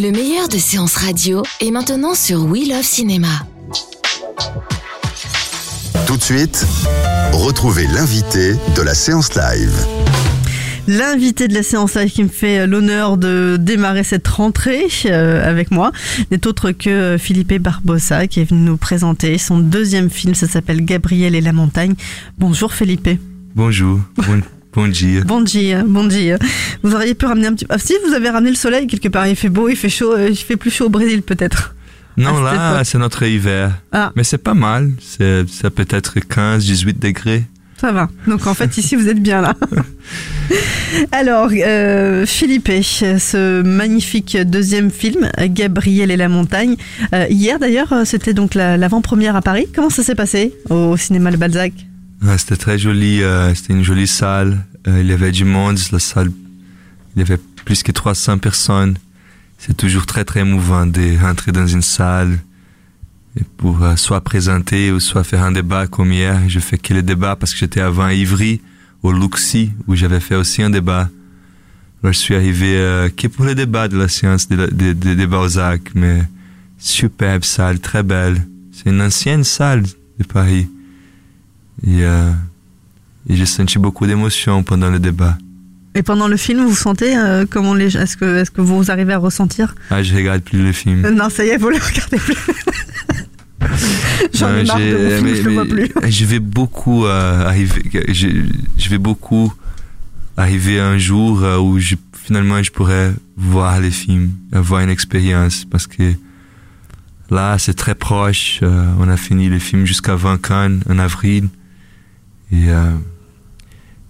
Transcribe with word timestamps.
Le 0.00 0.12
meilleur 0.12 0.48
de 0.48 0.56
séances 0.56 0.96
radio 0.96 1.42
est 1.60 1.70
maintenant 1.70 2.14
sur 2.14 2.46
We 2.46 2.66
Love 2.66 2.82
Cinéma. 2.82 3.28
Tout 6.06 6.16
de 6.16 6.22
suite, 6.22 6.66
retrouvez 7.32 7.86
l'invité 7.86 8.54
de 8.76 8.80
la 8.80 8.94
séance 8.94 9.34
live. 9.34 9.74
L'invité 10.88 11.48
de 11.48 11.54
la 11.54 11.62
séance 11.62 11.96
live 11.96 12.10
qui 12.10 12.22
me 12.22 12.30
fait 12.30 12.66
l'honneur 12.66 13.18
de 13.18 13.58
démarrer 13.60 14.02
cette 14.02 14.26
rentrée 14.26 14.86
euh, 15.04 15.46
avec 15.46 15.70
moi 15.70 15.92
n'est 16.30 16.46
autre 16.46 16.70
que 16.70 17.16
Philippe 17.18 17.52
Barbossa 17.60 18.26
qui 18.26 18.40
est 18.40 18.44
venu 18.44 18.62
nous 18.62 18.78
présenter 18.78 19.36
son 19.36 19.58
deuxième 19.58 20.08
film. 20.08 20.34
Ça 20.34 20.48
s'appelle 20.48 20.82
Gabriel 20.82 21.34
et 21.34 21.42
la 21.42 21.52
montagne. 21.52 21.92
Bonjour 22.38 22.72
Philippe. 22.72 23.10
Bonjour. 23.54 24.00
Bon, 24.16 24.40
bon 24.74 24.88
dia. 24.88 25.22
Bon 25.24 25.40
dia, 25.40 25.82
bon 25.84 26.04
dia. 26.04 26.38
Vous 26.82 26.94
auriez 26.94 27.14
pu 27.14 27.26
ramener 27.26 27.48
un 27.48 27.54
petit. 27.54 27.66
Ah, 27.68 27.78
si 27.78 27.94
vous 28.06 28.12
avez 28.14 28.30
ramené 28.30 28.50
le 28.50 28.56
soleil 28.56 28.86
quelque 28.86 29.08
part, 29.08 29.26
il 29.26 29.36
fait 29.36 29.48
beau, 29.48 29.68
il 29.68 29.76
fait 29.76 29.88
chaud, 29.88 30.12
euh, 30.14 30.28
il 30.30 30.36
fait 30.36 30.56
plus 30.56 30.70
chaud 30.70 30.86
au 30.86 30.90
Brésil 30.90 31.22
peut-être. 31.22 31.74
Non, 32.16 32.34
cette 32.34 32.44
là, 32.44 32.84
c'est 32.84 32.98
notre 32.98 33.22
hiver. 33.22 33.72
Ah. 33.92 34.12
Mais 34.16 34.24
c'est 34.24 34.38
pas 34.38 34.54
mal. 34.54 34.90
C'est, 35.00 35.48
ça 35.48 35.70
peut 35.70 35.86
être 35.88 36.20
15, 36.20 36.64
18 36.64 36.98
degrés. 37.00 37.44
Ça 37.80 37.92
va. 37.92 38.10
Donc 38.26 38.46
en 38.46 38.52
fait, 38.52 38.76
ici, 38.76 38.94
vous 38.94 39.08
êtes 39.08 39.22
bien 39.22 39.40
là. 39.40 39.54
Alors, 41.12 41.50
euh, 41.54 42.26
Philippe, 42.26 42.68
ce 42.82 43.62
magnifique 43.62 44.36
deuxième 44.36 44.90
film, 44.90 45.30
Gabriel 45.48 46.10
et 46.10 46.16
la 46.16 46.28
montagne. 46.28 46.76
Euh, 47.14 47.26
hier 47.30 47.58
d'ailleurs, 47.58 47.94
c'était 48.04 48.34
donc 48.34 48.54
la- 48.54 48.76
l'avant-première 48.76 49.34
à 49.36 49.40
Paris. 49.40 49.66
Comment 49.74 49.88
ça 49.88 50.02
s'est 50.02 50.14
passé 50.14 50.52
au 50.68 50.96
cinéma 50.98 51.30
Le 51.30 51.38
Balzac? 51.38 51.72
Ah, 51.76 51.89
C'était 52.36 52.56
très 52.56 52.78
joli. 52.78 53.22
euh, 53.22 53.54
c'était 53.54 53.72
une 53.72 53.82
jolie 53.82 54.06
salle. 54.06 54.64
Euh, 54.86 55.00
il 55.00 55.08
y 55.08 55.12
avait 55.12 55.32
du 55.32 55.44
monde. 55.44 55.78
La 55.92 55.98
salle, 55.98 56.30
il 57.16 57.20
y 57.20 57.22
avait 57.22 57.38
plus 57.64 57.82
que 57.82 57.92
300 57.92 58.38
personnes. 58.38 58.96
C'est 59.58 59.76
toujours 59.76 60.06
très, 60.06 60.24
très 60.24 60.40
émouvant 60.40 60.86
de 60.86 61.20
rentrer 61.20 61.52
dans 61.52 61.66
une 61.66 61.82
salle 61.82 62.38
pour 63.56 63.82
euh, 63.82 63.96
soit 63.96 64.20
présenter 64.22 64.90
ou 64.92 65.00
soit 65.00 65.24
faire 65.24 65.42
un 65.42 65.52
débat 65.52 65.86
comme 65.86 66.12
hier. 66.12 66.40
Je 66.48 66.60
fais 66.60 66.78
que 66.78 66.94
le 66.94 67.02
débat 67.02 67.36
parce 67.36 67.52
que 67.52 67.58
j'étais 67.58 67.80
avant 67.80 68.04
à 68.04 68.12
Ivry, 68.12 68.60
au 69.02 69.12
Luxi, 69.12 69.72
où 69.86 69.94
j'avais 69.96 70.20
fait 70.20 70.36
aussi 70.36 70.62
un 70.62 70.70
débat. 70.70 71.08
Alors, 72.02 72.12
je 72.12 72.18
suis 72.18 72.34
arrivé 72.34 73.08
que 73.14 73.26
pour 73.26 73.44
le 73.44 73.54
débat 73.54 73.86
de 73.88 73.98
la 73.98 74.08
science 74.08 74.48
de, 74.48 74.56
de, 74.56 74.92
de, 74.94 75.14
de 75.14 75.26
Balzac, 75.26 75.82
mais 75.94 76.22
superbe 76.78 77.44
salle, 77.44 77.78
très 77.78 78.02
belle. 78.02 78.46
C'est 78.72 78.88
une 78.88 79.02
ancienne 79.02 79.44
salle 79.44 79.82
de 80.18 80.24
Paris. 80.24 80.68
Et, 81.86 82.04
euh, 82.04 82.30
et 83.28 83.36
j'ai 83.36 83.46
senti 83.46 83.78
beaucoup 83.78 84.06
d'émotion 84.06 84.62
pendant 84.62 84.90
le 84.90 84.98
débat. 84.98 85.36
Et 85.94 86.02
pendant 86.02 86.28
le 86.28 86.36
film, 86.36 86.64
vous 86.66 86.74
sentez 86.76 87.16
euh, 87.16 87.46
comment 87.50 87.74
les 87.74 87.96
est-ce 87.96 88.16
que 88.16 88.36
est-ce 88.38 88.50
que 88.50 88.60
vous 88.60 88.90
arrivez 88.90 89.12
à 89.12 89.18
ressentir? 89.18 89.74
Ah, 89.90 90.02
je 90.02 90.14
regarde 90.14 90.42
plus 90.42 90.62
le 90.62 90.72
film. 90.72 91.00
Non, 91.10 91.28
ça 91.30 91.44
y 91.44 91.48
est, 91.48 91.56
vous 91.56 91.70
le 91.70 91.76
regardez 91.78 92.16
plus. 92.18 92.36
J'en 94.34 94.54
ai 94.56 94.64
marre 94.64 94.78
de 94.78 94.96
mon 94.96 95.10
film, 95.16 95.24
mais- 95.24 95.34
je 95.36 95.42
le 95.42 95.52
vois 95.52 95.64
plus. 95.66 95.88
Je 96.10 96.24
vais 96.24 96.38
beaucoup 96.38 97.04
euh, 97.06 97.44
arriver. 97.46 97.82
Je, 98.08 98.28
je 98.78 98.88
vais 98.88 98.98
beaucoup 98.98 99.52
arriver 100.36 100.80
un 100.80 100.96
jour 100.96 101.42
euh, 101.42 101.58
où 101.58 101.78
je, 101.78 101.96
finalement 102.14 102.62
je 102.62 102.70
pourrais 102.70 103.12
voir 103.36 103.80
les 103.80 103.90
films, 103.90 104.30
avoir 104.52 104.80
une 104.82 104.90
expérience, 104.90 105.64
parce 105.70 105.86
que 105.86 106.12
là 107.30 107.58
c'est 107.58 107.74
très 107.74 107.94
proche. 107.94 108.60
on 108.62 109.08
a 109.08 109.16
fini 109.16 109.48
les 109.50 109.60
films 109.60 109.84
jusqu'à 109.86 110.14
20 110.16 110.40
Cannes 110.40 110.80
en 110.88 110.98
avril 110.98 111.48
et 112.52 112.68
euh, 112.70 112.90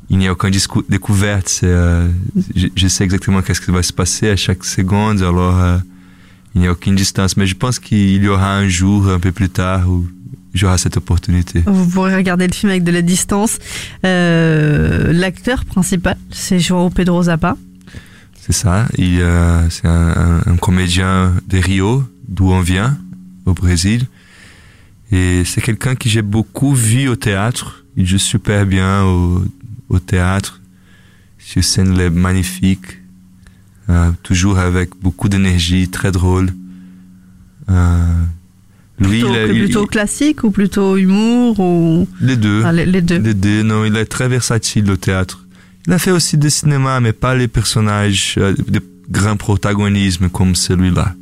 il 0.09 0.19
n'y 0.19 0.27
a 0.27 0.33
aucune 0.33 0.53
découverte. 0.89 1.61
euh, 1.63 2.09
je, 2.57 2.67
je 2.75 2.89
sais 2.89 3.05
exactement 3.05 3.43
qu'est-ce 3.43 3.61
qui 3.61 3.71
va 3.71 3.83
se 3.83 3.93
passer 3.93 4.29
à 4.31 4.37
chaque 4.37 4.65
seconde. 4.65 5.21
Alors 5.23 5.59
euh, 5.61 5.79
il 6.55 6.61
n'y 6.63 6.67
a 6.67 6.73
aucune 6.73 6.97
distance. 6.97 7.37
Mais 7.37 7.47
je 7.47 7.55
pense 7.55 7.79
qu'il 7.79 8.23
y 8.23 8.29
aura 8.29 8.57
un 8.57 8.69
jour, 8.69 9.09
un 9.09 9.21
peu 9.21 9.31
plus 9.31 9.49
tard, 9.51 9.89
où 9.89 10.07
j'aurai 10.53 10.79
cette 10.79 10.97
opportunité. 10.97 11.63
Vous 11.67 11.87
pourrez 11.87 12.17
regarder 12.17 12.47
le 12.49 12.53
film 12.53 12.71
avec 12.71 12.83
de 12.83 12.91
la 12.91 13.03
distance. 13.03 13.59
Euh, 14.05 15.13
L'acteur 15.13 15.65
principal, 15.65 16.17
c'est 16.31 16.59
João 16.59 16.91
Pedro 16.91 17.23
Zappa. 17.25 17.57
C'est 18.41 18.53
ça. 18.53 18.87
Euh, 18.99 19.67
c'est 19.71 19.87
un, 19.87 20.09
un- 20.17 20.53
un 20.53 20.57
comédien 20.57 21.35
de 21.47 21.59
Rio, 21.59 22.03
d'où 22.27 22.51
on 22.51 22.63
vient, 22.63 22.99
au 23.47 23.53
Brésil. 23.55 24.07
Et 25.13 25.43
c'est 25.45 25.61
quelqu'un 25.61 25.95
que 25.95 26.09
j'ai 26.09 26.23
beaucoup 26.23 26.75
vu 26.75 27.09
au 27.09 27.17
théâtre. 27.17 27.80
Il 27.97 28.07
joue 28.07 28.19
super 28.19 28.67
bien 28.67 29.05
au, 29.05 29.45
au 29.89 29.99
théâtre. 29.99 30.61
Sur 31.39 31.65
scène, 31.65 31.93
il 31.95 32.01
est 32.01 32.11
magnifique. 32.11 32.99
Euh, 33.89 34.11
toujours 34.23 34.59
avec 34.59 34.91
beaucoup 35.03 35.29
d'énergie, 35.29 35.89
très 35.89 36.13
drôle. 36.13 36.51
Euh, 37.71 38.05
lui, 38.99 39.21
Plutôt, 39.21 39.29
il 39.33 39.37
est- 39.37 39.49
il- 39.57 39.65
plutôt 39.65 39.87
classique 39.87 40.45
ou 40.45 40.51
plutôt 40.51 40.97
humour 40.97 41.59
ou 41.59 42.07
les 42.21 42.37
deux. 42.37 42.63
Ah, 42.65 42.73
les, 42.73 42.87
les 42.87 43.01
deux. 43.03 43.19
Les 43.19 43.35
deux, 43.35 43.63
non, 43.63 43.85
il 43.85 43.97
est 43.97 44.05
très 44.07 44.29
versatile 44.29 44.91
au 44.91 44.97
théâtre. 44.97 45.45
Il 45.87 45.93
a 45.93 45.99
fait 45.99 46.11
aussi 46.11 46.37
des 46.37 46.51
cinémas, 46.51 47.01
mais 47.01 47.13
pas 47.13 47.35
les 47.35 47.49
personnages 47.49 48.35
euh, 48.39 48.55
de 48.69 48.81
grand 49.11 49.37
protagonisme 49.37 50.29
comme 50.29 50.55
celui-là. 50.55 51.15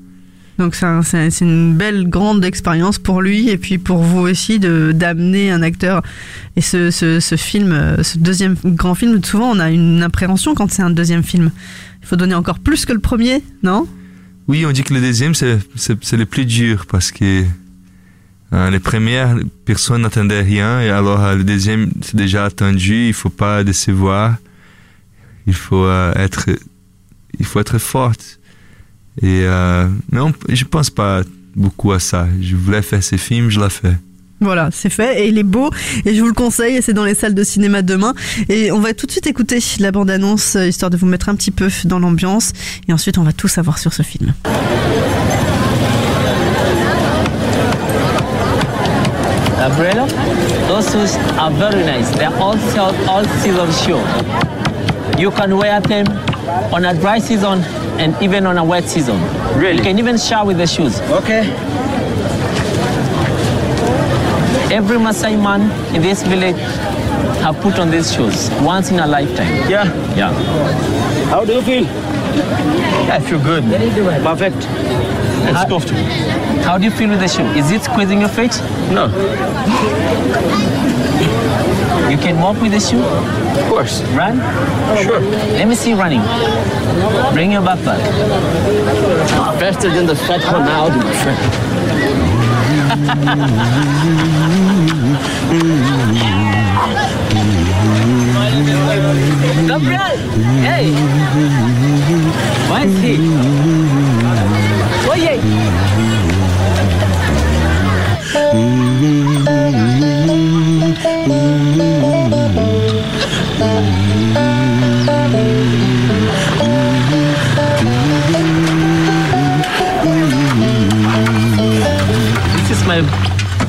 Donc 0.59 0.75
c'est 0.75 0.87
un- 0.87 1.03
c'est 1.03 1.31
c'est 1.31 1.45
une 1.45 1.75
belle 1.75 2.09
grande 2.09 2.45
expérience 2.45 2.99
pour 2.99 3.23
lui 3.23 3.49
et 3.49 3.59
puis 3.59 3.79
pour 3.79 3.99
vous 4.03 4.21
aussi 4.21 4.59
d'amener 4.59 5.51
un 5.51 5.63
acteur. 5.63 6.03
Et 6.57 6.61
ce, 6.61 6.91
ce, 6.91 7.37
film, 7.37 7.97
ce 8.03 8.19
deuxième 8.19 8.57
grand 8.65 8.95
film, 8.97 9.23
souvent 9.23 9.51
on 9.53 9.61
a 9.61 9.71
une 9.71 10.03
appréhension 10.03 10.55
quand 10.55 10.71
c'est 10.71 10.83
un 10.83 10.91
deuxième 10.91 11.23
film. 11.23 11.53
Il 12.03 12.07
faut 12.07 12.17
donner 12.17 12.35
encore 12.35 12.59
plus 12.59 12.85
que 12.87 12.93
le 12.93 12.99
premier, 13.01 13.43
non? 13.63 13.87
Oui, 14.49 14.65
on 14.65 14.73
dit 14.73 14.83
que 14.83 14.95
le 14.95 15.01
deuxième, 15.01 15.35
c'est, 15.35 15.59
le 16.17 16.25
plus 16.25 16.47
dur 16.47 16.87
parce 16.87 17.13
que 17.13 17.45
euh, 18.55 18.71
les 18.71 18.81
premières, 18.81 19.37
personne 19.67 20.03
n'attendait 20.03 20.41
rien 20.41 20.81
et 20.81 20.89
alors 20.89 21.23
euh, 21.23 21.35
le 21.37 21.45
deuxième, 21.45 21.91
c'est 22.01 22.17
déjà 22.17 22.47
attendu, 22.47 23.09
il 23.09 23.13
faut 23.13 23.29
pas 23.29 23.63
décevoir, 23.63 24.37
il 25.47 25.53
faut 25.55 25.85
euh, 25.85 26.15
être, 26.15 26.47
il 27.39 27.45
faut 27.45 27.61
être 27.61 27.77
forte. 27.79 28.41
Et, 29.23 29.43
euh, 29.45 29.87
mais 30.13 30.21
on, 30.21 30.33
je 30.49 30.65
pense 30.65 30.91
pas 30.91 31.23
beaucoup 31.57 31.93
à 31.93 31.99
ça. 32.01 32.27
Je 32.41 32.55
voulais 32.57 32.83
faire 32.83 33.03
ces 33.03 33.19
films, 33.19 33.51
je 33.51 33.61
l'ai 33.61 33.71
fait. 33.71 33.95
Voilà, 34.41 34.69
c'est 34.73 34.91
fait 34.91 35.21
et 35.25 35.29
il 35.29 35.37
est 35.37 35.43
beau 35.43 35.69
et 36.05 36.15
je 36.15 36.21
vous 36.21 36.29
le 36.29 36.33
conseille 36.33 36.77
et 36.77 36.81
c'est 36.81 36.93
dans 36.93 37.03
les 37.05 37.17
salles 37.17 37.35
de 37.35 37.43
cinéma 37.43 37.83
demain 37.83 38.15
et 38.49 38.71
on 38.71 38.79
va 38.79 38.95
tout 38.95 39.07
de 39.07 39.11
suite 39.11 39.27
écouter 39.27 39.59
la 39.81 39.91
bande-annonce 39.91 40.55
euh, 40.55 40.69
histoire 40.69 40.91
de 40.93 40.97
vous 40.97 41.07
mettre 41.07 41.29
un 41.29 41.35
petit 41.35 41.51
peu 41.51 41.69
dans 41.87 41.99
l'ambiance 41.99 42.53
et 42.87 42.93
ensuite 42.93 43.19
on 43.19 43.25
va 43.25 43.33
tout 43.33 43.49
savoir 43.49 43.79
sur 43.79 43.93
ce 43.93 44.05
film. 44.05 44.33
Umbrella? 49.59 50.07
Those 50.69 50.87
shoes 50.93 51.17
are 51.37 51.51
very 51.51 51.83
nice. 51.85 52.11
They're 52.17 52.33
all 52.39 52.57
se- 52.57 52.79
all 53.09 53.25
season 53.43 53.71
shoe. 53.73 54.01
You 55.21 55.31
can 55.33 55.57
wear 55.59 55.81
them 55.81 56.07
on 56.73 56.85
a 56.85 56.95
dry 56.95 57.19
season 57.19 57.63
and 57.99 58.15
even 58.23 58.47
on 58.47 58.59
a 58.59 58.65
wet 58.65 58.85
season. 58.85 59.21
Really? 59.59 59.77
You 59.79 59.83
can 59.83 59.99
even 59.99 60.17
shower 60.19 60.47
with 60.47 60.59
the 60.59 60.67
shoes. 60.67 61.01
Okay. 61.01 61.43
Every 64.71 64.99
Maasai 64.99 65.41
man 65.43 65.63
in 65.95 66.03
this 66.03 66.23
village 66.23 66.57
have 67.43 67.57
put 67.61 67.79
on 67.79 67.91
these 67.91 68.13
shoes 68.13 68.51
once 68.61 68.91
in 68.91 68.99
a 69.01 69.07
lifetime. 69.07 69.69
Yeah. 69.71 69.85
Yeah. 70.15 70.33
How 71.31 71.45
do 71.45 71.55
you 71.55 71.63
feel? 71.63 71.87
I 73.11 73.21
feel 73.21 73.41
good. 73.43 73.65
Perfect. 74.23 74.57
It's 75.51 75.65
comfortable. 75.69 76.05
How 76.63 76.77
do 76.77 76.85
you 76.85 76.91
feel 76.91 77.09
with 77.09 77.21
the 77.21 77.29
shoe? 77.29 77.47
Is 77.59 77.71
it 77.71 77.83
squeezing 77.83 78.21
your 78.21 78.29
feet? 78.29 78.61
No, 78.93 79.09
You 82.11 82.17
can 82.17 82.41
walk 82.41 82.61
with 82.63 82.73
the 82.73 82.81
shoe? 82.81 83.05
of 83.05 83.69
course. 83.69 84.03
Run? 84.15 84.39
Sure. 85.03 85.21
Let 85.21 85.69
me 85.69 85.75
see 85.75 85.93
running. 85.93 86.23
Bring 87.35 87.53
your 87.53 87.61
backpack. 87.63 88.01
Faster 89.61 89.91
than 89.91 90.07
the 90.07 90.17
fat 90.17 90.41
Ronaldo, 90.41 90.97
my 91.05 91.13
friend. 91.23 91.39
Gabriel! 99.69 100.17
Hey! 100.65 100.93
Where 102.71 102.87
is 102.87 102.99
he? 103.03 103.15
Oye! 105.11 105.39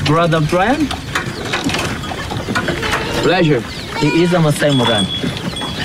Brother 0.10 0.42
Brian. 0.50 0.88
Pleasure. 3.22 3.62
He 4.02 4.24
is 4.24 4.34
a 4.34 4.40
Masai 4.40 4.74
Moran. 4.76 5.06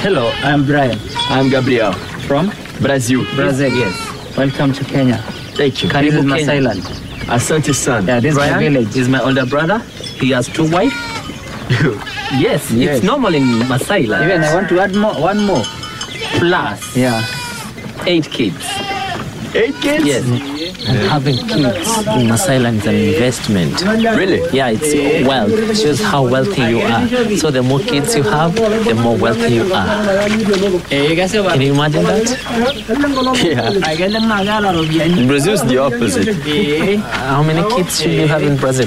Hello, 0.00 0.30
I'm 0.42 0.64
Brian. 0.64 0.98
I'm 1.28 1.50
Gabriel. 1.50 1.92
From? 2.28 2.50
Brazil. 2.80 3.24
Brazil, 3.34 3.70
yes. 3.76 4.36
Welcome 4.36 4.72
to 4.72 4.84
Kenya. 4.84 5.18
Thank 5.58 5.82
you. 5.82 5.90
Karibu 5.90 6.10
This. 6.22 6.24
Masai 6.24 6.60
land. 6.60 6.82
Asante 7.28 7.74
San. 7.74 8.06
Yeah, 8.06 8.20
this 8.20 8.32
is 8.32 8.38
my 8.38 8.48
Brian 8.48 8.72
village. 8.72 8.96
is 8.96 9.08
my 9.08 9.20
older 9.22 9.44
brother. 9.46 9.78
He 10.20 10.30
has 10.30 10.48
two 10.48 10.70
wives. 10.70 10.94
yes, 12.40 12.70
Yes. 12.70 12.96
it's 12.98 13.04
normal 13.04 13.34
in 13.34 13.44
Masai 13.68 14.06
land. 14.06 14.24
Even 14.24 14.42
I 14.44 14.54
want 14.54 14.68
to 14.70 14.80
add 14.80 14.94
more, 14.94 15.14
one 15.20 15.44
more. 15.44 15.62
Plus 16.38 16.96
Yeah. 16.96 17.20
eight 18.06 18.30
kids. 18.30 18.64
Eight 19.54 19.74
kids? 19.82 20.04
Yes. 20.06 20.24
And 20.86 20.98
having 21.08 21.36
kids 21.48 22.06
in 22.08 22.28
Masai 22.28 22.58
land 22.58 22.78
is 22.78 22.86
an 22.86 22.94
investment. 22.94 23.82
Really? 23.82 24.40
Yeah, 24.52 24.69
it's 24.70 25.26
wealth. 25.26 25.50
It 25.52 25.76
shows 25.76 26.00
how 26.00 26.26
wealthy 26.26 26.62
you 26.62 26.81
are. 26.81 27.36
So 27.36 27.50
the 27.50 27.62
more 27.62 27.81
kids 27.81 28.14
you 28.14 28.22
have, 28.22 28.54
the 28.54 28.94
more 28.94 29.16
wealthy 29.16 29.54
you 29.54 29.72
are. 29.72 30.04
Can 30.88 31.60
you 31.60 31.72
imagine 31.75 32.04
that? 32.04 32.26
Yeah. 33.44 33.70
In 35.19 35.26
Brazil, 35.28 35.54
it's 35.54 35.62
the 35.62 35.78
opposite. 35.78 36.28
How 37.28 37.42
many 37.42 37.62
kids 37.75 38.00
should 38.00 38.12
you 38.12 38.26
have 38.28 38.42
in 38.42 38.56
Brazil? 38.56 38.86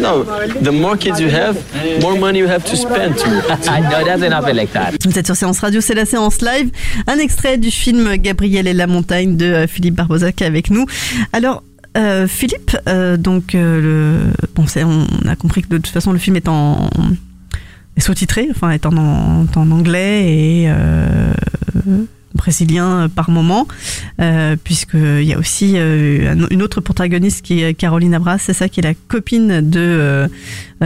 No, 0.00 0.24
the 0.24 0.72
more 0.72 0.96
kids 0.96 1.20
you 1.20 1.28
have, 1.30 1.56
more 2.00 2.16
money 2.16 2.38
you 2.38 2.46
have 2.48 2.64
to 2.64 2.76
spend. 2.76 3.16
no, 3.16 4.00
it 4.00 4.06
doesn't 4.06 4.32
happen 4.32 4.56
like 4.56 4.72
that. 4.72 4.94
Vous 5.04 5.18
êtes 5.18 5.26
sur 5.26 5.36
Séance 5.36 5.60
Radio, 5.60 5.80
c'est 5.80 5.94
la 5.94 6.06
séance 6.06 6.40
live. 6.40 6.70
Un 7.06 7.18
extrait 7.18 7.58
du 7.58 7.70
film 7.70 8.16
Gabriel 8.16 8.66
et 8.66 8.72
la 8.74 8.86
montagne 8.86 9.36
de 9.36 9.46
euh, 9.46 9.66
Philippe 9.66 9.94
Barbosa 9.94 10.32
qui 10.32 10.44
est 10.44 10.46
avec 10.46 10.70
nous. 10.70 10.86
Alors, 11.34 11.64
euh, 11.96 12.28
Philippe, 12.28 12.76
euh, 12.88 13.16
donc, 13.16 13.56
euh, 13.56 13.80
le, 13.80 14.84
on 14.84 15.28
a 15.28 15.34
compris 15.34 15.62
que 15.62 15.68
de 15.68 15.78
toute 15.78 15.88
façon 15.92 16.12
le 16.12 16.18
film 16.20 16.36
est 16.36 16.48
sous-titré, 17.98 18.46
enfin 18.52 18.70
est 18.70 18.86
en, 18.86 19.46
anglais 19.56 20.30
et 20.32 20.72
brésilien 22.36 23.08
par 23.08 23.30
moment, 23.30 23.66
puisqu'il 24.62 25.24
y 25.24 25.32
a 25.32 25.38
aussi 25.38 25.76
un- 25.76 26.46
une 26.50 26.62
autre 26.62 26.80
protagoniste 26.80 27.44
qui 27.44 27.62
est 27.62 27.74
Caroline 27.74 28.14
Abras, 28.14 28.38
c'est 28.38 28.52
ça 28.54 28.68
qui 28.68 28.78
est 28.78 28.84
la 28.84 28.94
copine 28.94 29.60
de, 29.68 30.28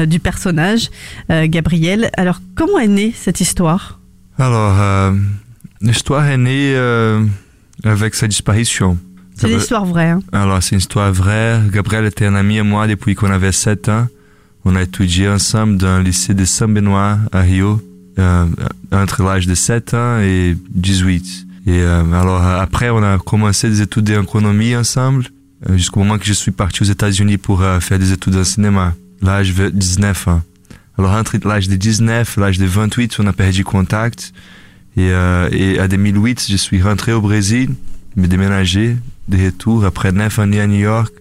du 0.06 0.20
personnage, 0.20 0.88
Gabriel. 1.28 2.10
Alors, 2.16 2.40
comment 2.54 2.78
est 2.78 2.88
née 2.88 3.12
cette 3.14 3.42
histoire? 3.42 4.00
Alors, 4.38 4.74
l'histoire 5.82 6.26
est 6.26 6.38
née 6.38 6.74
avec 7.84 8.14
sa 8.14 8.26
disparition. 8.28 8.96
C'est 9.38 9.50
une 9.50 9.58
histoire 9.58 9.84
vraie. 9.84 10.10
Hein 10.10 10.20
Alors, 10.32 10.62
c'est 10.62 10.72
une 10.72 10.78
histoire 10.78 11.12
vraie. 11.12 11.60
Gabriel 11.72 12.04
était 12.06 12.26
un 12.26 12.34
ami 12.34 12.58
à 12.58 12.64
moi 12.64 12.88
depuis 12.88 13.14
qu'on 13.14 13.30
avait 13.30 13.52
7 13.52 13.88
ans. 13.88 14.08
On 14.64 14.74
a 14.74 14.82
étudié 14.82 15.28
ensemble 15.28 15.76
dans 15.76 15.98
le 15.98 16.02
lycée 16.02 16.34
de 16.34 16.44
Saint-Benoît 16.44 17.18
à 17.30 17.40
Rio, 17.40 17.80
euh, 18.18 18.46
entre 18.90 19.22
l'âge 19.22 19.46
de 19.46 19.54
7 19.54 19.94
ans 19.94 20.18
et 20.20 20.56
18. 20.70 21.46
Et 21.68 21.82
euh, 21.82 22.02
alors, 22.12 22.42
après, 22.42 22.90
on 22.90 23.02
a 23.02 23.18
commencé 23.18 23.68
des 23.68 23.80
études 23.80 24.04
d'économie 24.04 24.74
ensemble, 24.74 25.26
euh, 25.68 25.76
jusqu'au 25.76 26.00
moment 26.00 26.18
que 26.18 26.24
je 26.24 26.32
suis 26.32 26.50
parti 26.50 26.82
aux 26.82 26.86
États-Unis 26.86 27.38
pour 27.38 27.62
euh, 27.62 27.78
faire 27.78 27.98
des 27.98 28.12
études 28.12 28.36
en 28.36 28.44
cinéma, 28.44 28.94
l'âge 29.22 29.54
de 29.54 29.68
19 29.68 30.28
ans. 30.28 30.42
Alors, 30.98 31.12
entre 31.12 31.36
l'âge 31.46 31.68
de 31.68 31.76
19 31.76 32.36
et 32.36 32.40
l'âge 32.40 32.58
de 32.58 32.66
28, 32.66 33.20
on 33.20 33.26
a 33.28 33.32
perdu 33.32 33.62
contact. 33.62 34.32
Et, 34.96 35.10
et 35.52 35.80
en 35.80 35.86
2008, 35.86 36.46
je 36.50 36.56
suis 36.56 36.82
rentré 36.82 37.12
au 37.12 37.20
Brésil, 37.20 37.70
me 38.16 38.26
déménagé 38.26 38.96
de 39.28 39.44
retour 39.44 39.84
après 39.84 40.12
neuf 40.12 40.38
années 40.38 40.60
à 40.60 40.66
New 40.66 40.80
York. 40.80 41.12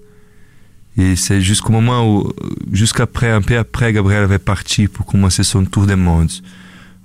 Et 0.97 1.15
c'est 1.15 1.41
jusqu'au 1.41 1.71
moment 1.71 2.11
où, 2.11 2.31
jusqu'après, 2.71 3.29
un 3.29 3.41
peu 3.41 3.57
après, 3.57 3.93
Gabriel 3.93 4.23
avait 4.23 4.39
parti 4.39 4.87
pour 4.87 5.05
commencer 5.05 5.43
son 5.43 5.63
tour 5.65 5.85
du 5.85 5.95
monde. 5.95 6.31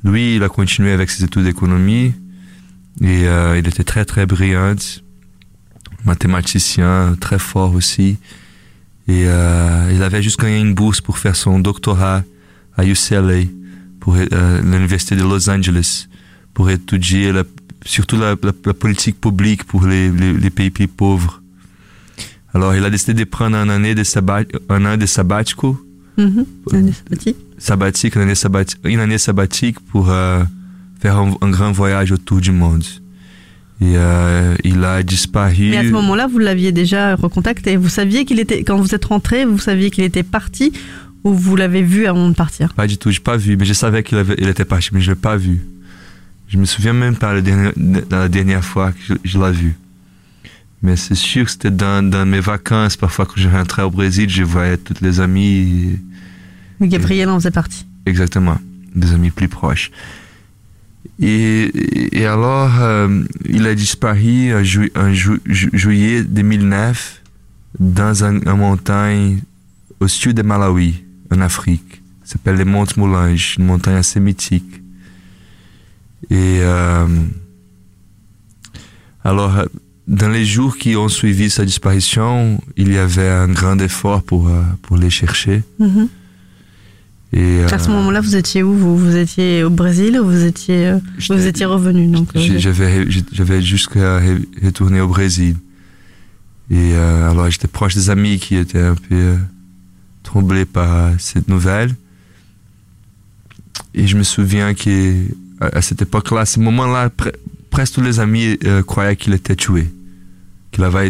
Lui, 0.05 0.37
il 0.37 0.43
a 0.43 0.49
continué 0.49 0.93
avec 0.93 1.11
ses 1.11 1.25
études 1.25 1.45
d'économie 1.45 2.15
et 3.01 3.27
euh, 3.27 3.59
il 3.59 3.69
était 3.69 3.85
très 3.85 4.05
très 4.05 4.27
brillant, 4.27 4.77
mathématicien, 6.05 7.17
très 7.21 7.39
fort 7.39 7.75
aussi. 7.75 8.17
Et 9.09 9.25
euh, 9.27 9.91
il 9.93 10.03
avait 10.03 10.23
juste 10.23 10.41
gagné 10.41 10.61
une 10.61 10.75
bourse 10.75 11.01
pour 11.01 11.19
faire 11.19 11.37
son 11.37 11.59
doctorat 11.59 12.23
à 12.77 12.85
UCLA, 12.85 13.45
pour 14.01 14.17
euh, 14.17 14.63
l'université 14.63 15.17
de 15.17 15.23
Los 15.23 15.51
Angeles, 15.51 16.09
pour 16.55 16.71
étudier 16.71 17.33
la, 17.33 17.45
surtout 17.85 18.17
la, 18.17 18.37
la, 18.43 18.53
la 18.65 18.75
politique 18.75 19.21
publique 19.21 19.65
pour 19.65 19.87
les, 19.87 20.11
les, 20.11 20.33
les, 20.33 20.51
pays 20.51 20.71
plus 20.71 20.89
pauvres. 20.89 21.43
Alors, 22.55 22.75
il 22.75 22.85
a 22.85 22.91
décidé 22.91 23.15
de 23.15 23.25
prendre 23.25 23.57
année 23.57 23.95
de, 23.95 24.05
sabbat, 24.05 24.45
un 24.69 24.85
an 24.85 24.97
de 24.97 25.07
sabbatico. 25.07 25.79
Mm 26.19 26.25
-hmm. 26.25 26.45
Une 26.73 26.79
année 26.79 26.93
sabbatique. 26.93 27.37
Sabbatique, 27.59 28.15
une 28.17 28.23
année 28.23 28.35
sabbatique, 28.35 28.79
une 28.85 29.01
année 29.01 29.19
sabbatique 29.19 29.79
pour 29.91 30.11
euh, 30.11 30.45
faire 31.01 31.17
un, 31.17 31.35
un, 31.41 31.51
grand 31.51 31.73
voyage 31.73 32.13
autour 32.13 32.41
du 32.41 32.53
monde. 32.53 32.85
Et 33.81 33.95
euh, 33.97 34.55
il 34.63 34.85
a 34.85 35.03
disparu. 35.03 35.71
Mais 35.71 35.79
à 35.79 35.85
ce 35.85 35.91
moment-là, 35.91 36.27
vous 36.33 36.39
l'aviez 36.39 36.71
déjà 36.71 37.17
recontacté. 37.17 37.77
Vous 37.77 37.89
saviez 37.89 38.25
qu'il 38.27 38.39
était, 38.39 38.63
quand 38.63 38.77
vous 38.77 38.95
êtes 38.95 39.07
rentré, 39.07 39.45
vous 39.45 39.59
saviez 39.59 39.91
qu'il 39.91 40.05
était 40.05 40.23
parti 40.23 40.73
ou 41.25 41.33
vous 41.35 41.57
l'avez 41.57 41.83
vu 41.83 42.07
avant 42.07 42.29
de 42.29 42.35
partir? 42.35 42.75
Pas 42.75 42.87
du 42.87 42.97
tout, 42.99 43.11
je 43.11 43.19
n'ai 43.19 43.25
pas 43.25 43.37
vu, 43.37 43.57
mais 43.57 43.65
je 43.65 43.73
savais 43.73 44.03
qu'il 44.03 44.19
il 44.39 44.49
était 44.49 44.65
parti, 44.65 44.91
mais 44.93 45.01
je 45.01 45.11
ne 45.11 45.15
l'ai 45.15 45.21
pas 45.21 45.37
vu. 45.37 45.61
Je 46.53 46.59
me 46.59 46.67
souviens 46.67 46.93
même 46.93 47.17
pas 47.17 47.33
la 47.33 47.41
dernière, 47.41 47.73
la 48.11 48.29
dernière 48.29 48.63
fois 48.63 48.93
que 48.93 48.99
je, 49.09 49.15
je 49.25 49.39
l'ai 49.39 49.53
vu. 49.53 49.75
Mais 50.83 50.97
c'est 50.97 51.15
sûr 51.15 51.47
que 51.47 51.51
c'était 51.51 51.71
dans, 51.71 52.07
dans, 52.07 52.27
mes 52.27 52.41
vacances. 52.41 52.99
Parfois, 52.99 53.25
quand 53.25 53.37
je 53.41 53.49
rentrais 53.49 53.81
au 53.81 53.91
Brésil, 53.91 54.29
je 54.29 54.43
voyais 54.43 54.77
tous 54.77 55.01
les 55.01 55.21
amis. 55.21 55.99
Et, 56.83 56.89
Gabriel 56.89 57.31
en 57.31 57.39
faisait 57.39 57.53
partie. 57.53 57.87
Exactement, 58.05 58.59
des 58.95 59.15
amis 59.15 59.31
plus 59.31 59.49
proches. 59.49 59.91
Et, 61.19 61.71
et 62.21 62.27
alors, 62.27 62.83
euh, 62.83 63.23
il 63.49 63.67
a 63.67 63.75
disparu 63.75 64.55
en, 64.55 64.63
ju, 64.63 64.93
en 64.95 65.11
ju, 65.11 65.41
ju, 65.47 65.71
juillet 65.73 66.23
2009 66.23 67.23
dans 67.79 68.25
une 68.25 68.47
un 68.47 68.57
montagne 68.57 69.39
au 70.01 70.09
sud 70.09 70.37
de 70.37 70.43
Malawi, 70.43 71.03
en 71.31 71.41
Afrique. 71.41 72.03
S'appelle 72.25 72.57
les 72.57 72.67
Montes 72.67 72.99
Moulanges, 72.99 73.57
une 73.59 73.65
montagne 73.65 73.95
assez 73.95 74.21
mythique. 74.21 74.82
Et 76.33 76.61
euh, 76.63 77.07
alors, 79.23 79.53
dans 80.09 80.29
les 80.31 80.45
jours 80.45 80.77
qui 80.77 80.97
ont 80.97 81.09
suivi 81.09 81.51
sa 81.51 81.65
disparition, 81.65 82.61
il 82.77 82.93
y 82.93 82.99
avait 82.99 83.29
un 83.29 83.49
grand 83.49 83.79
effort 83.81 84.23
pour, 84.23 84.49
euh, 84.49 84.63
pour 84.83 84.97
les 84.97 85.11
chercher. 85.11 85.63
-hmm. 85.79 86.09
Et, 87.35 87.63
à 87.63 87.79
ce 87.79 87.89
euh, 87.89 87.93
moment-là, 87.93 88.21
vous 88.21 88.37
étiez 88.37 88.63
où? 88.63 88.75
Vous, 88.75 88.97
vous 88.97 89.17
étiez 89.17 89.65
au 89.65 89.71
Brésil 89.71 90.21
ou 90.21 90.25
vous 90.27 90.45
étiez, 90.45 90.89
euh, 90.89 90.99
vous 91.31 91.47
étiez 91.47 91.65
revenu 91.65 92.07
donc 92.07 92.29
J'avais 92.35 93.07
j'avais 93.33 93.63
jusqu'à 93.63 94.21
retourner 94.63 95.01
au 95.01 95.09
Brésil. 95.09 95.57
Et 96.71 96.93
euh, 96.93 97.31
alors 97.31 97.51
j'étais 97.51 97.69
proche 97.69 97.95
des 97.95 98.11
amis 98.11 98.39
qui 98.39 98.57
étaient 98.57 98.87
un 98.95 98.95
peu 98.95 99.15
euh, 99.15 99.37
troublés 100.23 100.67
par 100.67 101.13
cette 101.19 101.49
nouvelle. 101.49 101.95
Et 103.95 104.07
je 104.07 104.17
me 104.17 104.23
souviens 104.23 104.75
qu'à 104.75 104.91
à 105.73 105.83
cette 105.83 106.03
époque-là, 106.03 106.41
à 106.41 106.47
ce 106.47 106.61
moment-là, 106.61 107.11
pre 107.11 107.31
presque 107.71 107.95
tous 107.95 108.03
les 108.03 108.21
amis 108.21 108.59
euh, 108.65 108.83
croyaient 108.83 109.17
qu'il 109.17 109.33
était 109.33 109.57
tué, 109.57 109.91
qu'il 110.73 110.85
avait, 110.85 111.09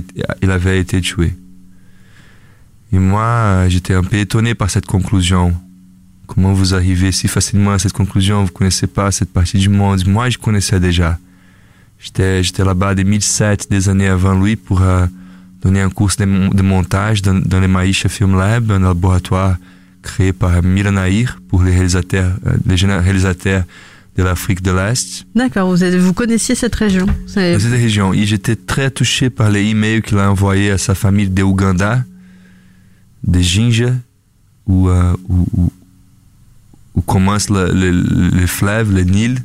été, 0.79 1.01
tué. 1.01 1.33
Et 2.93 2.99
moi, 2.99 3.69
j'étais 3.69 3.95
un 3.95 4.05
peu 4.05 4.17
étonné 4.17 4.55
par 4.55 4.71
cette 4.71 4.87
conclusion. 4.87 5.55
Comment 6.29 6.53
vous 6.53 6.73
arrivez 6.73 7.11
si 7.11 7.27
facilement 7.27 7.73
à 7.73 7.81
cette 7.81 7.93
conclusion? 7.93 8.39
Vous 8.45 8.53
ne 8.53 8.57
connaissez 8.59 8.87
pas 8.87 9.11
cette 9.11 9.33
partie 9.33 9.59
du 9.59 9.69
monde. 9.69 10.07
Moi, 10.07 10.31
je 10.31 10.39
connaissais 10.39 10.79
déjà. 10.79 11.19
J'étais 11.99 12.65
là-bas 12.65 12.93
en 12.93 12.95
2007, 12.95 13.69
des 13.69 13.89
années 13.89 14.07
avant 14.07 14.41
lui, 14.41 14.55
pour 14.55 14.83
euh, 14.83 15.07
donner 15.63 15.81
un 15.81 15.91
cours 15.91 16.13
de, 16.17 16.63
montage 16.63 17.23
dans, 17.23 17.41
dans 17.41 17.59
les 17.59 17.69
Maïcha 17.69 18.09
Film 18.09 18.39
Lab, 18.39 18.71
un 18.71 18.79
laboratoire 18.81 19.57
créé 20.03 20.33
par 20.33 20.63
Mira 20.63 20.91
Nair 20.91 21.39
pour 21.49 21.63
les 21.63 21.73
réalisateurs, 21.73 22.33
euh, 22.47 22.57
les 22.67 22.77
réalisateurs 22.77 23.65
de 24.17 24.23
l'Afrique 24.23 24.63
de 24.63 24.71
l'Est. 24.71 25.25
D'accord, 25.35 25.75
vous, 25.75 25.99
vous 26.01 26.13
connaissiez 26.13 26.55
cette 26.55 26.75
région 26.75 27.07
Cette 27.27 27.63
région. 27.63 28.13
Et 28.13 28.27
j'étais 28.27 28.57
très 28.57 28.91
touché 28.91 29.31
par 29.31 29.51
les 29.51 29.63
emails 29.65 30.03
qu'il 30.03 30.19
a 30.19 30.31
envoyés 30.31 30.71
à 30.71 30.79
sa 30.79 30.95
famille 30.95 31.29
de 31.29 31.43
Ouganda, 31.43 32.05
de 33.25 33.41
Jinja, 33.41 33.93
où, 34.67 34.89
euh, 34.89 35.15
où, 35.29 35.47
où 35.55 35.73
où 36.95 37.01
commence 37.01 37.49
le, 37.51 37.73
le, 37.73 37.91
le, 37.91 38.47
fleuve, 38.47 38.95
le 38.95 39.03
Nil. 39.03 39.39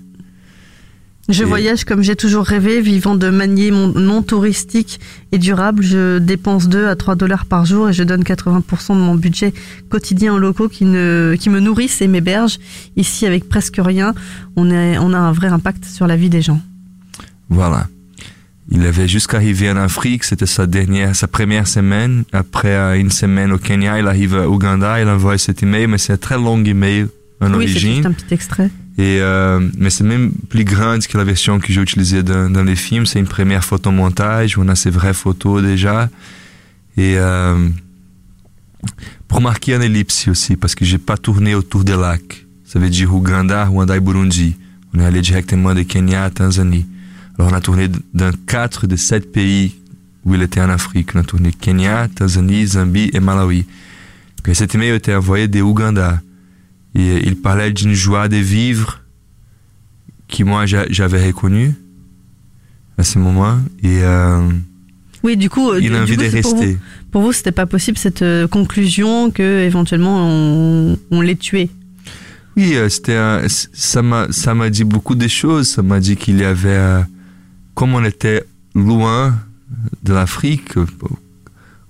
Je 1.29 1.43
et... 1.43 1.45
voyage 1.45 1.83
comme 1.83 2.01
j'ai 2.01 2.15
toujours 2.15 2.45
rêvé, 2.45 2.81
vivant 2.81 3.15
de 3.15 3.29
manière 3.29 3.73
non 3.73 4.21
touristique 4.21 4.99
et 5.31 5.37
durable. 5.37 5.83
Je 5.83 6.19
dépense 6.19 6.69
2 6.69 6.87
à 6.87 6.95
3 6.95 7.15
dollars 7.15 7.45
par 7.45 7.65
jour 7.65 7.89
et 7.89 7.93
je 7.93 8.03
donne 8.03 8.23
80% 8.23 8.95
de 8.95 9.01
mon 9.01 9.15
budget 9.15 9.53
quotidien 9.89 10.33
aux 10.33 10.39
locaux 10.39 10.69
qui, 10.69 10.85
ne, 10.85 11.35
qui 11.39 11.49
me 11.49 11.59
nourrissent 11.59 12.01
et 12.01 12.07
m'hébergent. 12.07 12.59
Ici, 12.95 13.25
avec 13.25 13.49
presque 13.49 13.79
rien, 13.79 14.13
on, 14.55 14.69
est, 14.71 14.97
on 14.97 15.13
a 15.13 15.17
un 15.17 15.31
vrai 15.31 15.47
impact 15.47 15.85
sur 15.85 16.07
la 16.07 16.15
vie 16.15 16.29
des 16.29 16.41
gens. 16.41 16.61
Voilà. 17.49 17.87
Il 18.69 18.85
avait 18.85 19.07
jusqu'à 19.07 19.37
arriver 19.37 19.71
en 19.71 19.77
Afrique, 19.77 20.25
c'était 20.25 20.45
sa 20.45 20.67
dernière, 20.67 21.15
sa 21.15 21.27
première 21.27 21.67
semaine. 21.67 22.25
Après 22.33 22.99
une 22.99 23.11
semaine 23.11 23.53
au 23.53 23.57
Kenya, 23.57 23.97
il 23.99 24.07
arrive 24.07 24.35
à 24.35 24.49
Ouganda, 24.49 25.01
il 25.01 25.07
envoie 25.07 25.37
cet 25.37 25.63
email, 25.63 25.87
mais 25.87 25.97
c'est 25.97 26.13
un 26.13 26.17
très 26.17 26.35
long 26.35 26.61
email 26.63 27.07
en 27.39 27.47
oui, 27.49 27.55
origine. 27.55 28.01
c'est 28.01 28.07
un 28.07 28.11
petit 28.11 28.33
extrait. 28.33 28.69
Et, 28.97 29.19
euh, 29.21 29.59
mais 29.77 29.91
c'est 29.91 30.03
même 30.03 30.31
plus 30.49 30.63
grande 30.63 31.05
que 31.05 31.17
la 31.17 31.23
version 31.23 31.59
que 31.59 31.71
j'ai 31.71 31.81
utilisée 31.81 32.23
dans, 32.23 32.63
les 32.63 32.75
films. 32.75 33.05
C'est 33.05 33.19
une 33.19 33.27
première 33.27 33.63
photomontage 33.63 34.57
où 34.57 34.63
on 34.63 34.67
a 34.69 34.75
ces 34.75 34.89
vraies 34.89 35.13
photos 35.13 35.61
déjà. 35.61 36.09
Et 36.97 37.13
euh, 37.17 37.69
pour 39.27 39.41
marquer 39.41 39.75
un 39.75 39.81
ellipse 39.81 40.27
aussi, 40.27 40.55
parce 40.55 40.73
que 40.73 40.83
j'ai 40.83 40.97
pas 40.97 41.17
tourné 41.17 41.53
autour 41.53 41.83
des 41.83 41.95
lacs. 41.95 42.45
Ça 42.65 42.79
veut 42.79 42.89
dire 42.89 43.13
Ouganda, 43.13 43.65
Rwanda 43.65 43.95
et 43.95 43.99
Burundi. 43.99 44.55
On 44.93 44.99
est 44.99 45.05
allé 45.05 45.21
directement 45.21 45.75
de 45.75 45.83
Kenya 45.83 46.23
à 46.23 46.29
Tanzanie. 46.31 46.87
Alors 47.37 47.51
on 47.51 47.55
a 47.55 47.61
tourné 47.61 47.89
dans 48.15 48.31
quatre 48.47 48.87
des 48.87 48.97
sept 48.97 49.31
pays 49.31 49.75
où 50.25 50.33
il 50.33 50.41
était 50.41 50.59
en 50.59 50.69
Afrique. 50.69 51.11
On 51.13 51.19
a 51.19 51.23
tourné 51.23 51.51
Kenya, 51.51 52.07
Tanzanie, 52.13 52.65
Zambie 52.65 53.11
et 53.13 53.19
Malawi. 53.19 53.65
Et 54.47 54.53
cet 54.53 54.75
email 54.75 54.95
était 54.95 55.13
envoyé 55.13 55.49
de 55.49 55.61
Ouganda. 55.61 56.21
Et 56.97 57.27
il 57.27 57.35
parlait 57.37 57.71
d'une 57.71 57.93
joie 57.93 58.27
de 58.27 58.37
vivre 58.37 59.01
qui 60.27 60.43
moi 60.43 60.65
j'a- 60.65 60.87
j'avais 60.89 61.25
reconnue 61.27 61.73
à 62.97 63.03
ce 63.03 63.19
moment. 63.19 63.59
Et 63.83 64.01
euh, 64.01 64.49
Oui, 65.23 65.37
du 65.37 65.49
coup, 65.49 65.73
il 65.75 65.89
du 65.89 65.95
a 65.95 66.01
envie 66.01 66.15
coup, 66.17 66.23
de 66.23 66.29
c'est 66.29 66.41
pour 66.41 66.55
vous- 66.55 66.59
rester. 66.61 66.77
Pour 67.11 67.21
vous, 67.21 67.31
c'était 67.33 67.51
pas 67.51 67.65
possible 67.67 67.97
cette 67.97 68.23
euh, 68.23 68.47
conclusion 68.47 69.31
que 69.31 69.61
éventuellement 69.63 70.27
on, 70.27 70.97
on 71.11 71.21
l'ait 71.21 71.35
tué. 71.35 71.69
Oui, 72.55 72.75
euh, 72.75 72.89
c'était 72.89 73.45
ça 73.47 74.01
m'a 74.01 74.27
ça 74.31 74.55
m'a 74.55 74.69
dit 74.71 74.83
beaucoup 74.83 75.13
de 75.15 75.27
choses. 75.27 75.69
Ça 75.69 75.83
m'a 75.83 75.99
dit 75.99 76.15
qu'il 76.17 76.39
y 76.39 76.43
avait 76.43 76.69
euh, 76.69 77.01
comme 77.75 77.93
on 77.93 78.03
était 78.03 78.43
loin 78.73 79.35
de 80.03 80.13
l'Afrique, 80.13 80.75
euh, 80.77 80.85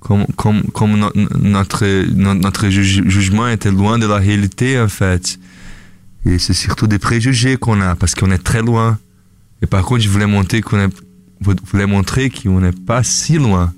comme 0.07 0.25
comme 0.37 0.61
comme 0.77 0.97
no- 0.97 1.11
notre 1.41 1.83
no- 2.15 2.33
notre 2.33 2.69
juge- 2.69 3.03
jugement 3.07 3.47
était 3.49 3.71
loin 3.71 3.99
de 3.99 4.07
la 4.07 4.17
réalité 4.17 4.79
en 4.79 4.87
fait. 4.87 5.37
Et 6.25 6.39
c'est 6.39 6.53
surtout 6.53 6.87
des 6.87 6.99
préjugés 6.99 7.57
qu'on 7.57 7.81
a 7.81 7.95
parce 7.95 8.15
qu'on 8.15 8.31
est 8.31 8.43
très 8.51 8.61
loin. 8.61 8.97
Et 9.61 9.65
par 9.67 9.83
contre, 9.83 10.01
je 10.01 10.09
voulais 10.09 10.27
montrer 10.37 10.61
qu'on 10.61 10.79
est 10.79 10.93
voulais 11.71 11.85
montrer 11.85 12.29
qu'on 12.29 12.61
n'est 12.61 12.71
pas 12.71 13.03
si 13.03 13.37
loin. 13.37 13.73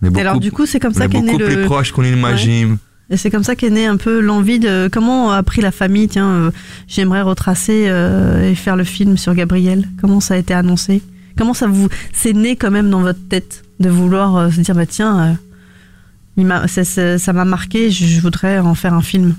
On 0.00 0.06
est 0.06 0.10
beaucoup, 0.10 0.20
alors, 0.20 0.40
du 0.40 0.50
coup, 0.52 0.64
c'est 0.66 0.80
comme 0.80 0.94
ça 0.94 1.04
est 1.04 1.08
qu'est 1.08 1.20
né 1.20 1.32
beaucoup 1.32 1.44
plus 1.44 1.56
le. 1.56 1.64
proche 1.64 1.92
qu'on 1.92 2.04
imagine. 2.04 2.78
Et 3.10 3.16
c'est 3.16 3.30
comme 3.30 3.44
ça 3.44 3.54
qu'est 3.54 3.70
née 3.70 3.86
un 3.86 3.96
peu 3.96 4.20
l'envie 4.20 4.58
de. 4.58 4.88
Comment 4.92 5.30
a 5.32 5.42
pris 5.42 5.60
la 5.60 5.70
famille 5.70 6.08
Tiens, 6.08 6.28
euh, 6.28 6.50
j'aimerais 6.88 7.22
retracer 7.22 7.86
euh, 7.88 8.50
et 8.50 8.54
faire 8.54 8.76
le 8.76 8.84
film 8.84 9.16
sur 9.16 9.34
Gabriel. 9.34 9.88
Comment 10.00 10.20
ça 10.20 10.34
a 10.34 10.36
été 10.38 10.54
annoncé? 10.54 11.02
Comment 11.36 11.54
ça 11.54 11.66
vous. 11.66 11.88
C'est 12.12 12.32
né 12.32 12.56
quand 12.56 12.70
même 12.70 12.90
dans 12.90 13.00
votre 13.00 13.28
tête 13.28 13.64
de 13.80 13.88
vouloir 13.90 14.36
euh, 14.36 14.50
se 14.50 14.60
dire, 14.60 14.74
bah 14.74 14.86
tiens, 14.86 15.20
euh, 15.20 15.32
il 16.36 16.46
ça- 16.68 16.84
ça 16.84 17.18
ça 17.18 17.32
m'a 17.32 17.44
marqué, 17.44 17.90
je, 17.90 18.04
je 18.06 18.20
voudrais 18.20 18.58
en 18.58 18.74
faire 18.74 18.94
un 18.94 19.02
film. 19.02 19.34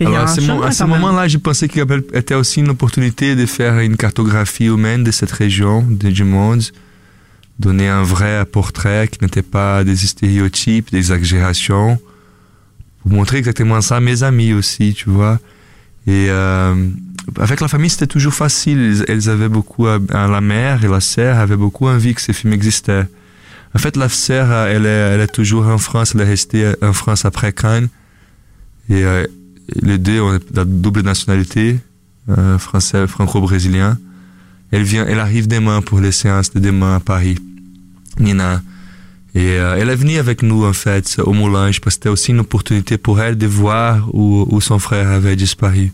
Alors 0.00 0.18
à 0.24 0.26
ce, 0.26 0.40
mo- 0.42 0.62
à 0.62 0.72
ce 0.72 0.84
moment-là, 0.84 1.26
je 1.28 1.38
pensais 1.38 1.68
qu'il 1.68 1.78
y 1.78 1.80
avait- 1.80 2.02
était 2.12 2.34
aussi 2.34 2.60
une 2.60 2.68
opportunité 2.68 3.34
de 3.34 3.46
faire 3.46 3.78
une 3.78 3.96
cartographie 3.96 4.66
humaine 4.66 5.04
de 5.04 5.10
cette 5.10 5.32
région, 5.32 5.82
de- 5.88 6.10
du 6.10 6.24
monde, 6.24 6.62
donner 7.58 7.88
un 7.88 8.02
vrai 8.02 8.44
portrait 8.44 9.08
qui 9.08 9.18
n'était 9.22 9.42
pas 9.42 9.84
des 9.84 9.96
stéréotypes, 9.96 10.90
des 10.90 10.98
exagérations, 11.12 11.98
pour 13.00 13.12
montrer 13.12 13.38
exactement 13.38 13.80
ça 13.80 13.96
à 13.96 14.00
mes 14.00 14.22
amis 14.22 14.52
aussi, 14.52 14.92
tu 14.94 15.08
vois. 15.08 15.38
Et 16.06 16.26
euh, 16.28 16.74
avec 17.38 17.60
la 17.60 17.68
famille, 17.68 17.90
c'était 17.90 18.06
toujours 18.06 18.34
facile. 18.34 19.04
Elles- 19.08 19.28
avaient 19.28 19.48
beaucoup, 19.48 19.86
la 19.86 20.40
mère 20.40 20.84
et 20.84 20.88
la 20.88 21.00
sœur 21.00 21.38
avaient 21.38 21.56
beaucoup 21.56 21.88
envie 21.88 22.14
que 22.14 22.20
ces 22.20 22.32
films 22.32 22.52
existaient. 22.52 23.06
En 23.74 23.78
fait, 23.78 23.96
la 23.96 24.08
sœur, 24.08 24.50
elle 24.68 24.86
est, 24.86 25.26
toujours 25.28 25.66
en 25.66 25.78
France, 25.78 26.12
elle 26.14 26.22
est 26.22 26.24
restée 26.24 26.72
en 26.82 26.92
France 26.92 27.24
après 27.24 27.52
Cannes. 27.52 27.88
Et 28.88 29.04
euh, 29.04 29.26
les 29.82 29.98
deux 29.98 30.20
ont 30.20 30.38
la 30.54 30.64
double 30.64 31.02
nationalité, 31.02 31.78
euh, 32.30 32.58
français, 32.58 33.06
franco-brésilien. 33.06 33.98
Elle 34.70 34.84
vient, 34.84 35.04
elle 35.06 35.18
arrive 35.18 35.48
demain 35.48 35.82
pour 35.82 36.00
les 36.00 36.12
séances 36.12 36.52
de 36.52 36.60
demain 36.60 36.96
à 36.96 37.00
Paris, 37.00 37.38
Nina. 38.18 38.62
Et 39.34 39.58
euh, 39.58 39.76
elle 39.78 39.90
est 39.90 39.96
venue 39.96 40.16
avec 40.16 40.42
nous 40.42 40.64
en 40.64 40.72
fait 40.72 41.18
au 41.18 41.32
Moulange 41.32 41.80
parce 41.80 41.96
que 41.96 42.00
c'était 42.00 42.08
aussi 42.08 42.30
une 42.30 42.40
opportunité 42.40 42.96
pour 42.96 43.20
elle 43.20 43.36
de 43.36 43.46
voir 43.46 44.08
où 44.14 44.60
son 44.60 44.78
frère 44.78 45.08
avait 45.10 45.36
disparu. 45.36 45.92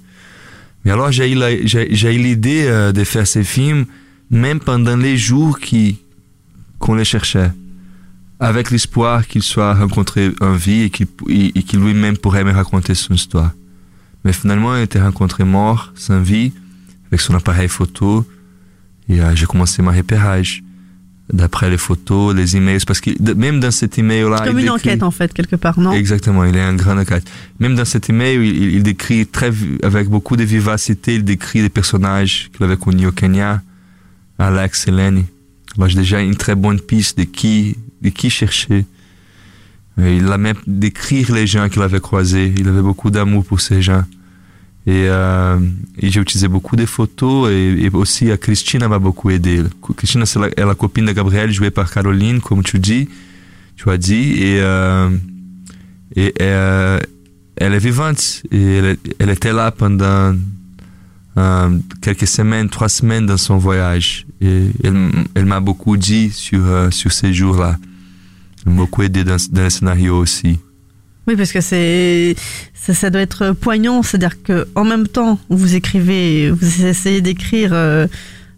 Mais 0.84 0.90
alors 0.90 1.12
j'ai 1.12 1.30
eu 1.32 2.18
l'idée 2.18 2.64
euh, 2.66 2.92
de 2.92 3.04
faire 3.04 3.26
ces 3.26 3.44
films 3.44 3.84
même 4.30 4.60
pendant 4.60 4.96
les 4.96 5.16
jours 5.16 5.58
qu'on 6.78 6.94
les 6.94 7.04
cherchait, 7.04 7.50
avec 8.40 8.70
l'espoir 8.70 9.26
qu'il 9.26 9.42
soit 9.42 9.74
rencontré 9.74 10.30
en 10.40 10.54
vie 10.54 10.82
et 10.82 10.90
qu'il 10.90 11.06
et- 11.28 11.52
et 11.58 11.62
qu'il 11.62 11.80
lui-même 11.80 12.16
pourrait 12.16 12.42
me 12.44 12.50
raconter 12.52 12.94
son 12.94 13.14
histoire. 13.14 13.52
Mais 14.24 14.32
finalement, 14.32 14.74
il 14.76 14.82
était 14.82 15.00
rencontré 15.02 15.44
mort, 15.44 15.92
sans 15.96 16.20
vie, 16.20 16.52
avec 17.08 17.20
son 17.20 17.34
appareil 17.34 17.68
photo. 17.68 18.24
Et 19.08 19.20
euh, 19.20 19.34
j'ai 19.36 19.46
commencé 19.46 19.82
ma 19.82 19.92
repérage. 19.92 20.62
D'après 21.32 21.70
les 21.70 21.78
photos, 21.78 22.34
les 22.34 22.56
emails, 22.58 22.84
parce 22.86 23.00
que 23.00 23.10
même 23.34 23.58
dans 23.58 23.70
cet 23.70 23.98
email-là. 23.98 24.36
C'est 24.40 24.48
comme 24.50 24.58
il 24.58 24.66
une 24.66 24.72
décrit- 24.72 24.90
enquête 24.90 25.02
en 25.02 25.10
fait, 25.10 25.32
quelque 25.32 25.56
part, 25.56 25.80
non? 25.80 25.92
Exactement, 25.92 26.44
il 26.44 26.54
est 26.54 26.60
un 26.60 26.74
grand 26.74 26.98
enquête. 26.98 27.24
Même 27.58 27.74
dans 27.74 27.86
cet 27.86 28.10
email, 28.10 28.36
il, 28.46 28.82
décrit 28.82 29.26
très, 29.26 29.50
avec 29.82 30.08
beaucoup 30.08 30.36
de 30.36 30.44
vivacité, 30.44 31.14
il 31.14 31.24
décrit 31.24 31.62
les 31.62 31.70
personnages 31.70 32.50
qu'il 32.54 32.62
avait 32.66 32.76
connus 32.76 33.06
au 33.06 33.12
Kenya, 33.12 33.62
Alex 34.38 34.88
et 34.88 34.90
Lenny. 34.90 35.24
Alors 35.78 35.88
j'ai 35.88 35.98
déjà 36.00 36.20
une 36.20 36.36
très 36.36 36.54
bonne 36.54 36.80
piste 36.80 37.16
de 37.16 37.24
qui, 37.24 37.78
de 38.02 38.10
qui 38.10 38.28
chercher. 38.28 38.84
Et 40.02 40.16
il 40.16 40.30
a 40.30 40.36
même 40.36 40.56
décrit 40.66 41.24
les 41.30 41.46
gens 41.46 41.68
qu'il 41.70 41.80
avait 41.80 42.00
croisés. 42.00 42.52
Il 42.58 42.68
avait 42.68 42.82
beaucoup 42.82 43.10
d'amour 43.10 43.42
pour 43.44 43.60
ces 43.62 43.80
gens. 43.80 44.04
Et, 44.86 45.06
euh, 45.06 45.60
et 45.98 46.10
j'ai 46.10 46.20
utilisé 46.20 46.48
beaucoup 46.48 46.74
de 46.74 46.86
photos 46.86 47.50
et, 47.50 47.88
aussi 47.92 48.32
à 48.32 48.36
Christina 48.36 48.88
m'a 48.88 48.98
beaucoup 48.98 49.30
aidé. 49.30 49.62
Christina, 49.96 50.26
c'est 50.26 50.40
la, 50.40 50.48
la 50.64 50.74
copine 50.74 51.06
de 51.06 51.12
Gabriel, 51.12 51.52
jouée 51.52 51.70
par 51.70 51.92
Caroline, 51.92 52.40
comme 52.40 52.64
tu 52.64 52.80
dis, 52.80 53.08
tu 53.76 53.90
as 53.90 53.96
dit. 53.96 54.42
Et, 54.42 54.58
euh, 54.60 55.08
euh, 56.40 56.98
elle 57.56 57.74
est 57.74 57.78
vivante. 57.78 58.42
Et 58.50 58.96
elle, 59.20 59.30
était 59.30 59.52
là 59.52 59.70
pendant 59.70 60.34
euh, 61.36 61.78
quelques 62.00 62.26
semaines, 62.26 62.68
trois 62.68 62.88
semaines 62.88 63.26
dans 63.26 63.36
son 63.36 63.58
voyage. 63.58 64.26
Et 64.40 64.66
elle, 64.82 65.46
m'a 65.46 65.60
beaucoup 65.60 65.96
dit 65.96 66.30
sur, 66.30 66.92
sur 66.92 67.12
ces 67.12 67.32
jours-là. 67.32 67.78
Elle 68.66 68.72
m'a 68.72 68.78
beaucoup 68.78 69.02
aidé 69.02 69.22
dans, 69.22 69.36
dans 69.52 69.62
le 69.62 69.70
scénario 69.70 70.18
aussi. 70.18 70.58
Oui, 71.28 71.36
parce 71.36 71.52
que 71.52 71.60
c'est 71.60 72.34
ça, 72.74 72.94
ça 72.94 73.10
doit 73.10 73.20
être 73.20 73.52
poignant, 73.52 74.02
c'est-à-dire 74.02 74.42
que 74.42 74.66
en 74.74 74.84
même 74.84 75.06
temps 75.06 75.38
vous 75.48 75.76
écrivez, 75.76 76.50
vous 76.50 76.84
essayez 76.84 77.20
d'écrire, 77.20 77.70
euh, 77.72 78.08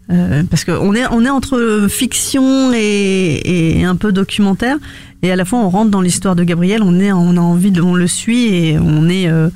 euh, 0.09 0.41
parce 0.49 0.63
qu'on 0.63 0.95
est 0.95 1.05
on 1.11 1.23
est 1.23 1.29
entre 1.29 1.85
fiction 1.89 2.73
et, 2.73 3.79
et 3.79 3.83
un 3.83 3.95
peu 3.95 4.11
documentaire, 4.11 4.77
et 5.21 5.31
à 5.31 5.35
la 5.35 5.45
fois 5.45 5.59
on 5.59 5.69
rentre 5.69 5.91
dans 5.91 6.01
l'histoire 6.01 6.35
de 6.35 6.43
Gabriel, 6.43 6.81
on 6.81 6.99
est 6.99 7.11
on 7.11 7.37
a 7.37 7.39
envie 7.39 7.69
de, 7.69 7.81
on 7.81 7.93
le 7.93 8.07
suit 8.07 8.47
et 8.47 8.79
on 8.79 9.09
est 9.09 9.27
euh, 9.27 9.49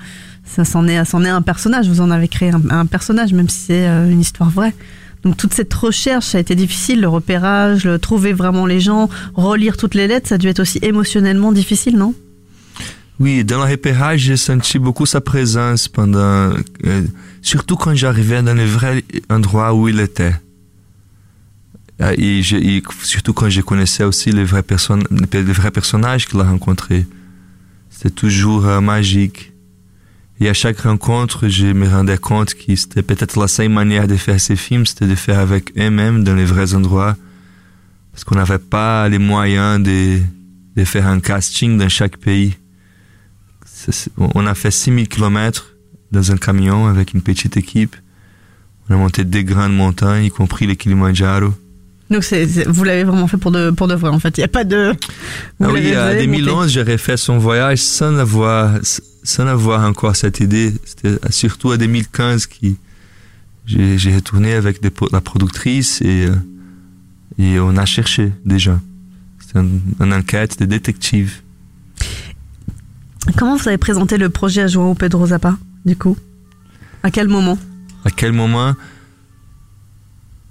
ça 0.45 0.63
s'en 0.63 0.87
est 0.87 1.03
c'en 1.03 1.25
est 1.25 1.29
un 1.29 1.41
personnage, 1.41 1.87
vous 1.87 2.01
en 2.01 2.11
avez 2.11 2.27
créé 2.27 2.51
un, 2.51 2.61
un 2.69 2.85
personnage 2.85 3.33
même 3.33 3.49
si 3.49 3.59
c'est 3.59 3.87
euh, 3.87 4.07
une 4.07 4.21
histoire 4.21 4.51
vraie. 4.51 4.75
Donc 5.23 5.35
toute 5.35 5.53
cette 5.55 5.73
recherche, 5.73 6.27
ça 6.27 6.37
a 6.37 6.41
été 6.41 6.53
difficile, 6.53 7.01
le 7.01 7.09
repérage, 7.09 7.85
le 7.85 7.97
trouver 7.97 8.33
vraiment 8.33 8.67
les 8.67 8.79
gens, 8.79 9.09
relire 9.33 9.77
toutes 9.77 9.95
les 9.95 10.07
lettres, 10.07 10.29
ça 10.29 10.35
a 10.35 10.37
dû 10.37 10.47
être 10.47 10.59
aussi 10.59 10.77
émotionnellement 10.83 11.51
difficile, 11.51 11.97
non? 11.97 12.13
Oui, 13.19 13.43
dans 13.43 13.65
le 13.65 13.69
repérage, 13.69 14.21
j'ai 14.21 14.37
senti 14.37 14.79
beaucoup 14.79 15.05
sa 15.05 15.19
présence 15.19 15.89
pendant, 15.89 16.53
euh, 16.85 17.03
surtout 17.41 17.75
quand 17.75 17.93
j'arrivais 17.93 18.41
dans 18.41 18.53
le 18.53 18.63
vrai 18.63 19.03
endroit 19.29 19.73
où 19.73 19.89
il 19.89 19.99
était. 19.99 20.35
Euh, 22.01 22.15
Et, 22.17 22.41
surtout 23.03 23.33
quand 23.33 23.49
je 23.49 23.59
connaissais 23.59 24.05
aussi 24.05 24.31
les 24.31 24.45
vrais, 24.45 24.63
vrais 24.63 25.71
personnages 25.71 26.27
qu'il 26.27 26.39
a 26.39 26.43
rencontrés. 26.43 27.05
C'était 27.89 28.09
toujours 28.09 28.65
euh, 28.65 28.79
magique. 28.79 29.51
Et 30.39 30.47
à 30.47 30.53
chaque 30.53 30.79
rencontre, 30.79 31.49
je 31.49 31.67
me 31.67 31.89
rendais 31.89 32.17
compte 32.17 32.53
que 32.53 32.73
c'était 32.73 33.03
peut-être 33.03 33.37
la 33.37 33.49
seule 33.49 33.67
manière 33.67 34.07
de 34.07 34.15
faire 34.15 34.39
ces 34.39 34.55
films, 34.55 34.85
c'était 34.85 35.07
de 35.07 35.15
faire 35.15 35.39
avec 35.39 35.77
eux-mêmes 35.77 36.23
dans 36.23 36.35
les 36.35 36.45
vrais 36.45 36.73
endroits. 36.73 37.17
Parce 38.13 38.23
qu'on 38.23 38.35
n'avait 38.35 38.59
pas 38.59 39.09
les 39.09 39.19
moyens 39.19 39.83
de, 39.83 40.19
de 40.77 40.85
faire 40.85 41.07
un 41.07 41.19
casting 41.19 41.77
dans 41.77 41.89
chaque 41.89 42.15
pays. 42.15 42.55
C'est- 43.89 43.95
c'est- 43.95 44.11
On 44.17 44.45
a 44.45 44.55
fait 44.55 44.71
6000 44.71 45.07
km 45.07 45.75
dans 46.11 46.31
un 46.31 46.37
camion 46.37 46.87
avec 46.87 47.13
une 47.13 47.21
petite 47.21 47.57
équipe. 47.57 47.95
On 48.89 48.95
a 48.95 48.97
monté 48.97 49.23
des 49.23 49.43
grandes 49.43 49.75
montagnes, 49.75 50.25
y 50.25 50.29
compris 50.31 50.65
le 50.67 50.73
Kilimanjaro. 50.75 51.53
Donc 52.09 52.23
c'est, 52.23 52.47
c'est- 52.47 52.67
vous 52.67 52.83
l'avez 52.83 53.03
vraiment 53.03 53.27
fait 53.27 53.37
pour 53.37 53.51
de, 53.51 53.69
pour 53.69 53.87
de 53.87 53.93
vrai 53.95 54.09
en 54.09 54.19
fait. 54.19 54.37
Il 54.37 54.41
n'y 54.41 54.45
a 54.45 54.47
pas 54.49 54.63
de. 54.63 54.93
vous 55.59 55.65
Ah 55.65 55.71
oui, 55.71 55.95
en 55.95 55.99
avez 56.01 56.25
monté. 56.27 56.41
2011, 56.41 56.71
j'ai 56.71 56.81
refait 56.81 57.17
son 57.17 57.37
voyage 57.37 57.77
sans 57.79 58.17
avoir, 58.17 58.79
sans 59.23 59.45
avoir 59.45 59.83
encore 59.87 60.15
cette 60.15 60.39
idée. 60.39 60.73
C'était 60.85 61.17
surtout 61.31 61.71
en 61.71 61.77
2015 61.77 62.47
que 62.47 62.67
j'ai 63.67 64.15
retourné 64.15 64.53
avec 64.53 64.81
des 64.81 64.89
la 65.11 65.21
productrice 65.21 66.01
et, 66.01 66.25
euh, 66.25 66.35
et 67.37 67.59
on 67.59 67.77
a 67.77 67.85
cherché 67.85 68.31
déjà. 68.43 68.79
C'était 69.39 69.59
un- 69.59 69.67
une 70.05 70.13
enquête 70.13 70.57
de 70.59 70.65
détective. 70.65 71.41
Comment 73.37 73.55
vous 73.55 73.67
avez 73.67 73.77
présenté 73.77 74.17
le 74.17 74.29
projet 74.29 74.61
à 74.63 74.67
João 74.67 74.95
Pedro 74.95 75.27
Zappa 75.27 75.57
du 75.85 75.95
coup? 75.95 76.17
À 77.03 77.11
quel 77.11 77.27
moment? 77.27 77.57
À 78.05 78.09
quel 78.11 78.31
moment? 78.33 78.75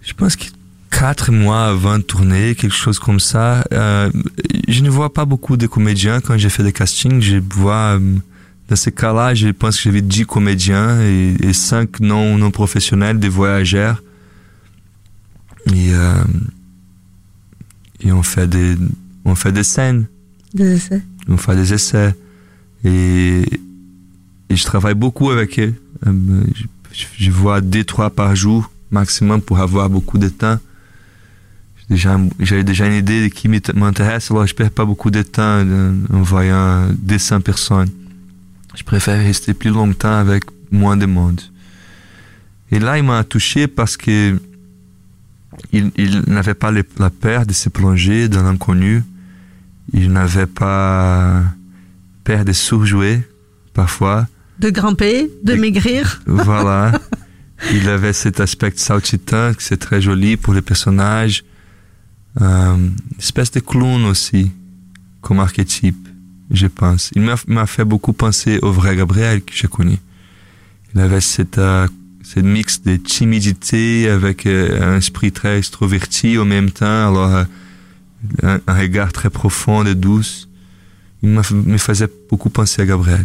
Je 0.02 0.12
pense 0.14 0.36
que 0.36 0.44
quatre 0.90 1.32
mois 1.32 1.66
avant 1.66 1.98
de 1.98 2.02
tourner, 2.02 2.54
quelque 2.54 2.74
chose 2.74 2.98
comme 2.98 3.20
ça. 3.20 3.64
Euh, 3.72 4.10
je 4.68 4.82
ne 4.82 4.88
vois 4.90 5.12
pas 5.12 5.24
beaucoup 5.24 5.56
de 5.56 5.66
comédiens 5.66 6.20
quand 6.20 6.36
j'ai 6.38 6.48
fait 6.48 6.62
des 6.62 6.72
castings. 6.72 7.20
Je 7.20 7.36
vois, 7.54 7.98
euh, 7.98 8.14
dans 8.68 8.76
ces 8.76 8.92
cas-là, 8.92 9.34
je 9.34 9.48
pense 9.48 9.76
que 9.76 9.82
j'avais 9.82 10.00
10 10.02 10.24
comédiens 10.26 11.00
et, 11.02 11.36
et 11.40 11.52
5 11.52 12.00
non, 12.00 12.38
non 12.38 12.50
professionnels, 12.50 13.18
des 13.18 13.28
voyageurs. 13.28 14.02
Et, 15.74 15.92
euh, 15.92 16.14
et 18.00 18.12
on 18.12 18.22
fait 18.22 18.46
des, 18.48 18.76
on 19.26 19.34
fait 19.34 19.52
des 19.52 19.64
scènes, 19.64 20.06
Des 20.54 20.76
essais. 20.76 21.02
on 21.28 21.36
fait 21.36 21.56
des 21.56 21.74
essais. 21.74 22.14
Et, 22.84 23.44
je 24.50 24.64
travaille 24.64 24.94
beaucoup 24.94 25.30
avec 25.30 25.58
eux. 25.58 25.74
Euh, 26.06 26.44
Je, 27.18 27.30
vois 27.30 27.60
deux, 27.60 27.84
trois 27.84 28.10
par 28.10 28.34
jour 28.34 28.70
maximum 28.90 29.42
pour 29.42 29.58
avoir 29.58 29.90
beaucoup 29.90 30.18
de 30.18 30.28
temps. 30.28 30.58
J'ai 31.90 32.64
déjà, 32.64 32.86
une 32.86 32.94
idée 32.94 33.24
de 33.24 33.28
qui 33.28 33.48
m'int- 33.48 33.72
m'intéresse, 33.74 34.30
alors 34.30 34.46
je 34.46 34.54
perds 34.54 34.70
pas 34.70 34.84
beaucoup 34.84 35.10
de 35.10 35.22
temps 35.22 35.64
en 36.12 36.22
voyant 36.22 36.88
200 36.98 37.40
personnes. 37.40 37.90
Je 38.74 38.82
préfère 38.82 39.18
rester 39.18 39.54
plus 39.54 39.70
longtemps 39.70 40.16
avec 40.18 40.44
moins 40.70 40.96
de 40.96 41.06
monde. 41.06 41.40
Et 42.70 42.78
là, 42.78 42.98
il 42.98 43.04
m'a 43.04 43.24
touché 43.24 43.66
parce 43.66 43.96
que 43.96 44.38
il, 45.72 46.22
n'avait 46.26 46.54
pas 46.54 46.70
la 46.70 47.10
peur 47.10 47.46
de 47.46 47.52
se 47.52 47.68
plonger 47.68 48.28
dans 48.28 48.42
l'inconnu. 48.42 49.02
Il 49.92 50.12
n'avait 50.12 50.46
pas 50.46 51.42
peur 52.28 52.44
de 52.44 52.52
surjouer, 52.52 53.22
parfois. 53.72 54.26
De 54.58 54.68
grimper, 54.68 55.30
de 55.44 55.54
maigrir. 55.54 56.20
Voilà. 56.26 56.92
Il 57.72 57.88
avait 57.88 58.12
cet 58.12 58.38
aspect 58.40 58.70
saltitant, 58.76 59.54
que 59.54 59.62
c'est 59.62 59.78
très 59.78 60.02
joli 60.02 60.36
pour 60.36 60.52
les 60.52 60.60
personnages. 60.60 61.42
Euh, 62.42 62.74
une 62.74 62.94
espèce 63.18 63.50
de 63.50 63.60
clown 63.60 64.04
aussi, 64.04 64.52
comme 65.22 65.40
archétype, 65.40 66.06
je 66.50 66.66
pense. 66.66 67.10
Il 67.16 67.22
m'a 67.46 67.66
fait 67.66 67.86
beaucoup 67.86 68.12
penser 68.12 68.58
au 68.60 68.72
vrai 68.72 68.94
Gabriel 68.94 69.40
que 69.40 69.54
j'ai 69.54 69.68
connu. 69.68 69.96
Il 70.94 71.00
avait 71.00 71.22
cette, 71.22 71.56
euh, 71.56 71.88
ce 72.22 72.40
mix 72.40 72.82
de 72.82 72.96
timidité 72.96 74.10
avec 74.10 74.44
euh, 74.44 74.82
un 74.82 74.98
esprit 74.98 75.32
très 75.32 75.56
extroverti 75.56 76.36
en 76.36 76.44
même 76.44 76.70
temps, 76.72 77.08
alors 77.08 77.34
euh, 77.34 77.44
un, 78.42 78.60
un 78.66 78.74
regard 78.74 79.14
très 79.14 79.30
profond 79.30 79.82
et 79.86 79.94
douce. 79.94 80.47
Il 81.22 81.30
me 81.30 81.78
faisait 81.78 82.08
beaucoup 82.30 82.50
penser 82.50 82.82
à 82.82 82.86
Gabriel. 82.86 83.24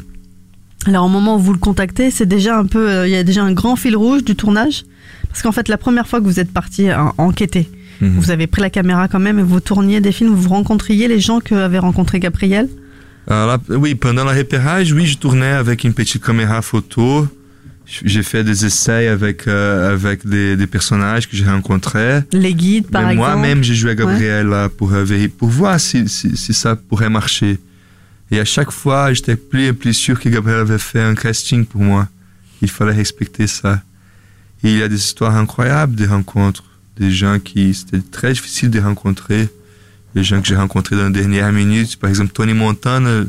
Alors 0.86 1.06
au 1.06 1.10
moment 1.10 1.36
où 1.38 1.40
vous 1.40 1.54
le 1.54 1.60
contactez, 1.60 2.12
c'est 2.12 2.26
déjà 2.26 2.58
un 2.58 2.66
peu, 2.66 2.90
euh, 2.90 3.08
il 3.08 3.12
y 3.12 3.16
a 3.16 3.24
déjà 3.24 3.44
un 3.44 3.54
grand 3.54 3.76
fil 3.76 3.96
rouge 3.96 4.24
du 4.24 4.36
tournage, 4.36 4.84
parce 5.30 5.42
qu'en 5.42 5.52
fait 5.52 5.70
la 5.70 5.78
première 5.78 6.08
fois 6.08 6.20
que 6.20 6.26
vous 6.26 6.40
êtes 6.40 6.52
parti 6.52 6.90
euh, 6.90 6.98
enquêter, 7.18 7.70
Mhm. 8.02 8.20
vous 8.20 8.32
avez 8.32 8.48
pris 8.48 8.62
la 8.62 8.72
caméra 8.72 9.08
quand 9.08 9.20
même 9.20 9.38
et 9.40 9.44
vous 9.44 9.60
tourniez 9.60 10.02
des 10.02 10.12
films, 10.12 10.34
vous 10.34 10.50
rencontriez 10.50 11.08
les 11.08 11.20
gens 11.20 11.40
que 11.40 11.54
avait 11.56 11.78
rencontré 11.78 12.20
Gabriel? 12.20 12.68
Alors 13.28 13.60
oui, 13.70 13.96
pendant 13.96 14.24
le 14.26 14.32
repérage, 14.38 14.92
oui, 14.92 15.06
je 15.06 15.18
tournais 15.18 15.46
avec 15.46 15.84
une 15.84 15.94
petite 15.94 16.22
caméra 16.26 16.62
photo. 16.62 17.28
J'ai 17.86 18.24
fait 18.24 18.44
des 18.44 18.66
essais 18.66 19.08
avec, 19.08 19.48
euh, 19.48 19.94
avec 19.94 20.26
des, 20.28 20.58
des 20.58 20.68
personnages 20.68 21.30
que 21.30 21.38
j'ai 21.38 21.46
rencontrés. 21.46 22.22
Les 22.34 22.54
guides 22.54 22.88
par 22.88 23.04
Mais 23.04 23.14
exemple. 23.14 23.30
moi-même, 23.30 23.64
j'ai 23.64 23.76
joué 23.76 23.92
à 23.92 23.96
Gabriel 23.96 24.50
pour, 24.78 24.90
voir 25.48 25.80
si, 25.80 26.10
si, 26.10 26.36
si 26.36 26.54
ça 26.54 26.76
pourrait 26.76 27.10
marcher. 27.10 27.60
Et 28.32 28.39
à 28.39 28.46
chaque 28.46 28.72
fois, 28.72 29.13
j'étais 29.13 29.36
plus 29.36 29.65
et 29.65 29.74
plus 29.74 29.94
sûr 29.94 30.20
que 30.20 30.30
Gabriel 30.30 30.62
avait 30.62 30.77
fait 30.77 31.01
un 31.01 31.15
casting 31.15 31.65
pour 31.65 31.82
moi. 31.82 32.08
Il 32.62 32.70
fallait 32.70 32.94
respecter 32.94 33.48
ça. 33.48 33.82
Et 34.63 34.72
il 34.72 34.77
y 34.80 34.84
a 34.84 34.88
des 34.88 34.96
histoires 34.96 35.36
incroyables 35.36 35.96
de 35.96 36.08
rencontres. 36.08 36.63
Des 36.98 37.12
gens 37.12 37.39
qui, 37.39 37.74
c'était 37.74 38.01
très 38.01 38.34
difficile 38.34 38.70
de 38.70 38.80
rencontrer. 38.80 39.50
Les 40.15 40.24
gens 40.24 40.42
que 40.42 40.48
j'ai 40.48 40.56
rencontrés 40.56 40.96
dans 40.96 41.08
les 41.08 41.12
dernières 41.12 41.51
minutes. 41.51 41.98
Par 41.98 42.10
exemple, 42.10 42.31
Tony 42.31 42.53
Montana, 42.53 43.24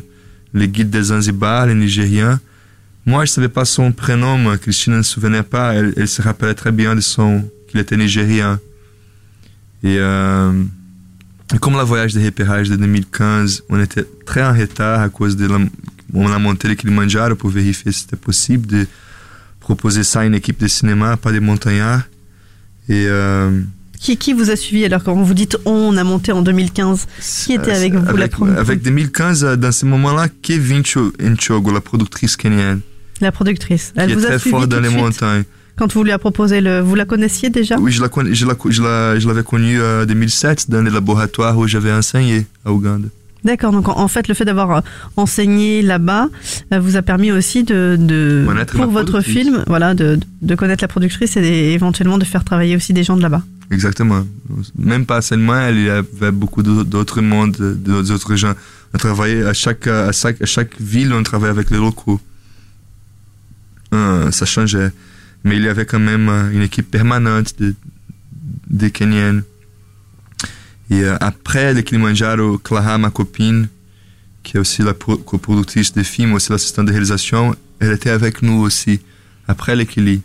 le 0.53 0.67
guide 0.67 0.91
des 0.91 1.05
Zanzibar, 1.05 1.67
le 1.67 1.75
Nigérien. 1.75 2.41
Moi, 3.07 3.25
je 3.25 3.33
savais 3.33 3.49
pas 3.49 3.65
son 3.65 3.93
prénom. 3.93 4.39
moi. 4.39 4.57
Christine 4.57 4.99
ne 4.99 5.03
se 5.03 5.13
souvenait 5.13 5.43
pas. 5.43 5.75
Elle, 5.75 6.09
se 6.09 6.23
rappelait 6.23 6.55
très 6.55 6.73
bien 6.73 6.95
de 6.95 7.01
son, 7.01 7.45
qu'il 7.69 7.81
était 7.81 7.97
nigérien. 7.97 8.61
Et, 9.83 9.99
euh, 9.99 10.53
comme 11.61 11.75
le 11.77 11.83
voyage 11.83 12.15
de 12.15 12.25
repérage 12.25 12.69
de 12.71 12.77
2015, 12.77 13.65
on 13.69 13.81
était 13.81 14.05
très 14.27 14.43
en 14.43 14.53
retard 14.55 15.01
à 15.01 15.09
cause 15.09 15.37
de 15.37 15.47
la, 15.47 15.59
on 16.15 16.33
a 16.33 16.39
monté 16.39 16.69
le 16.69 16.75
Kilimanjaro 16.75 17.35
pour 17.37 17.51
vérifier 17.51 17.93
si 17.93 18.01
c'était 18.01 18.17
possible 18.17 18.67
de 18.67 18.87
proposer 19.61 20.03
ça 20.05 20.21
à 20.21 20.25
une 20.25 20.35
équipe 20.35 20.59
de 20.61 20.67
cinéma, 20.69 21.17
pas 21.17 21.33
des 21.33 21.41
montagnards. 21.41 22.03
Et 22.89 23.07
euh, 23.09 23.61
Qui, 23.99 24.17
qui 24.19 24.33
vous 24.35 24.51
a 24.51 24.57
suivi 24.57 24.85
alors 24.85 25.03
quand 25.05 25.15
vous 25.15 25.33
dites 25.35 25.57
on 25.65 25.97
a 25.97 26.05
monté 26.05 26.33
en 26.33 26.43
2015 26.43 27.07
Qui 27.47 27.55
était 27.55 27.71
avec 27.73 27.95
vous 27.95 28.05
la 28.05 28.11
avec, 28.25 28.33
première 28.33 28.59
avec 28.59 28.83
2015, 28.83 29.45
euh, 29.45 29.57
dans 29.57 29.73
ce 29.73 29.87
moment-là, 29.87 30.29
Kevin 30.43 30.85
Cho- 30.85 31.13
Nchogo, 31.21 31.73
la 31.73 31.81
productrice 31.81 32.37
kenyane, 32.37 32.81
La 33.21 33.33
productrice. 33.33 33.93
Elle 33.97 34.07
qui 34.09 34.13
est 34.13 34.17
vous 34.17 34.25
a 34.25 34.29
très 34.29 34.39
suivi 34.39 34.51
forte 34.57 34.69
dans 34.69 34.81
les 34.81 34.89
suite? 34.89 35.01
montagnes. 35.01 35.45
Quand 35.77 35.93
vous 35.93 36.05
lui 36.05 36.13
a 36.13 36.19
proposé 36.19 36.61
le. 36.61 36.81
Vous 36.81 36.95
la 36.95 37.05
connaissiez 37.05 37.51
déjà? 37.51 37.77
Oui, 37.79 37.91
je 37.93 38.01
la 38.03 38.09
je 38.33 38.47
la- 38.47 38.55
je 38.69 38.83
la- 38.83 39.19
je 39.19 39.27
l'avais 39.29 39.43
connue 39.43 39.81
euh, 39.81 40.03
en 40.03 40.07
2007 40.07 40.71
dans 40.71 40.83
les 40.83 40.91
laboratoires 40.91 41.57
où 41.59 41.67
j'avais 41.67 41.93
enseigné 41.93 42.47
à 42.65 42.73
Ouganda. 42.73 43.09
D'accord. 43.45 43.73
Donc 43.73 43.89
en, 43.89 44.09
fait, 44.09 44.27
le 44.29 44.33
fait 44.35 44.47
d'avoir 44.47 44.71
euh, 44.71 44.81
enseigné 45.17 45.83
là-bas 45.83 46.29
euh, 46.73 46.81
vous 46.81 46.97
a 46.97 47.03
permis 47.03 47.31
aussi 47.31 47.63
de, 47.63 47.97
de 48.01 48.47
pour 48.73 48.81
la 48.81 48.87
votre 48.87 49.21
film, 49.21 49.65
voilà, 49.67 49.93
de, 49.95 50.19
de 50.41 50.55
connaître 50.55 50.83
la 50.83 50.89
productrice 50.89 51.37
et 51.37 51.73
éventuellement 51.75 52.17
de 52.17 52.25
faire 52.25 52.43
travailler 52.45 52.75
aussi 52.75 52.95
des 52.95 53.05
gens 53.05 53.17
de 53.19 53.23
là-bas. 53.23 53.43
Exactement. 53.71 54.25
Même 54.79 55.05
pas 55.05 55.21
seulement, 55.21 55.57
elle, 55.59 55.77
il 55.77 55.85
y 55.85 55.91
avait 55.91 56.31
beaucoup 56.31 56.63
d'au- 56.63 56.85
d'autres 56.85 57.21
mondes, 57.21 57.57
d'autres 57.85 58.35
gens. 58.37 58.55
On 58.95 58.99
travaillait 58.99 59.45
à 59.45 59.53
chaque, 59.53 59.89
à 59.89 60.13
chaque, 60.13 60.41
à 60.41 60.47
chaque 60.47 60.81
ville, 60.81 61.13
on 61.13 61.23
travaillait 61.23 61.51
avec 61.51 61.71
les 61.71 61.79
locaux. 61.79 62.21
Euh, 63.93 64.31
ça 64.31 64.47
changeait. 64.47 64.91
Mais 65.45 65.57
il 65.57 65.63
y 65.63 65.69
avait 65.69 65.85
quand 65.87 65.99
même 66.01 66.29
euh, 66.29 66.51
une 66.51 66.63
équipe 66.63 66.91
permanente 66.91 67.59
de, 67.61 67.75
des 68.69 68.91
Kenyans. 68.91 69.43
Et 70.91 71.03
euh, 71.03 71.17
après 71.21 71.75
le 71.75 71.83
Kilimanjaro, 71.83 72.59
Clara, 72.59 72.99
ma 72.99 73.11
copine, 73.11 73.69
qui 74.43 74.57
est 74.57 74.61
aussi 74.61 74.83
la 74.83 74.95
pro- 74.95 75.17
coproductrice 75.17 75.93
des 75.93 76.05
films, 76.05 76.33
aussi 76.35 76.51
l'assistante 76.51 76.87
de 76.87 76.91
réalisation, 76.93 77.55
elle 77.81 77.93
était 77.93 78.11
avec 78.11 78.43
nous 78.43 78.61
aussi, 78.61 79.01
après 79.49 79.77
le 79.77 79.85
Kili. 79.85 80.23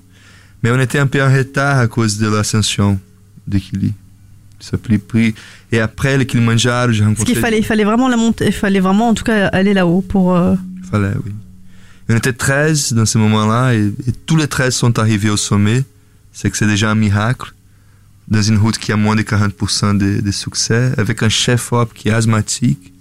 Mais 0.63 0.71
on 0.71 0.79
était 0.79 0.99
un 0.99 1.08
peu 1.08 1.21
en 1.23 1.34
retard 1.34 1.79
à 1.79 1.88
cause 1.88 2.17
de 2.17 2.27
l'ascension 2.27 2.99
de 3.47 3.58
Kili. 3.58 3.93
Ça 4.60 4.77
pris 4.77 4.97
pris. 4.97 5.34
Et 5.71 5.79
après 5.79 6.17
le 6.17 6.25
Kilimanjaro, 6.25 6.91
j'ai 6.91 6.99
Parce 6.99 7.10
rencontré. 7.12 7.34
qu'il 7.34 7.41
fallait, 7.41 7.60
il 7.60 7.65
fallait 7.65 7.86
vraiment 7.86 8.10
la 8.10 8.17
monter, 8.17 8.47
il 8.47 8.51
fallait 8.53 8.82
vraiment 8.82 9.08
en 9.10 9.13
tout 9.13 9.23
cas 9.23 9.47
aller 9.47 9.73
là-haut 9.73 10.01
pour. 10.01 10.36
euh, 10.36 10.55
Fallait, 10.91 11.13
oui. 11.25 11.32
On 12.10 12.15
était 12.15 12.34
13 12.34 12.93
dans 12.93 13.06
ce 13.06 13.17
moment-là 13.19 13.76
et, 13.76 13.86
et 14.08 14.12
tous 14.26 14.36
les 14.36 14.48
13 14.48 14.74
sont 14.74 14.98
arrivés 14.98 15.30
au 15.30 15.38
sommet. 15.38 15.84
C'est 16.34 16.50
que 16.50 16.58
c'est 16.58 16.67
déjà 16.67 16.89
un 16.89 16.95
miracle. 16.95 17.54
Dans 18.28 18.41
une 18.41 18.58
route 18.58 18.78
qui 18.78 18.91
a 18.91 18.95
moins 18.95 19.15
de 19.15 19.22
40% 19.24 19.98
de, 19.98 20.22
de 20.22 20.32
succès, 20.32 20.91
avec 20.98 21.24
un 21.24 21.30
chef-op 21.30 21.93
qui 21.93 22.10
est 22.10 22.12
asthmatique, 22.12 22.93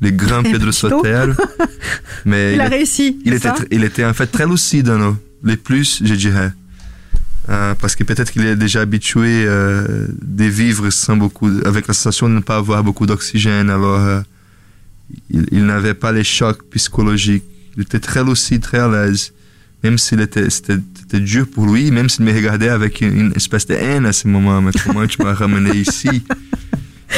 le 0.00 0.10
grand 0.10 0.42
Pedro. 0.50 0.72
Sotelo. 0.72 1.34
Mais 2.24 2.54
Il 2.54 2.60
a 2.60 2.68
réussi. 2.68 3.18
il 3.24 3.34
était, 3.34 3.50
il 3.70 4.04
en 4.06 4.14
fait 4.14 4.26
très 4.26 4.46
lucide, 4.46 4.88
non? 4.88 5.18
Les 5.44 5.56
plus, 5.56 6.00
je 6.02 6.14
dirais. 6.14 6.52
Euh, 7.48 7.74
parce 7.74 7.96
que 7.96 8.04
peut-être 8.04 8.30
qu'il 8.30 8.44
est 8.46 8.56
déjà 8.56 8.80
habitué 8.82 9.44
euh, 9.46 10.06
de 10.22 10.44
vivre 10.44 10.88
sans 10.90 11.16
beaucoup, 11.16 11.50
avec 11.64 11.86
la 11.88 11.94
sensation 11.94 12.28
de 12.28 12.34
ne 12.34 12.40
pas 12.40 12.56
avoir 12.56 12.84
beaucoup 12.84 13.06
d'oxygène. 13.06 13.70
Alors, 13.70 14.00
euh, 14.00 14.20
il, 15.30 15.46
il 15.50 15.64
n'avait 15.66 15.94
pas 15.94 16.12
les 16.12 16.24
chocs 16.24 16.62
psychologiques. 16.70 17.44
Il 17.76 17.82
était 17.82 18.00
très 18.00 18.24
lucide, 18.24 18.62
très 18.62 18.78
à 18.78 18.88
l'aise. 18.88 19.32
Même 19.82 19.96
s'il 19.96 20.20
était, 20.20 20.50
c'était, 20.50 20.78
dur 21.20 21.46
pour 21.48 21.66
lui, 21.66 21.90
même 21.90 22.08
s'il 22.08 22.24
me 22.24 22.32
regardait 22.32 22.68
avec 22.68 23.00
une, 23.00 23.32
espèce 23.34 23.66
de 23.66 23.74
haine 23.74 24.04
à 24.04 24.12
ce 24.12 24.28
moment. 24.28 24.60
Mais 24.60 24.72
comment 24.84 25.06
tu 25.06 25.22
m'as 25.22 25.32
ramené 25.32 25.76
ici? 25.76 26.22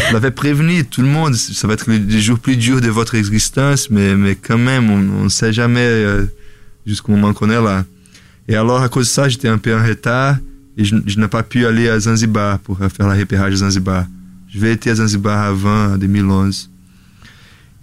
Je 0.09 0.13
l'avais 0.13 0.31
prévenu, 0.31 0.85
tout 0.85 1.03
le 1.03 1.09
monde, 1.09 1.35
ça 1.35 1.67
va 1.67 1.75
être 1.75 1.91
les, 1.91 2.21
jours 2.21 2.39
plus 2.39 2.57
durs 2.57 2.81
de 2.81 2.89
votre 2.89 3.15
existence, 3.15 3.91
mais, 3.91 4.15
mais 4.15 4.37
quand 4.37 4.59
même, 4.59 4.91
on 4.91 5.25
ne 5.25 5.29
sait 5.29 5.53
jamais 5.53 5.81
euh, 5.81 6.25
jusqu'au 6.87 7.13
moment 7.13 7.35
qu'on 7.35 7.51
est 7.51 7.63
là. 7.63 7.85
Et 8.49 8.57
alors, 8.57 8.83
à 8.83 8.89
cause 8.89 9.07
de 9.07 9.13
ça, 9.13 9.29
j'étais 9.29 9.49
un 9.49 9.59
peu 9.59 9.77
en 9.77 9.85
retard 9.85 10.37
et 10.77 10.85
je, 10.85 11.19
n'ai 11.19 11.29
pas 11.29 11.43
pu 11.43 11.67
aller 11.67 11.89
à 11.89 12.01
Zanzibar 12.01 12.59
pour 12.61 12.79
faire 12.79 13.07
la 13.07 13.15
repérage 13.15 13.55
à 13.55 13.57
Zanzibar. 13.57 14.07
Je 14.49 14.59
vais 14.59 14.73
été 14.73 14.91
à 14.91 14.95
Zanzibar 14.97 15.47
avant, 15.47 15.93
en 15.93 15.99
2011. 15.99 16.71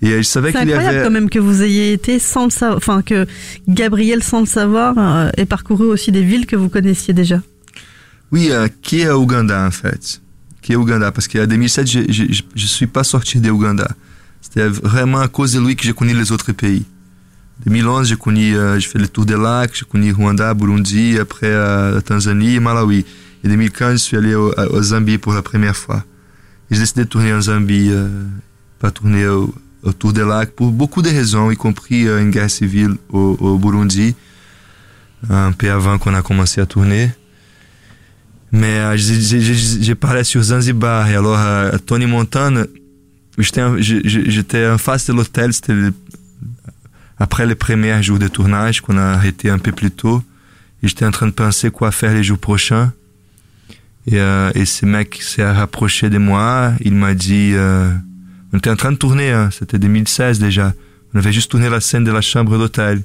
Et 0.02 0.18
je 0.18 0.22
savais 0.22 0.52
C'est 0.52 0.60
qu'il 0.60 0.70
y 0.70 0.74
incroyable 0.74 0.98
avait... 0.98 1.06
quand 1.06 1.12
même 1.14 1.30
que 1.30 1.40
vous 1.40 1.62
ayez 1.62 1.92
été 1.94 2.20
sans 2.20 2.46
le 2.46 2.52
savoir, 2.52 2.78
enfin 2.78 3.02
que 3.02 3.26
Gabriel 3.68 4.24
sans 4.24 4.40
le 4.40 4.46
savoir 4.46 4.96
euh, 4.98 5.30
ait 5.38 5.46
parcouru 5.46 5.86
aussi 5.88 6.12
des 6.12 6.24
villes 6.24 6.46
que 6.46 6.56
vous 6.56 6.70
connaissiez 6.70 7.14
déjà. 7.14 7.42
Oui, 8.32 8.50
euh, 8.52 8.68
qui 8.82 9.02
est 9.02 9.10
Ouganda 9.12 9.66
en 9.66 9.72
fait 9.72 10.22
Qui 10.62 10.74
est 10.74 10.76
Ouganda 10.76 11.12
Parce 11.12 11.28
qu'en 11.28 11.46
2007, 11.48 11.88
je 11.88 12.00
je- 12.10 12.32
je- 12.32 12.44
je 12.56 12.66
suis 12.66 12.88
pas 12.88 13.04
sorti 13.04 13.40
de 13.40 13.50
Ouganda. 13.52 13.90
C'était 14.42 14.68
vraiment 14.70 15.20
à 15.20 15.28
cause 15.28 15.52
de 15.54 15.60
lui 15.60 15.76
que 15.76 15.84
j'ai 15.84 15.94
connu 15.94 16.14
les 16.14 16.32
autres 16.32 16.54
pays. 16.54 16.86
2011, 17.66 18.08
j'ai 18.08 18.16
connu, 18.16 18.56
euh, 18.56 18.80
j'ai 18.80 18.88
fait 18.88 19.00
le 19.00 19.08
tour 19.10 19.26
des 19.26 19.36
lacs, 19.36 19.72
j'ai 19.78 19.86
connu 19.86 20.14
Rwanda, 20.14 20.54
Burundi, 20.54 21.20
après 21.20 21.48
euh, 21.48 21.96
la 21.96 22.02
Tanzanie 22.02 22.56
et 22.56 22.60
Malawi. 22.62 23.04
Et 23.44 23.48
2015, 23.50 23.94
je 24.00 24.04
suis 24.06 24.16
allé 24.18 24.34
au, 24.34 24.54
Zambie 24.82 25.18
pour 25.18 25.34
la 25.34 25.42
première 25.42 25.76
fois. 25.76 26.06
J'ai 26.72 26.80
décidé 26.80 27.04
de 27.04 27.10
tourner 27.10 27.34
en 27.34 27.42
Zambie, 27.42 27.90
euh, 27.92 28.08
pas 28.80 28.92
tourner 28.92 29.28
au, 29.28 29.54
autour 29.84 30.14
des 30.14 30.24
lacs, 30.26 30.52
pour 30.52 30.72
beaucoup 30.72 31.02
de 31.02 31.10
raisons, 31.10 31.52
y 31.52 31.56
compris 31.56 32.08
euh, 32.08 32.22
une 32.22 32.32
guerre 32.32 32.50
civile 32.50 32.96
au, 33.10 33.38
au 33.40 33.58
Burundi, 33.58 34.16
un 35.30 35.52
peu 35.52 35.70
avant 35.72 35.98
qu'on 35.98 36.14
a 36.14 36.22
commencé 36.22 36.60
à 36.62 36.66
tourner. 36.66 37.12
Mais 38.52 38.78
euh, 38.80 38.98
j'ai- 38.98 39.96
parlé 39.96 40.24
sur 40.24 40.42
Zanzibar, 40.42 41.08
et 41.10 41.16
alors 41.16 41.38
euh, 41.40 41.78
Tony 41.86 42.08
Montana, 42.08 42.64
j'étais 43.38 43.62
en- 43.62 44.78
face 44.78 45.08
de 45.08 45.14
l'hôtel, 45.14 45.54
c'était 45.54 45.76
après 47.20 47.46
les 47.46 47.56
premiers 47.56 48.02
jours 48.02 48.18
de 48.20 48.28
tournage 48.28 48.82
qu'on 48.82 48.98
a 48.98 49.04
arrêté 49.04 49.50
un 49.50 49.60
peu 49.60 49.72
plus 49.72 49.92
tôt. 49.92 50.24
J'étais 50.82 51.06
en 51.06 51.12
train 51.12 51.28
de 51.28 51.32
penser 51.34 51.70
quoi 51.70 51.92
faire 51.92 52.14
les 52.14 52.24
jours 52.24 52.38
prochains. 52.40 52.94
Et, 54.08 54.18
euh, 54.20 54.50
et 54.56 54.66
ce 54.66 54.86
mec 54.86 55.20
s'est 55.22 55.44
rapproché 55.50 56.10
de 56.10 56.18
moi. 56.18 56.72
Il 56.80 56.94
m'a 56.96 57.14
dit, 57.14 57.52
euh, 57.54 57.92
on 58.54 58.58
était 58.58 58.70
en 58.70 58.76
train 58.76 58.92
de 58.92 58.98
tourner, 58.98 59.32
hein, 59.32 59.50
c'était 59.52 59.80
2016 59.80 60.40
déjà. 60.40 60.74
On 61.14 61.20
avait 61.20 61.32
juste 61.32 61.52
tourné 61.52 61.70
la 61.70 61.80
scène 61.82 62.04
de 62.04 62.12
la 62.12 62.22
chambre 62.22 62.58
d'hôtel. 62.58 63.02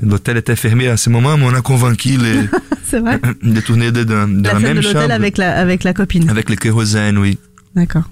L'hôtel 0.00 0.36
était 0.36 0.56
fermé 0.56 0.88
à 0.88 0.96
ce 0.96 1.10
moment, 1.10 1.36
mais 1.36 1.44
on 1.44 1.54
a 1.54 1.60
convaincu 1.60 2.16
les, 2.16 2.48
de 3.42 3.60
tourner 3.60 3.90
dedans, 3.92 4.28
de 4.28 4.42
La 4.42 4.54
la, 4.54 4.58
même 4.60 4.76
de 4.76 4.82
chambre. 4.82 5.10
avec 5.10 5.38
la, 5.38 5.58
avec 5.58 5.84
la 5.84 5.92
copine. 5.92 6.28
avec 6.30 6.48
le 6.48 6.56
kérosène, 6.56 7.18
oui. 7.18 7.38
D'accord. 7.74 8.08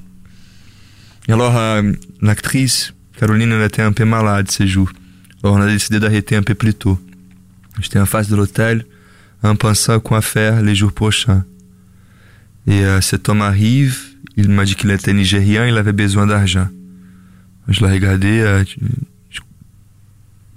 Et 1.29 1.33
alors, 1.33 1.57
euh, 1.57 1.92
l'actrice, 2.20 2.92
Caroline, 3.18 3.53
elle 3.53 3.62
était 3.62 3.83
un 3.83 3.92
peu 3.92 4.05
malade 4.05 4.51
ces 4.51 4.66
jours. 4.66 4.90
Alors, 5.42 5.57
on 5.57 5.61
a 5.61 5.66
décidé 5.66 6.01
d'arrêter 6.01 6.37
un 6.37 6.42
peu 6.42 6.55
plus 6.55 6.75
tôt. 6.75 6.99
J'étais 7.81 7.99
en 7.99 8.07
face 8.07 8.29
de 8.29 8.37
l'hôtel, 8.37 8.85
en 9.42 9.55
pensant 9.57 9.94
à 9.94 10.01
quoi 10.01 10.20
faire 10.23 10.61
les 10.61 10.75
jours 10.75 10.92
prochains. 10.92 11.44
Et 12.66 12.85
euh, 12.85 13.01
cet 13.01 13.29
homme 13.29 13.42
arrive, 13.42 13.99
il 14.40 14.50
m'a 14.50 14.64
dit 14.64 14.74
qu'il 14.74 14.90
était 14.90 15.12
nigérian, 15.12 15.64
il 15.64 15.76
avait 15.76 15.92
besoin 15.92 16.26
d'argent. 16.26 16.68
Je 17.68 17.85
l'ai 17.85 17.92
regardé, 17.92 18.40
euh, 18.40 18.64
je- 19.31 19.40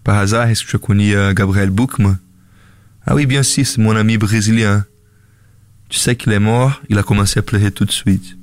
par 0.03 0.17
hasard, 0.17 0.47
est-ce 0.49 0.63
que 0.65 0.71
tu 0.71 0.77
connais 0.79 1.13
euh, 1.15 1.33
Gabriel 1.33 1.69
Boukman 1.69 2.17
Ah 3.05 3.15
oui, 3.15 3.25
bien 3.25 3.43
sûr, 3.43 3.65
c'est 3.65 3.79
mon 3.81 3.95
ami 3.95 4.17
brésilien. 4.17 4.85
Tu 5.89 5.99
sais 5.99 6.15
qu'il 6.15 6.31
est 6.31 6.39
mort, 6.39 6.81
il 6.89 6.97
a 6.97 7.03
commencé 7.03 7.39
à 7.39 7.41
pleurer 7.43 7.71
tout 7.71 7.85
de 7.85 7.91
suite. 7.91 8.37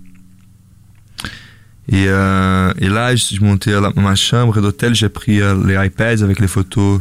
Et, 1.88 2.04
euh, 2.06 2.72
et 2.78 2.88
là, 2.88 3.16
je 3.16 3.22
suis 3.24 3.40
monté 3.40 3.74
à 3.74 3.80
la- 3.80 3.92
ma 3.96 4.14
chambre 4.14 4.60
d'hôtel, 4.60 4.94
j'ai 4.94 5.08
pris 5.08 5.38
les 5.40 5.86
iPads 5.86 6.22
avec 6.22 6.38
les 6.38 6.46
photos 6.46 7.00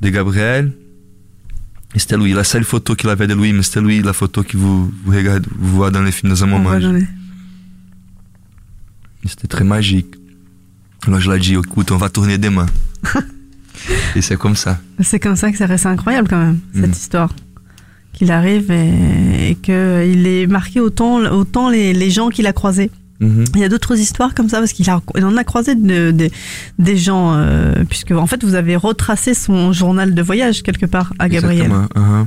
de 0.00 0.08
Gabriel. 0.08 0.72
C'était 1.94 2.16
lui, 2.16 2.32
la 2.32 2.44
seule 2.44 2.64
photo 2.64 2.94
qu'il 2.96 3.08
avait 3.10 3.26
de 3.28 3.34
lui, 3.34 3.52
mais 3.52 3.62
c'était 3.62 3.80
lui 3.80 4.00
la 4.02 4.12
photo 4.12 4.42
que 4.42 4.56
vous, 4.56 4.92
vous 5.04 5.12
regardez, 5.12 5.48
vous 5.56 5.76
voyez 5.76 5.92
dans 5.92 6.02
les 6.02 6.12
films 6.12 6.30
dans 6.32 6.42
un 6.42 6.46
moment. 6.46 6.70
va 6.70 6.80
dans 6.80 6.92
les- 6.92 7.02
Et 7.02 7.06
C'était 9.24 9.48
très 9.48 9.64
magique. 9.64 10.14
Alors 11.06 11.20
je 11.20 11.30
lui 11.30 11.36
ai 11.36 11.40
dit, 11.40 11.54
écoute, 11.54 11.90
on 11.92 11.96
va 11.96 12.08
tourner 12.08 12.38
demain. 12.38 12.66
et 14.16 14.20
c'est 14.22 14.36
comme 14.36 14.56
ça. 14.56 14.78
C'est 15.00 15.20
comme 15.20 15.36
ça 15.36 15.50
que 15.50 15.58
ça 15.58 15.66
reste 15.66 15.86
incroyable 15.86 16.28
quand 16.28 16.38
même, 16.42 16.58
cette 16.74 16.88
Mm. 16.88 16.92
histoire. 16.92 17.32
Qu'il 18.12 18.32
arrive 18.32 18.70
et, 18.72 19.50
et 19.50 19.54
qu'il 19.54 20.26
ait 20.26 20.46
marqué 20.46 20.80
autant, 20.80 21.18
autant 21.32 21.70
les, 21.70 21.92
les 21.92 22.10
gens 22.10 22.28
qu'il 22.28 22.46
a 22.46 22.52
croisés. 22.52 22.90
Mhm. 23.20 23.44
Il 23.54 23.60
y 23.60 23.64
a 23.64 23.68
d'autres 23.68 23.98
histoires 23.98 24.34
comme 24.34 24.48
ça 24.48 24.58
parce 24.58 24.72
qu'il 24.72 24.90
en 24.90 25.36
a 25.36 25.44
croisé 25.44 25.74
de- 25.74 26.10
de- 26.10 26.30
des 26.78 26.96
gens, 26.96 27.34
euh, 27.34 27.84
puisque 27.88 28.10
en 28.12 28.26
fait 28.26 28.42
vous 28.42 28.54
avez 28.54 28.76
retracé 28.76 29.34
son 29.34 29.72
journal 29.72 30.14
de 30.14 30.22
voyage 30.22 30.62
quelque 30.62 30.86
part 30.86 31.12
à 31.18 31.28
Gabriel. 31.28 31.66
Exactement. 31.70 32.26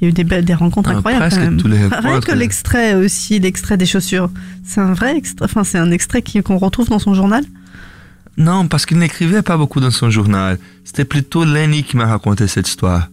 Il 0.00 0.04
y 0.04 0.06
a 0.06 0.10
eu 0.10 0.42
des, 0.42 0.54
rencontres 0.54 0.90
Ah, 0.92 0.96
incroyables 0.96 1.22
presque 1.26 1.38
quand 1.38 1.44
même. 1.44 1.56
tous 1.60 1.68
les 1.68 1.86
Rien 1.86 2.20
que 2.20 2.32
l'extrait 2.32 2.94
aussi, 2.94 3.38
l'extrait 3.38 3.76
des 3.76 3.86
chaussures. 3.86 4.30
C'est 4.64 4.80
un 4.80 4.94
vrai 4.94 5.16
extrait, 5.16 5.44
enfin 5.44 5.62
c'est 5.64 5.78
un 5.78 5.90
extrait 5.90 6.22
qu'on 6.42 6.56
retrouve 6.58 6.88
dans 6.88 6.98
son 6.98 7.14
journal. 7.14 7.44
Non, 8.38 8.66
parce 8.68 8.86
qu'il 8.86 8.96
n'écrivait 8.98 9.42
pas 9.42 9.56
beaucoup 9.58 9.80
dans 9.80 9.90
son 9.90 10.08
journal. 10.10 10.58
C'était 10.84 11.04
plutôt 11.04 11.44
Lenny 11.44 11.82
qui 11.82 11.96
m'a 11.96 12.06
raconté 12.06 12.46
cette 12.48 12.68
histoire. 12.68 13.08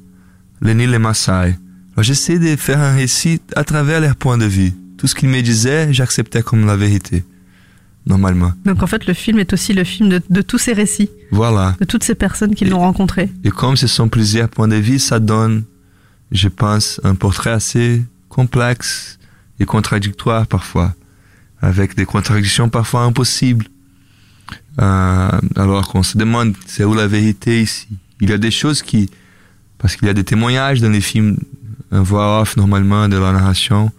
Lenny 0.62 0.88
les 0.88 1.00
Maasai. 1.00 1.58
J'essayais 1.97 2.39
de 2.39 2.56
faire 2.56 2.80
un 2.80 2.93
récit 2.95 3.41
à 3.56 3.63
travers 3.63 4.00
leur 4.00 4.15
point 4.15 4.38
de 4.38 4.45
vue. 4.45 4.71
Tout 4.97 5.08
ce 5.08 5.15
qu'il 5.15 5.30
me 5.30 5.41
disait, 5.41 5.91
j'acceptais 5.91 6.41
comme 6.43 6.65
la 6.65 6.76
vérité. 6.78 7.23
Normalement. 8.06 8.54
Donc 8.63 8.82
en 8.84 8.88
fait 8.88 9.06
le 9.06 9.13
film 9.13 9.38
est 9.39 9.52
aussi 9.52 9.73
le 9.73 9.84
film 9.84 10.08
de, 10.08 10.21
de 10.30 10.41
tous 10.41 10.58
ces 10.60 10.71
récits, 10.71 11.10
Voilà. 11.32 11.76
de 11.82 11.84
toutes 11.86 12.04
ces 12.06 12.15
personnes 12.15 12.56
qui 12.56 12.63
l'ont 12.63 12.80
rencontré. 12.80 13.30
Et 13.43 13.50
comme 13.50 13.76
ce 13.76 13.88
sont 13.88 14.08
plusieurs 14.08 14.47
points 14.47 14.69
de 14.69 14.78
vue, 14.78 14.97
ça 15.00 15.19
donne, 15.19 15.63
je 16.31 16.47
pense, 16.47 16.99
un 17.03 17.15
portrait 17.15 17.51
assez 17.51 18.03
complexe 18.29 19.17
et 19.59 19.65
contradictoire 19.65 20.45
parfois, 20.47 20.93
avec 21.61 21.95
des 21.95 22.05
contradictions 22.05 22.69
parfois 22.69 23.01
impossibles. 23.03 23.65
Euh, 24.79 25.29
alors 25.55 25.87
qu'on 25.87 26.03
se 26.03 26.17
demande, 26.17 26.53
c'est 26.67 26.83
où 26.83 26.93
la 26.93 27.07
vérité 27.07 27.61
ici? 27.63 27.87
Il 28.21 28.29
y 28.29 28.33
a 28.33 28.37
des 28.37 28.51
choses 28.51 28.81
qui, 28.81 29.09
parce 29.77 29.95
qu'il 29.95 30.07
y 30.07 30.11
a 30.11 30.13
des 30.13 30.23
témoignages 30.23 30.81
dans 30.81 30.89
les 30.89 31.01
films, 31.01 31.37
un 31.91 32.01
voix 32.01 32.41
off 32.41 32.57
normalement 32.57 33.07
de 33.09 33.17
la 33.17 33.31
narration, 33.31 33.91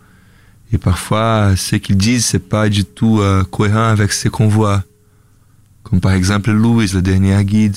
et 0.72 0.78
parfois 0.78 1.54
ce 1.56 1.76
qu'ils 1.76 1.96
disent 1.96 2.26
c'est 2.26 2.38
pas 2.48 2.68
du 2.68 2.84
tout 2.84 3.20
euh, 3.20 3.42
cohérent 3.44 3.88
avec 3.88 4.12
ce 4.12 4.28
qu'on 4.28 4.48
voit. 4.48 4.84
Comme 5.82 6.00
par 6.00 6.12
exemple 6.12 6.50
Louis, 6.52 6.90
le 6.92 7.00
dernier 7.02 7.42
guide, 7.44 7.76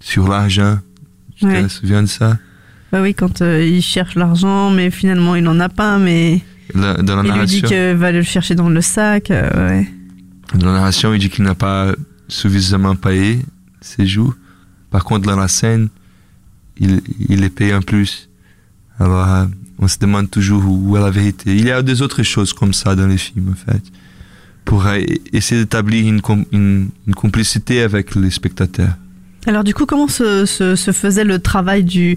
sur 0.00 0.28
l'argent. 0.28 0.78
Tu 1.36 1.46
Ouais. 1.46 1.64
te 1.64 1.68
souviens 1.68 2.02
de 2.02 2.06
ça? 2.06 2.38
Bah 2.92 3.00
oui, 3.02 3.14
quand 3.14 3.40
euh, 3.40 3.64
il 3.64 3.80
cherche 3.82 4.14
l'argent, 4.16 4.70
mais 4.70 4.90
finalement 4.90 5.34
il 5.34 5.42
n'en 5.42 5.58
a 5.60 5.68
pas, 5.70 5.98
mais 5.98 6.40
Dans 6.74 6.80
la 6.82 6.94
il 6.98 7.00
lui 7.00 7.46
dit 7.46 7.62
narration, 7.62 7.68
qu'il 7.68 7.96
va 7.96 8.12
le 8.12 8.22
chercher 8.22 8.54
dans 8.54 8.68
le 8.68 8.80
sac. 8.82 9.30
euh, 9.30 9.48
ouais. 9.70 9.88
dans 10.54 10.66
la 10.66 10.72
narration, 10.74 11.14
il 11.14 11.18
dit 11.20 11.30
qu'il 11.30 11.44
n'a 11.44 11.54
pas 11.54 11.94
suffisamment 12.28 12.94
payé 12.94 13.40
ses 13.80 14.06
jours. 14.06 14.34
Par 14.90 15.04
contre, 15.04 15.26
dans 15.26 15.36
la 15.36 15.48
scène, 15.48 15.88
il, 16.78 17.00
il 17.30 17.40
les 17.40 17.48
paye 17.50 17.72
en 17.74 17.80
plus. 17.80 18.28
Alors, 18.98 19.26
euh, 19.26 19.46
on 19.78 19.88
se 19.88 19.98
demande 19.98 20.30
toujours 20.30 20.62
où, 20.70 20.96
est 20.96 21.00
la 21.00 21.10
vérité. 21.10 21.56
Il 21.56 21.64
y 21.64 21.70
a 21.70 21.80
des 21.82 22.02
autres 22.02 22.22
choses 22.22 22.52
comme 22.52 22.74
ça 22.74 22.94
dans 22.94 23.06
les 23.06 23.16
films, 23.18 23.52
en 23.52 23.72
fait, 23.72 23.82
pour 24.66 24.84
essayer 25.32 25.62
d'établir 25.62 26.06
une, 26.06 26.20
com- 26.20 26.44
une, 26.52 26.90
une 27.06 27.14
complicité 27.14 27.80
avec 27.82 28.14
les 28.14 28.30
spectateurs. 28.30 28.94
Alors 29.46 29.64
du 29.64 29.74
coup, 29.74 29.86
comment 29.86 30.08
se, 30.08 30.44
se, 30.46 30.76
se 30.76 30.92
faisait 30.92 31.24
le 31.24 31.38
travail 31.38 31.82
du... 31.84 32.16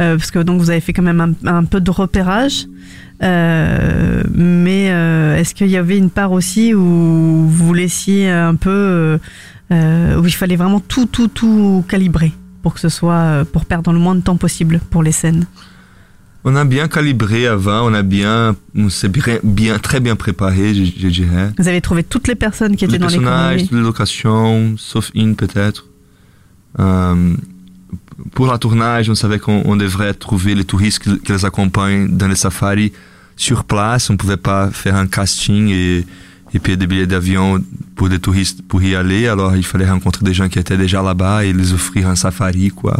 euh, 0.00 0.16
parce 0.16 0.30
que 0.30 0.38
donc 0.38 0.60
vous 0.60 0.70
avez 0.70 0.80
fait 0.80 0.92
quand 0.92 1.02
même 1.02 1.20
un, 1.20 1.34
un 1.46 1.64
peu 1.64 1.80
de 1.80 1.90
repérage, 1.90 2.66
euh, 3.22 4.22
mais 4.32 4.90
euh, 4.90 5.36
est-ce 5.36 5.54
qu'il 5.54 5.68
y 5.68 5.76
avait 5.76 5.98
une 5.98 6.10
part 6.10 6.32
aussi 6.32 6.74
où 6.74 7.46
vous 7.48 7.74
laissiez 7.74 8.30
un 8.30 8.54
peu... 8.54 9.18
où 9.70 10.26
il 10.26 10.34
fallait 10.34 10.56
vraiment 10.56 10.80
tout, 10.80 11.06
tout, 11.06 11.28
tout 11.28 11.84
calibrer 11.88 12.32
pour 12.62 12.74
que 12.74 12.80
ce 12.80 12.88
soit... 12.88 13.44
pour 13.52 13.64
perdre 13.64 13.92
le 13.92 13.98
moins 13.98 14.14
de 14.14 14.22
temps 14.22 14.36
possible 14.36 14.80
pour 14.90 15.02
les 15.02 15.12
scènes? 15.12 15.46
On 16.44 16.54
a 16.54 16.64
bien 16.64 16.86
calibré 16.88 17.48
avant, 17.48 17.90
on 17.90 17.92
a 17.92 18.02
bien, 18.02 18.54
on 18.74 18.88
s'est 18.88 19.10
bien, 19.42 19.78
très 19.78 19.98
bien 20.00 20.14
préparé, 20.14 20.72
je, 20.72 20.84
je 20.84 21.08
dirais. 21.08 21.52
Vous 21.58 21.66
avez 21.68 21.80
trouvé 21.80 22.04
toutes 22.04 22.28
les 22.28 22.36
personnes 22.36 22.76
qui 22.76 22.86
les 22.86 22.94
étaient 22.94 22.98
dans 22.98 23.08
les 23.08 23.18
personnages, 23.18 23.70
les 23.70 23.80
locations, 23.80 24.74
sauf 24.78 25.10
une 25.14 25.34
peut-être. 25.34 25.86
Euh, 26.78 27.34
pour 28.34 28.50
le 28.50 28.58
tournage, 28.58 29.08
on 29.08 29.14
savait 29.14 29.38
qu'on 29.38 29.62
on 29.64 29.76
devrait 29.76 30.14
trouver 30.14 30.54
les 30.54 30.64
touristes 30.64 30.98
qui, 31.00 31.32
les 31.32 31.44
accompagnent 31.44 32.08
dans 32.08 32.26
les 32.26 32.34
safaris 32.34 32.92
sur 33.36 33.64
place. 33.64 34.10
On 34.10 34.14
ne 34.14 34.18
pouvait 34.18 34.36
pas 34.36 34.70
faire 34.70 34.96
un 34.96 35.06
casting 35.06 35.68
et, 35.68 36.04
payer 36.62 36.76
des 36.76 36.86
billets 36.86 37.06
d'avion 37.06 37.62
pour 37.94 38.08
des 38.08 38.18
touristes 38.18 38.62
pour 38.66 38.82
y 38.82 38.94
aller. 38.94 39.28
Alors 39.28 39.54
il 39.54 39.64
fallait 39.64 39.88
rencontrer 39.88 40.24
des 40.24 40.34
gens 40.34 40.48
qui 40.48 40.58
étaient 40.58 40.76
déjà 40.76 41.02
là-bas 41.02 41.44
et 41.44 41.52
les 41.52 41.72
offrir 41.72 42.08
un 42.08 42.16
safari, 42.16 42.70
quoi. 42.70 42.98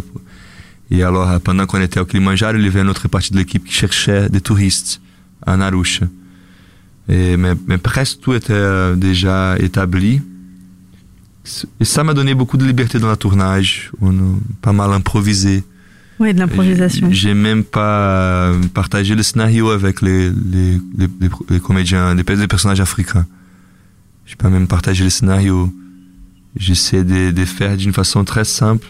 Et 0.91 1.03
alors, 1.03 1.39
pendant 1.41 1.67
qu'on 1.67 1.81
était 1.83 2.01
au 2.01 2.07
Kilimanjaro, 2.07 2.57
il 2.57 2.65
y 2.65 2.67
avait 2.67 2.81
une 2.81 2.89
autre 2.89 3.09
partie 3.09 3.33
de 3.33 3.39
l'équipe 3.39 3.65
qui 3.65 3.75
cherchait 3.75 4.31
des 4.31 4.41
touristes 4.41 5.03
à 5.47 5.57
Narusha. 5.57 6.07
Mais 7.09 7.79
presque 7.83 8.21
tout 8.21 8.35
était 8.35 8.53
euh, 8.53 8.95
déjà 8.95 9.57
établi. 9.59 10.23
Et 11.81 11.85
ça 11.85 12.05
m'a 12.05 12.15
donné 12.15 12.35
beaucoup 12.35 12.57
de 12.57 12.65
liberté 12.67 12.99
dans 12.99 13.11
le 13.11 13.17
tournage. 13.17 13.91
On 14.01 14.11
a 14.11 14.39
pas 14.63 14.73
mal 14.73 14.93
improvisé. 14.93 15.65
Oui, 16.21 16.35
de 16.35 16.39
l'improvisation. 16.41 17.09
J'ai 17.13 17.33
même 17.35 17.63
pas 17.65 18.49
euh, 18.51 18.61
partagé 18.75 19.15
le 19.15 19.23
scénario 19.23 19.71
avec 19.71 20.03
les, 20.03 20.31
les, 20.31 20.73
les, 20.99 21.07
les- 21.21 21.29
les 21.51 21.61
comédiens, 21.61 22.15
les, 22.15 22.23
les 22.37 22.49
personnages 22.49 22.81
africains. 22.81 23.27
J'ai 24.27 24.37
pas 24.37 24.51
même 24.51 24.67
partagé 24.67 25.05
le 25.05 25.11
scénario. 25.11 25.73
J'essaie 26.57 27.05
de, 27.05 27.31
de 27.31 27.45
faire 27.45 27.77
d'une 27.77 27.93
façon 27.93 28.25
très 28.25 28.45
simple. 28.45 28.87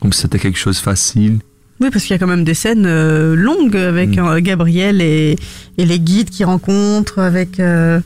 Comme 0.00 0.12
si 0.12 0.20
c'était 0.22 0.38
quelque 0.38 0.58
chose 0.58 0.76
de 0.76 0.82
facile. 0.82 1.38
Oui, 1.80 1.88
parce 1.90 2.04
qu'il 2.04 2.12
y 2.12 2.16
a 2.16 2.18
quand 2.18 2.28
même 2.28 2.44
des 2.44 2.54
scènes 2.54 2.86
euh, 2.86 3.34
longues 3.34 3.76
avec 3.76 4.16
Mm. 4.16 4.20
euh, 4.20 4.40
Gabriel 4.40 5.02
et, 5.02 5.36
et 5.78 5.84
les 5.84 5.98
guides 5.98 6.30
qui 6.30 6.44
rencontrent 6.44 7.18
avec. 7.18 7.58
euh, 7.60 8.00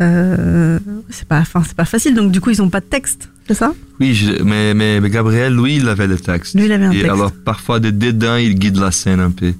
euh, 0.00 0.78
c'est 1.10 1.26
pas, 1.28 1.40
enfin, 1.40 1.62
c'est 1.66 1.76
pas 1.76 1.84
facile. 1.84 2.14
Donc 2.14 2.32
du 2.32 2.40
coup, 2.40 2.50
ils 2.50 2.62
ont 2.62 2.70
pas 2.70 2.80
de 2.80 2.86
texte. 2.86 3.28
c'est 3.46 3.54
ça? 3.54 3.74
Oui, 4.00 4.14
je- 4.14 4.42
mais, 4.42 4.74
mais, 4.74 5.00
mais 5.00 5.10
Gabriel, 5.10 5.54
lui, 5.54 5.76
il 5.76 5.88
avait 5.88 6.06
le 6.06 6.18
texte. 6.18 6.54
Lui, 6.54 6.64
il 6.66 6.72
avait 6.72 6.86
un 6.86 6.90
Et 6.92 6.96
texte. 7.02 7.10
alors, 7.10 7.32
parfois, 7.32 7.78
de 7.80 7.90
dedans, 7.90 8.36
il 8.36 8.54
guide 8.58 8.76
la 8.78 8.90
scène 8.90 9.20
un 9.20 9.30
peu. 9.30 9.52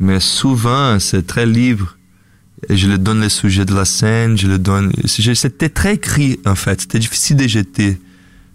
Mais 0.00 0.20
souvent, 0.20 0.98
c'est 1.00 1.26
très 1.26 1.46
libre. 1.46 1.96
Et 2.68 2.76
je 2.76 2.88
lui 2.88 2.98
donne 2.98 3.20
le 3.20 3.28
sujet 3.28 3.64
de 3.64 3.74
la 3.74 3.84
scène, 3.84 4.38
je 4.38 4.46
le 4.46 4.58
donne. 4.58 4.90
C'était 5.06 5.68
très 5.68 5.94
écrit, 5.94 6.40
en 6.46 6.54
fait. 6.54 6.80
C'était 6.82 6.98
difficile 6.98 7.36
de 7.36 7.46
jeter 7.46 8.00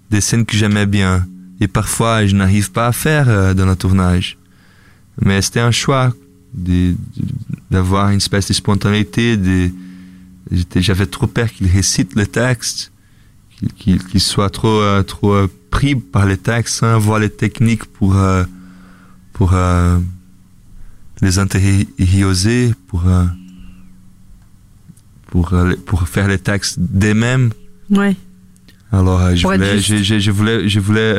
des 0.10 0.22
scènes 0.22 0.46
que 0.46 0.56
j'aimais 0.58 0.86
bien. 0.88 1.26
Et 1.62 1.68
parfois, 1.68 2.26
je 2.26 2.36
n'arrive 2.36 2.72
pas 2.72 2.88
à 2.88 2.92
faire 2.92 3.28
euh, 3.30 3.54
dans 3.54 3.66
le 3.66 3.76
tournage. 3.76 4.38
Mais 5.22 5.42
c'était 5.42 5.60
un 5.60 5.72
choix 5.72 6.14
d'avoir 7.70 8.10
une 8.10 8.18
espèce 8.18 8.48
de 8.48 8.54
spontanéité. 8.54 9.38
De, 9.38 9.70
J'avais 10.76 11.06
trop 11.06 11.28
peur 11.28 11.52
qu'il 11.52 11.68
récite 11.68 12.16
le 12.16 12.26
texte 12.26 12.92
qu'il 13.78 14.02
qu'il 14.04 14.20
soit 14.22 14.50
trop 14.50 14.82
euh, 14.82 15.04
trop 15.04 15.34
euh, 15.34 15.48
pris 15.70 15.94
par 15.96 16.26
les 16.26 16.38
textes 16.38 16.76
sans 16.78 17.18
les 17.18 17.30
techniques 17.30 17.86
pour 17.86 18.18
euh, 18.18 18.44
pour 19.34 19.54
euh, 19.54 20.00
les 21.22 21.38
intérioriser 21.40 22.74
pour 22.88 23.04
pour 25.28 25.54
pour 25.86 26.08
faire 26.08 26.28
les 26.28 26.40
textes 26.40 26.80
d'eux-mêmes 26.80 27.52
Ouais. 27.92 28.16
alors 28.92 29.36
je 29.36 29.46
voulais 29.46 29.80
je, 29.80 29.98
je, 29.98 30.20
je 30.20 30.32
voulais 30.32 30.70
je 30.70 30.80
voulais 30.80 31.16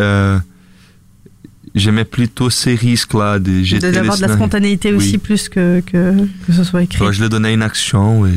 j'aimais 1.74 2.04
plutôt 2.04 2.50
ces 2.50 2.74
risques 2.74 3.14
là 3.14 3.38
de 3.38 3.62
D'avoir 3.92 4.16
de 4.16 4.22
la 4.22 4.34
spontanéité 4.34 4.90
Oui. 4.90 4.96
aussi 4.96 5.18
plus 5.18 5.48
que, 5.48 5.80
que, 5.80 6.26
que 6.46 6.52
ce 6.52 6.64
soit 6.64 6.82
écrit. 6.82 6.98
Alors, 7.00 7.12
je 7.12 7.22
lui 7.22 7.28
donnais 7.28 7.54
une 7.54 7.62
action 7.62 8.26
et 8.26 8.32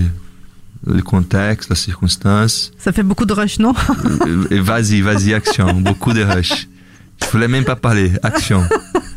le 0.86 1.02
contexte 1.02 1.70
la 1.70 1.76
circonstance 1.76 2.72
Ça 2.78 2.92
fait 2.92 3.04
beaucoup 3.04 3.26
de 3.26 3.34
rush, 3.34 3.60
non? 3.60 3.74
Et 4.52 4.60
vas-y, 4.60 5.02
vas-y, 5.02 5.34
action. 5.34 5.74
Beaucoup 5.82 6.14
de 6.14 6.24
rush. 6.24 6.68
Je 7.22 7.28
voulais 7.32 7.48
même 7.48 7.64
pas 7.64 7.76
parler. 7.76 8.12
Action. 8.22 8.64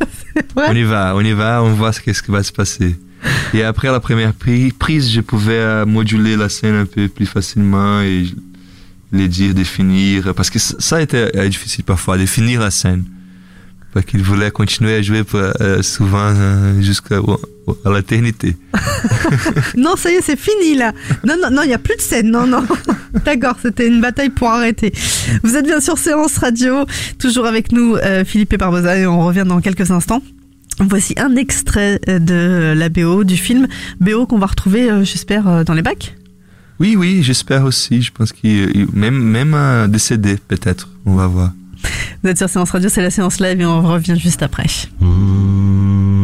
On 0.56 0.74
y 0.74 0.82
va, 0.82 1.14
on 1.16 1.22
y 1.22 1.32
va, 1.32 1.62
on 1.62 1.72
voit 1.72 1.92
ce 1.94 2.00
qu'est-ce 2.00 2.22
qui 2.22 2.30
va 2.30 2.42
se 2.42 2.52
passer. 2.52 2.96
Et 3.54 3.62
après 3.62 3.88
la 3.90 4.00
première 4.00 4.32
pri- 4.32 4.70
prise, 4.72 5.10
je 5.10 5.22
pouvais 5.22 5.58
euh, 5.58 5.86
moduler 5.86 6.36
la 6.36 6.48
scène 6.50 6.74
un 6.74 6.84
peu 6.84 7.08
plus 7.08 7.24
facilement 7.26 8.02
et 8.02 8.26
les 9.12 9.28
dire, 9.28 9.54
définir. 9.54 10.34
Parce 10.34 10.50
que 10.50 10.58
ça 10.58 10.76
ça 10.78 10.96
euh, 11.14 11.48
difficile 11.48 11.84
parfois, 11.84 12.18
définir 12.18 12.60
la 12.60 12.70
scène. 12.70 13.04
Qu'il 14.02 14.22
voulait 14.22 14.50
continuer 14.50 14.94
à 14.96 15.02
jouer 15.02 15.24
pour, 15.24 15.40
euh, 15.40 15.82
souvent 15.82 16.18
euh, 16.34 16.80
jusqu'à 16.82 17.16
à 17.84 17.90
l'éternité. 17.92 18.56
Non, 19.76 19.96
ça 19.96 20.10
y 20.10 20.14
est, 20.14 20.20
c'est 20.22 20.38
fini 20.38 20.76
là. 20.76 20.92
Non, 21.24 21.34
non, 21.42 21.50
non, 21.50 21.62
il 21.62 21.68
n'y 21.68 21.74
a 21.74 21.78
plus 21.78 21.96
de 21.96 22.00
scène. 22.00 22.30
Non, 22.30 22.46
non. 22.46 22.64
D'accord, 23.24 23.56
c'était 23.62 23.86
une 23.88 24.00
bataille 24.00 24.30
pour 24.30 24.48
arrêter. 24.50 24.92
Vous 25.42 25.56
êtes 25.56 25.64
bien 25.66 25.80
sur 25.80 25.98
Séance 25.98 26.38
Radio, 26.38 26.84
toujours 27.18 27.46
avec 27.46 27.72
nous, 27.72 27.96
euh, 27.96 28.24
Philippe 28.24 28.52
et 28.52 28.56
Barbosa, 28.56 28.96
et 28.98 29.06
on 29.06 29.20
revient 29.24 29.44
dans 29.46 29.60
quelques 29.60 29.90
instants. 29.90 30.22
Voici 30.78 31.14
un 31.16 31.34
extrait 31.36 31.98
de 32.06 32.74
la 32.76 32.88
BO 32.88 33.24
du 33.24 33.36
film. 33.36 33.66
BO 34.00 34.26
qu'on 34.26 34.38
va 34.38 34.46
retrouver, 34.46 34.90
euh, 34.90 35.04
j'espère, 35.04 35.64
dans 35.64 35.74
les 35.74 35.82
bacs. 35.82 36.14
Oui, 36.78 36.94
oui, 36.96 37.22
j'espère 37.22 37.64
aussi. 37.64 38.02
Je 38.02 38.12
pense 38.12 38.32
qu'il 38.32 38.50
il- 38.76 38.86
même 38.92 39.16
même 39.18 39.54
un 39.54 39.88
décédé 39.88 40.36
peut-être. 40.48 40.90
On 41.06 41.14
va 41.14 41.26
voir. 41.26 41.52
Vous 42.22 42.30
êtes 42.30 42.38
sur 42.38 42.48
Séance 42.48 42.70
Radio, 42.70 42.88
c'est 42.88 43.02
la 43.02 43.10
séance 43.10 43.40
live 43.40 43.60
et 43.60 43.66
on 43.66 43.82
revient 43.82 44.18
juste 44.18 44.42
après. 44.42 44.66
Mm-hmm. 45.02 46.15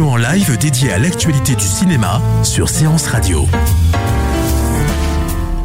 En 0.00 0.16
live 0.16 0.56
dédiée 0.56 0.92
à 0.92 0.98
l'actualité 0.98 1.54
du 1.54 1.66
cinéma 1.66 2.22
sur 2.44 2.68
Séance 2.70 3.06
Radio. 3.08 3.46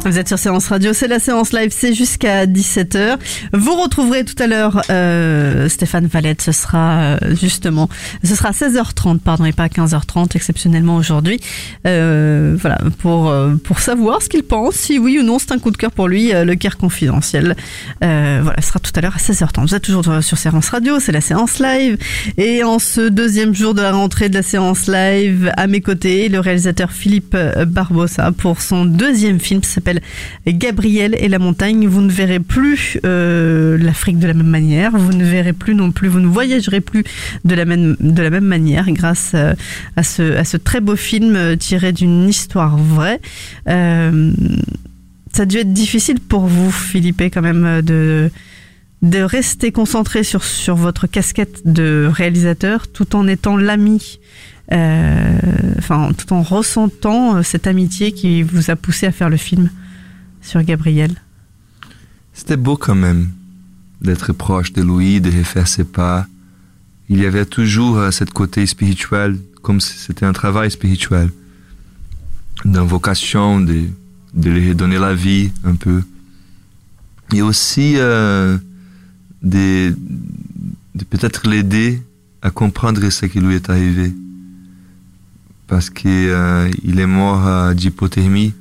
Vous 0.08 0.18
êtes 0.18 0.28
sur 0.28 0.38
Séance 0.38 0.68
Radio, 0.68 0.94
c'est 0.94 1.06
la 1.06 1.18
séance 1.18 1.52
live, 1.52 1.68
c'est 1.70 1.92
jusqu'à 1.92 2.46
17h. 2.46 3.18
Vous 3.52 3.74
retrouverez 3.74 4.24
tout 4.24 4.42
à 4.42 4.46
l'heure 4.46 4.80
euh, 4.88 5.68
Stéphane 5.68 6.06
Valette, 6.06 6.40
ce 6.40 6.50
sera 6.50 7.00
euh, 7.00 7.18
justement, 7.38 7.90
ce 8.24 8.34
sera 8.34 8.52
16h30, 8.52 9.18
pardon, 9.18 9.44
et 9.44 9.52
pas 9.52 9.66
15h30 9.66 10.34
exceptionnellement 10.34 10.96
aujourd'hui. 10.96 11.40
Euh, 11.86 12.56
voilà, 12.58 12.78
pour, 13.00 13.30
pour 13.64 13.80
savoir 13.80 14.22
ce 14.22 14.30
qu'il 14.30 14.44
pense, 14.44 14.76
si 14.76 14.98
oui 14.98 15.18
ou 15.18 15.22
non 15.22 15.38
c'est 15.38 15.52
un 15.52 15.58
coup 15.58 15.70
de 15.70 15.76
cœur 15.76 15.90
pour 15.90 16.08
lui, 16.08 16.32
le 16.32 16.54
cœur 16.54 16.78
confidentiel. 16.78 17.54
Voilà, 18.00 18.62
ce 18.62 18.68
sera 18.68 18.78
tout 18.78 18.92
à 18.94 19.02
l'heure 19.02 19.14
à 19.14 19.18
16h30. 19.18 19.60
Vous 19.60 19.74
êtes 19.74 19.82
toujours 19.82 20.22
sur 20.22 20.38
Séance 20.38 20.70
Radio, 20.70 21.00
c'est 21.00 21.12
la 21.12 21.20
séance 21.20 21.58
live. 21.58 21.98
Et 22.38 22.64
en 22.64 22.78
ce 22.78 23.10
deuxième 23.10 23.54
jour 23.54 23.74
de 23.74 23.82
la 23.82 23.92
rentrée 23.92 24.30
de 24.30 24.34
la 24.36 24.42
séance 24.42 24.86
live, 24.86 25.52
à 25.58 25.66
mes 25.66 25.82
côtés, 25.82 26.30
le 26.30 26.40
réalisateur 26.40 26.92
Philippe 26.92 27.36
Barbosa 27.66 28.32
pour 28.32 28.62
son 28.62 28.86
deuxième 28.86 29.38
film 29.38 29.60
qui 29.60 29.68
Gabriel 30.46 31.16
et 31.18 31.28
la 31.28 31.38
montagne. 31.38 31.86
Vous 31.86 32.00
ne 32.00 32.10
verrez 32.10 32.40
plus 32.40 32.98
euh, 33.04 33.78
l'Afrique 33.78 34.18
de 34.18 34.26
la 34.26 34.34
même 34.34 34.46
manière. 34.46 34.96
Vous 34.96 35.12
ne 35.12 35.24
verrez 35.24 35.52
plus 35.52 35.74
non 35.74 35.92
plus, 35.92 36.08
vous 36.08 36.20
ne 36.20 36.26
voyagerez 36.26 36.80
plus 36.80 37.04
de 37.44 37.54
la 37.54 37.64
même, 37.64 37.96
manière 38.40 38.90
grâce 38.90 39.32
euh, 39.34 39.54
à, 39.96 40.02
ce, 40.02 40.56
très 40.56 40.80
beau 40.80 40.96
film 40.96 41.36
euh, 41.36 41.56
tiré 41.56 41.92
d'une 41.92 42.28
histoire 42.28 42.76
vraie. 42.76 43.20
Ça 43.66 45.42
a 45.42 45.46
dû 45.46 45.58
être 45.58 45.72
difficile 45.72 46.20
pour 46.20 46.46
vous, 46.46 46.70
Philippe, 46.72 47.20
quand 47.20 47.42
même, 47.42 47.82
de, 47.82 48.30
de 49.02 49.20
rester 49.20 49.72
concentré 49.72 50.24
sur, 50.24 50.42
sur 50.42 50.74
votre 50.74 51.06
casquette 51.06 51.60
de 51.66 52.08
réalisateur 52.10 52.88
tout 52.88 53.14
en 53.14 53.28
étant 53.28 53.56
l'ami 53.56 54.18
tout 54.70 56.32
en 56.32 56.42
ressentant 56.42 57.42
cette 57.42 57.66
amitié 57.66 58.12
qui 58.12 58.42
vous 58.42 58.70
a 58.70 58.76
poussé 58.76 59.06
à 59.06 59.12
faire 59.12 59.30
le 59.30 59.38
film 59.38 59.70
sur 60.48 60.62
Gabriel. 60.62 61.14
C'était 62.32 62.56
beau 62.56 62.76
quand 62.76 62.94
même 62.94 63.28
d'être 64.00 64.32
proche 64.32 64.72
de 64.72 64.82
lui, 64.82 65.20
de 65.20 65.30
refaire 65.30 65.68
ses 65.68 65.84
pas. 65.84 66.26
Il 67.10 67.20
y 67.20 67.26
avait 67.26 67.44
toujours 67.44 67.98
euh, 67.98 68.10
cette 68.10 68.32
côté 68.32 68.64
spirituel, 68.66 69.38
comme 69.62 69.80
si 69.80 69.98
c'était 69.98 70.24
un 70.24 70.32
travail 70.32 70.70
spirituel, 70.70 71.30
d'invocation, 72.64 73.60
de, 73.60 73.84
de 74.34 74.50
lui 74.50 74.70
redonner 74.70 74.98
la 74.98 75.14
vie 75.14 75.50
un 75.64 75.74
peu. 75.74 76.02
Et 77.34 77.42
aussi 77.42 77.94
euh, 77.96 78.56
de, 79.42 79.94
de 80.94 81.04
peut-être 81.04 81.46
l'aider 81.46 82.02
à 82.40 82.50
comprendre 82.50 83.06
ce 83.10 83.26
qui 83.26 83.40
lui 83.40 83.54
est 83.54 83.68
arrivé. 83.68 84.14
Parce 85.66 85.90
qu'il 85.90 86.08
euh, 86.08 86.70
est 86.70 87.06
mort 87.06 87.74
d'hypothermie. 87.74 88.54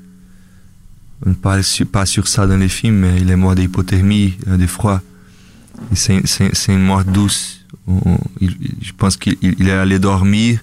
On 1.25 1.29
ne 1.29 1.35
parle 1.35 1.63
pas 1.91 2.05
sur 2.05 2.27
ça 2.27 2.45
dans 2.47 2.57
les 2.57 2.69
films, 2.69 2.97
mais 2.99 3.17
il 3.19 3.29
est 3.29 3.35
mort 3.35 3.55
d'hypothermie, 3.55 4.37
euh, 4.47 4.57
de 4.57 4.67
froid. 4.67 5.01
C'est 5.93 6.21
une 6.67 6.83
mort 6.83 7.03
douce. 7.03 7.65
Je 8.41 8.91
pense 8.97 9.17
qu'il 9.17 9.37
il- 9.41 9.55
il 9.59 9.67
est 9.67 9.71
allé 9.71 9.99
dormir 9.99 10.59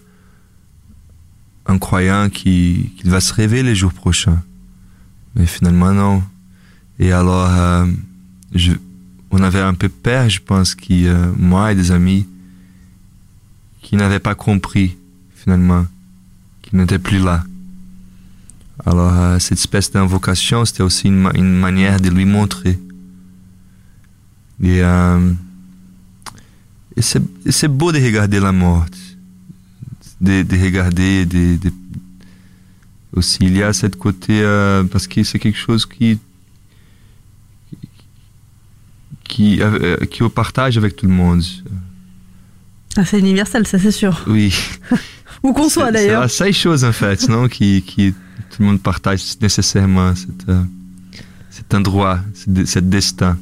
en 1.66 1.78
croyant 1.78 2.28
qu'il 2.28 2.90
va 3.04 3.20
se 3.20 3.32
réveiller 3.32 3.62
les 3.62 3.74
jours 3.74 3.92
prochains. 3.92 4.42
Mais 5.34 5.46
finalement, 5.46 5.92
non. 5.92 6.22
Et 6.98 7.10
alors, 7.12 7.48
euh, 7.50 7.86
on 9.30 9.42
avait 9.42 9.60
un 9.60 9.74
peu 9.74 9.88
peur, 9.88 10.28
je 10.28 10.40
pense, 10.40 10.74
qui, 10.74 11.06
euh, 11.08 11.32
moi 11.36 11.72
et 11.72 11.74
des 11.74 11.90
amis, 11.90 12.26
qui 13.82 13.96
n'avaient 13.96 14.20
pas 14.20 14.34
compris, 14.36 14.96
finalement, 15.34 15.86
qu'il 16.62 16.78
n'était 16.78 16.98
plus 17.00 17.18
là. 17.18 17.44
Alors, 18.86 19.12
euh, 19.12 19.38
cette 19.38 19.58
espèce 19.58 19.90
d'invocation, 19.92 20.64
c'était 20.64 20.82
aussi 20.82 21.06
une, 21.08 21.20
ma- 21.22 21.32
une 21.34 21.54
manière 21.58 22.00
de 22.00 22.10
lui 22.10 22.24
montrer. 22.24 22.78
Et, 24.62 24.82
euh, 24.82 25.32
et 26.96 27.02
c'est 27.02 27.68
beau 27.68 27.92
de 27.92 27.98
regarder 27.98 28.40
la 28.40 28.52
mort, 28.52 28.86
de, 30.20 30.42
de 30.42 30.56
regarder, 30.62 31.24
de, 31.26 31.56
de- 31.56 31.72
aussi 33.14 33.38
il 33.42 33.56
y 33.56 33.62
a 33.62 33.72
cette 33.72 33.96
côté, 33.96 34.40
euh, 34.42 34.82
parce 34.84 35.06
que 35.06 35.22
c'est 35.22 35.38
quelque 35.38 35.58
chose 35.58 35.86
qui, 35.86 36.18
qui, 39.24 39.60
euh, 39.60 39.96
qui 40.06 40.22
au 40.22 40.28
partage 40.28 40.76
avec 40.76 40.96
tout 40.96 41.06
le 41.06 41.12
monde. 41.12 41.42
Ah, 42.96 43.04
c'est 43.04 43.18
universel, 43.18 43.66
ça 43.66 43.78
c'est 43.78 43.90
sûr. 43.90 44.22
Oui. 44.26 44.54
Où 45.42 45.52
qu'on 45.52 45.68
soit 45.68 45.90
d'ailleurs. 45.92 46.22
C'est 46.30 46.44
la 46.44 46.50
seule 46.50 46.54
chose 46.54 46.84
en 46.84 46.92
fait, 46.92 47.28
non, 47.28 47.48
qui, 47.48 47.82
qui 47.82 48.14
tout 48.54 48.62
le 48.62 48.68
monde 48.68 48.80
partage 48.80 49.22
nécessairement 49.40 50.14
cet, 50.14 50.48
euh, 50.48 50.62
cet 51.50 51.74
endroit, 51.74 52.20
ce 52.34 52.50
de- 52.50 52.64
cet 52.64 52.88
destin. 52.88 53.36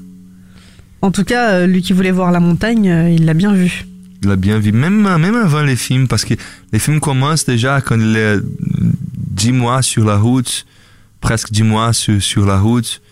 En 1.03 1.11
tout 1.11 1.25
cas, 1.25 1.51
euh, 1.53 1.67
lui 1.67 1.83
qui 1.83 1.93
voulait 1.93 2.11
voir 2.13 2.31
la 2.31 2.41
montagne, 2.41 2.89
euh, 2.89 3.11
il 3.11 3.25
l'a 3.27 3.35
bien 3.35 3.53
vu. 3.53 3.85
Il 4.23 4.31
a 4.31 4.37
bien 4.37 4.59
vu, 4.59 4.71
même, 4.73 5.03
même 5.19 5.35
avant 5.35 5.63
les 5.63 5.77
films, 5.77 6.07
parce 6.09 6.25
que 6.25 6.35
les 6.73 6.79
films 6.79 7.01
commencent 7.01 7.45
déjà 7.45 7.81
quand 7.81 7.97
il 7.99 8.17
est 8.17 8.39
dix 9.17 9.53
mois 9.53 9.83
sur 9.83 10.05
la 10.05 10.17
route, 10.17 10.65
presque 11.21 11.51
dix 11.51 11.65
mois 11.65 11.93
sur, 11.93 12.23
sur 12.23 12.47
la 12.47 12.59
route. 12.59 13.03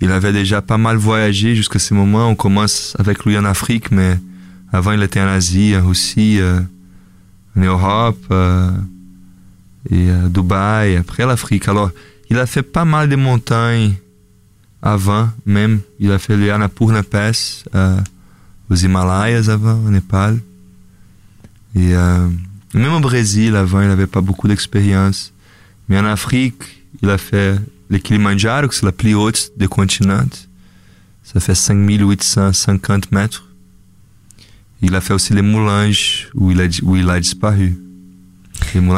Il 0.00 0.10
avait 0.10 0.32
déjà 0.32 0.62
pas 0.62 0.78
mal 0.78 0.96
voyagé 0.96 1.54
jusqu'à 1.54 1.78
ce 1.78 1.92
moment. 1.94 2.28
On 2.28 2.34
commence 2.34 2.96
avec 2.98 3.24
lui 3.26 3.36
en 3.38 3.44
Afrique, 3.44 3.90
mais 3.90 4.18
avant 4.72 4.92
il 4.92 5.02
était 5.02 5.20
en 5.20 5.28
Asie, 5.28 5.74
en 5.76 5.86
Russie, 5.86 6.38
euh, 6.40 6.60
en 7.56 7.60
Europe, 7.60 8.24
euh, 8.30 8.70
et 9.90 10.10
à 10.10 10.28
Dubaï, 10.28 10.92
et 10.92 10.96
après 10.96 11.26
l'Afrique. 11.26 11.68
Alors, 11.68 11.90
il 12.30 12.38
a 12.38 12.46
fait 12.46 12.62
pas 12.62 12.84
mal 12.84 13.08
de 13.08 13.16
montagnes 13.16 13.94
avant 14.82 15.30
même. 15.46 15.80
Il 15.98 16.12
a 16.12 16.18
fait 16.18 16.36
le 16.36 16.52
Annapurna 16.52 17.02
Pass, 17.02 17.64
euh, 17.74 17.98
aux 18.70 18.74
Himalayas 18.74 19.50
avant, 19.50 19.78
au 19.84 19.90
Népal. 19.90 20.40
Et 21.74 21.94
euh, 21.94 22.28
même 22.74 22.92
au 22.92 23.00
Brésil, 23.00 23.56
avant, 23.56 23.80
il 23.80 23.88
n'avait 23.88 24.06
pas 24.06 24.20
beaucoup 24.20 24.46
d'expérience. 24.46 25.32
Mais 25.88 25.98
en 25.98 26.04
Afrique, 26.04 26.84
il 27.02 27.10
a 27.10 27.18
fait 27.18 27.58
le 27.88 27.98
Kilimanjaro, 27.98 28.68
que 28.68 28.74
c'est 28.74 28.86
la 28.86 28.92
plus 28.92 29.14
haute 29.14 29.52
des 29.56 29.66
continents. 29.66 30.28
Ça 31.22 31.40
fait 31.40 31.54
5850 31.54 33.12
mètres. 33.12 33.48
Il 34.82 34.94
a 34.94 35.00
fait 35.00 35.14
aussi 35.14 35.32
les 35.32 35.42
Moulanges, 35.42 36.28
où 36.34 36.50
il 36.50 36.60
a, 36.60 36.66
où 36.82 36.96
il 36.96 37.08
a 37.08 37.18
disparu. 37.18 37.78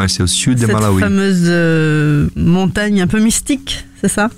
C'est 0.08 0.22
au 0.22 0.26
sud 0.26 0.54
de 0.54 0.60
Cette 0.66 0.72
Malawi. 0.72 1.00
fameuse 1.00 1.42
euh, 1.46 2.28
montagne 2.36 3.00
un 3.02 3.06
peu 3.06 3.20
mystique, 3.20 3.84
c'est 4.00 4.08
ça? 4.08 4.30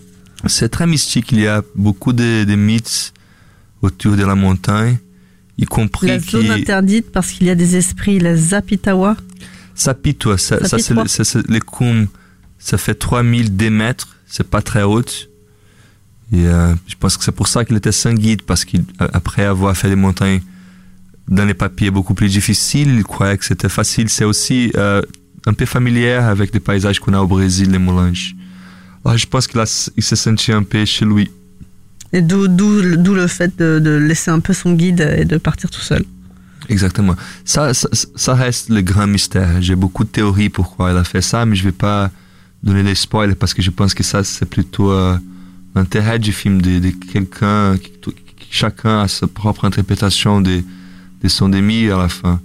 C'est 0.46 0.68
très 0.68 0.86
mystique. 0.86 1.30
Il 1.32 1.40
y 1.40 1.46
a 1.46 1.62
beaucoup 1.74 2.12
de, 2.12 2.44
de 2.44 2.54
mythes 2.54 3.12
autour 3.82 4.16
de 4.16 4.24
la 4.24 4.34
montagne, 4.34 4.98
y 5.58 5.64
compris 5.64 6.08
La 6.08 6.18
zone 6.18 6.50
interdite 6.50 7.12
parce 7.12 7.30
qu'il 7.32 7.46
y 7.46 7.50
a 7.50 7.54
des 7.54 7.76
esprits, 7.76 8.18
la 8.18 8.36
Zapitawa. 8.36 9.16
Sapitwa, 9.74 10.38
ça, 10.38 10.64
ça 10.66 10.78
c'est 10.78 10.94
le- 10.94 11.44
les 11.48 11.60
combes, 11.60 12.06
ça 12.58 12.78
fait 12.78 12.94
3000 12.94 13.56
des 13.56 13.70
mètres, 13.70 14.16
c'est 14.26 14.48
pas 14.48 14.60
très 14.62 14.82
haut. 14.82 15.02
Et 16.32 16.46
euh, 16.46 16.74
je 16.88 16.94
pense 16.98 17.16
que 17.16 17.22
c'est 17.24 17.32
pour 17.32 17.46
ça 17.48 17.64
qu'il 17.64 17.76
était 17.76 17.92
sans 17.92 18.12
guide, 18.12 18.42
parce 18.42 18.64
qu'après 18.64 19.44
avoir 19.44 19.76
fait 19.76 19.88
des 19.88 19.94
montagnes 19.96 20.40
dans 21.28 21.44
les 21.44 21.54
papiers 21.54 21.90
beaucoup 21.90 22.14
plus 22.14 22.28
difficiles, 22.30 22.88
il 22.96 23.04
croyait 23.04 23.36
que 23.38 23.44
c'était 23.44 23.68
facile. 23.68 24.08
C'est 24.08 24.24
aussi 24.24 24.72
euh, 24.76 25.02
un 25.48 25.54
peu 25.54 25.66
familier 25.66 26.12
avec 26.12 26.52
les 26.54 26.60
paysages 26.60 26.98
qu'on 27.00 27.14
a 27.14 27.20
au 27.20 27.26
Brésil, 27.26 27.70
les 27.70 27.78
Moulanges. 27.78 28.34
Alors 29.04 29.16
je 29.16 29.26
pense 29.26 29.46
qu'il 29.46 29.58
a- 29.60 29.90
il 29.96 30.02
s'est 30.02 30.16
senti 30.26 30.52
un 30.52 30.62
peu 30.62 30.84
chez 30.84 31.04
lui. 31.04 31.30
Et 32.12 32.22
d'où, 32.22 32.48
d'où, 32.48 32.80
le- 32.80 33.26
fait 33.26 33.52
de, 33.58 33.78
de 33.78 33.90
laisser 34.08 34.30
un 34.30 34.40
peu 34.40 34.52
son 34.52 34.72
guide 34.74 35.00
et 35.18 35.24
de 35.24 35.36
partir 35.38 35.70
tout 35.70 35.80
seul. 35.80 36.04
Exactement. 36.68 37.14
Ça, 37.44 37.72
ça, 37.74 37.88
ça 37.92 38.34
reste 38.34 38.68
le 38.70 38.80
grand 38.82 39.06
mystère. 39.06 39.50
J'ai 39.60 39.74
beaucoup 39.74 40.04
de 40.04 40.08
théories 40.10 40.48
pourquoi 40.50 40.90
elle 40.90 40.96
a 40.98 41.04
fait 41.04 41.22
ça, 41.22 41.46
mais 41.46 41.56
je 41.56 41.64
vais 41.64 41.72
pas 41.88 42.10
donner 42.62 42.82
des 42.82 42.94
spoils 42.94 43.34
parce 43.36 43.54
que 43.54 43.62
je 43.62 43.70
pense 43.70 43.94
que 43.94 44.02
ça, 44.02 44.24
c'est 44.24 44.46
plutôt 44.46 44.90
euh, 44.90 45.16
l'intérêt 45.74 46.18
du 46.18 46.32
film 46.32 46.60
de, 46.60 46.78
de 46.78 46.90
quelqu'un, 47.12 47.76
qui, 47.78 47.90
qui- 48.02 48.14
chacun 48.50 49.00
a 49.02 49.08
sa 49.08 49.26
propre 49.26 49.64
interprétation 49.64 50.40
de, 50.40 50.62
de 51.22 51.28
son 51.28 51.48
demi 51.48 51.88
à 51.90 51.98
la 51.98 52.08
fin. 52.08 52.40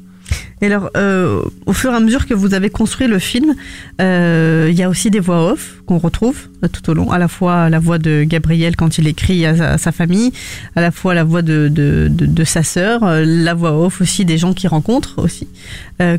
Et 0.61 0.67
alors, 0.67 0.89
euh, 0.95 1.41
au 1.65 1.73
fur 1.73 1.91
et 1.91 1.95
à 1.95 1.99
mesure 1.99 2.25
que 2.25 2.33
vous 2.33 2.53
avez 2.53 2.69
construit 2.69 3.07
le 3.07 3.19
film, 3.19 3.53
euh, 4.01 4.67
il 4.69 4.75
y 4.77 4.83
a 4.83 4.89
aussi 4.89 5.09
des 5.09 5.19
voix 5.19 5.51
off 5.51 5.81
qu'on 5.85 5.97
retrouve 5.97 6.37
euh, 6.63 6.69
tout 6.69 6.89
au 6.89 6.93
long. 6.93 7.11
À 7.11 7.17
la 7.17 7.27
fois 7.27 7.69
la 7.69 7.79
voix 7.79 7.97
de 7.97 8.23
Gabriel 8.23 8.77
quand 8.77 8.97
il 8.97 9.07
écrit 9.07 9.45
à 9.45 9.77
sa, 9.77 9.91
famille, 9.91 10.31
à 10.75 10.81
la 10.81 10.91
fois 10.91 11.13
la 11.13 11.25
voix 11.25 11.41
de, 11.41 11.67
de, 11.69 12.43
sa 12.45 12.63
sœur, 12.63 13.01
la 13.03 13.53
voix 13.53 13.77
off 13.77 13.99
aussi 13.99 14.23
des 14.23 14.37
gens 14.37 14.53
qu'il 14.53 14.69
rencontre 14.69 15.21
aussi. 15.21 15.47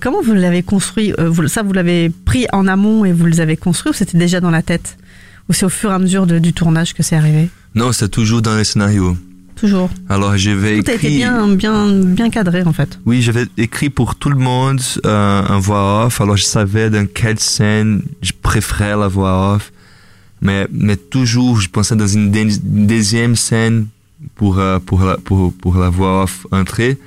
Comment 0.01 0.23
vous 0.23 0.35
l'avez 0.35 0.63
construit 0.63 1.13
Ça, 1.47 1.63
vous 1.63 1.73
l'avez 1.73 2.11
pris 2.11 2.47
en 2.53 2.67
amont 2.67 3.05
et 3.05 3.13
vous 3.13 3.27
les 3.27 3.41
avez 3.41 3.57
construits 3.57 3.91
ou 3.91 3.95
c'était 3.95 4.19
déjà 4.19 4.41
dans 4.41 4.51
la 4.51 4.63
tête? 4.63 4.99
Ou 5.49 5.53
c'est 5.53 5.67
au 5.67 5.71
fur 5.71 5.91
et 5.91 5.95
à 5.95 5.99
mesure 5.99 6.27
du 6.27 6.53
tournage 6.53 6.95
que 6.95 7.03
c'est 7.03 7.17
arrivé? 7.17 7.49
Non, 7.75 7.93
c'est 7.93 8.09
toujours 8.09 8.43
dans 8.43 8.57
les 8.57 8.65
scénarios. 8.65 9.17
Toujours. 9.65 9.91
Alors 10.09 10.37
j'avais 10.37 10.83
Tout 10.83 10.91
a 10.91 10.95
écrit. 10.95 11.07
été 11.09 11.17
bien, 11.17 11.49
bien, 11.63 11.77
bien 12.19 12.29
cadré 12.31 12.63
en 12.65 12.73
fait. 12.73 12.99
Oui, 13.07 13.23
j'avais 13.23 13.47
écrit 13.57 13.91
pour 13.99 14.15
tout 14.17 14.29
le 14.31 14.37
monde 14.51 14.81
euh, 15.07 15.43
un 15.55 15.59
voix 15.59 16.05
off. 16.07 16.21
Alors 16.21 16.37
je 16.37 16.45
savais 16.45 16.91
dans 16.91 17.07
quelle 17.07 17.41
scène 17.41 18.03
je 18.21 18.33
préférais 18.49 18.97
la 19.05 19.09
voix 19.09 19.55
off. 19.55 19.73
Mais, 20.43 20.67
mais 20.71 20.97
toujours, 20.97 21.61
je 21.61 21.69
pensais 21.71 21.97
dans 21.97 22.07
une, 22.07 22.31
deuxième 22.31 23.35
scène 23.37 23.87
pour, 24.35 24.59
euh, 24.59 24.79
pour, 24.79 25.01
la, 25.03 25.17
pour, 25.17 25.53
pour 25.55 25.77
la 25.77 25.89
voix 25.89 26.25
off 26.25 26.47
entrer. 26.51 26.99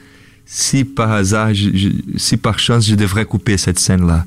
Si 0.46 0.84
par 0.86 1.12
hasard, 1.12 1.54
je- 1.54 1.76
je- 1.82 1.90
si 2.18 2.38
par 2.38 2.58
chance, 2.58 2.88
je 2.88 2.96
devrais 2.96 3.26
couper 3.26 3.58
cette 3.58 3.80
scène-là. 3.80 4.26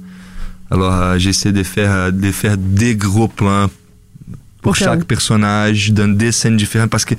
Alors 0.70 0.92
euh, 0.94 1.18
j'essaie 1.18 1.50
de 1.52 1.62
faire, 1.64 1.90
euh, 1.92 2.10
de 2.12 2.30
faire 2.30 2.56
des 2.56 2.94
gros 2.94 3.26
plans 3.26 3.66
pour 3.68 4.36
Pour 4.62 4.72
que- 4.74 4.78
chaque 4.84 5.04
personnage, 5.04 5.90
dans 5.92 6.12
des 6.22 6.30
scènes 6.30 6.56
différentes. 6.58 6.90
Parce 6.90 7.04
que 7.06 7.14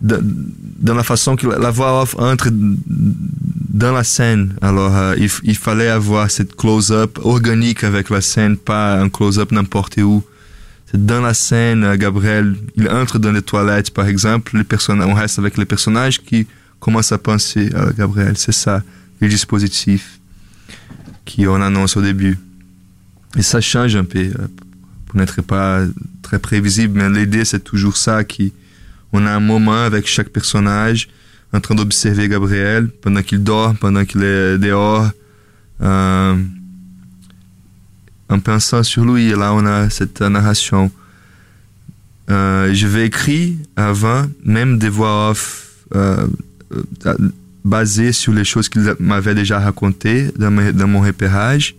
dans, 0.00 0.94
la 0.94 1.02
façon 1.02 1.36
que 1.36 1.46
la, 1.46 1.70
voix 1.70 2.02
off 2.02 2.16
entre 2.18 2.48
dans 2.50 3.92
la 3.92 4.04
scène. 4.04 4.54
Alors, 4.62 4.96
euh, 4.96 5.14
il, 5.18 5.30
il 5.42 5.56
fallait 5.56 5.88
avoir 5.88 6.30
cette 6.30 6.56
close-up 6.56 7.18
organique 7.22 7.84
avec 7.84 8.10
la 8.10 8.20
scène, 8.20 8.56
pas 8.56 9.00
un 9.00 9.08
close-up 9.08 9.52
n'importe 9.52 9.98
où. 9.98 10.22
C'est 10.90 11.04
dans 11.04 11.20
la 11.20 11.34
scène, 11.34 11.84
euh, 11.84 11.96
Gabriel, 11.96 12.56
il 12.76 12.88
entre 12.88 13.18
dans 13.18 13.32
les 13.32 13.42
toilettes, 13.42 13.90
par 13.90 14.06
exemple, 14.06 14.56
les 14.56 14.64
personnages, 14.64 15.08
on 15.08 15.14
reste 15.14 15.38
avec 15.38 15.56
les 15.56 15.64
personnages 15.64 16.22
qui 16.22 16.46
commencent 16.78 17.12
à 17.12 17.18
penser 17.18 17.70
à 17.74 17.92
Gabriel. 17.92 18.36
C'est 18.36 18.52
ça, 18.52 18.82
le 19.20 19.28
dispositif 19.28 20.20
qu'on 21.26 21.60
annonce 21.60 21.96
au 21.96 22.02
début. 22.02 22.38
Et 23.36 23.42
ça 23.42 23.60
change 23.60 23.96
un 23.96 24.04
peu, 24.04 24.20
euh, 24.20 24.32
pour 25.06 25.16
n'être 25.16 25.42
pas 25.42 25.80
très 26.22 26.38
prévisible, 26.38 26.98
mais 26.98 27.10
l'idée, 27.10 27.44
c'est 27.44 27.64
toujours 27.64 27.96
ça, 27.96 28.24
qui, 28.24 28.52
on 29.12 29.26
a 29.26 29.30
un 29.30 29.40
moment 29.40 29.84
avec 29.84 30.06
chaque 30.06 30.28
personnage 30.28 31.08
en 31.52 31.60
train 31.60 31.74
d'observer 31.74 32.28
Gabriel 32.28 32.88
pendant 32.88 33.22
qu'il 33.22 33.42
dort, 33.42 33.74
pendant 33.76 34.04
qu'il 34.04 34.22
est 34.22 34.58
dehors, 34.58 35.10
euh, 35.82 36.36
en 38.28 38.40
pensant 38.40 38.82
sur 38.82 39.04
lui. 39.04 39.28
Et 39.28 39.36
là, 39.36 39.54
on 39.54 39.64
a 39.64 39.88
cette 39.90 40.20
narration. 40.20 40.90
Euh, 42.28 42.74
je 42.74 42.86
vais 42.86 43.06
écrire 43.06 43.54
avant, 43.76 44.26
même 44.44 44.78
des 44.78 44.88
voix 44.88 45.30
off 45.30 45.72
euh, 45.94 46.26
basées 47.64 48.12
sur 48.12 48.32
les 48.32 48.44
choses 48.44 48.68
qu'il 48.68 48.82
m'avait 48.98 49.34
déjà 49.34 49.60
racontées 49.60 50.30
dans, 50.36 50.72
dans 50.72 50.88
mon 50.88 51.00
repérage. 51.00 51.76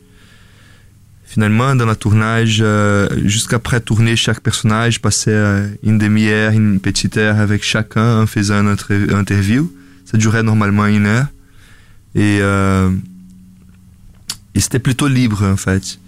Finalement, 1.30 1.76
dans 1.76 1.86
le 1.86 1.96
tournage, 1.96 2.60
euh, 2.62 3.10
jusqu'après 3.26 3.82
tourner 3.82 4.16
chaque 4.16 4.40
personnage, 4.40 5.02
passait 5.02 5.32
euh, 5.34 5.68
une 5.84 5.98
demi-heure, 5.98 6.54
une 6.54 6.80
petite 6.80 7.18
heure 7.18 7.38
avec 7.40 7.64
chacun 7.64 8.22
en 8.22 8.26
faisant 8.26 8.62
une 8.62 9.14
interview. 9.14 9.70
Ça 10.06 10.18
durait 10.18 10.42
normalement 10.42 10.86
une 10.86 11.06
heure. 11.06 11.28
Et, 12.16 12.40
euh, 12.42 12.90
et 14.56 14.60
c'était 14.62 14.80
plutôt 14.80 15.10
libre, 15.10 15.44
en 15.44 15.58
fait. 15.58 16.00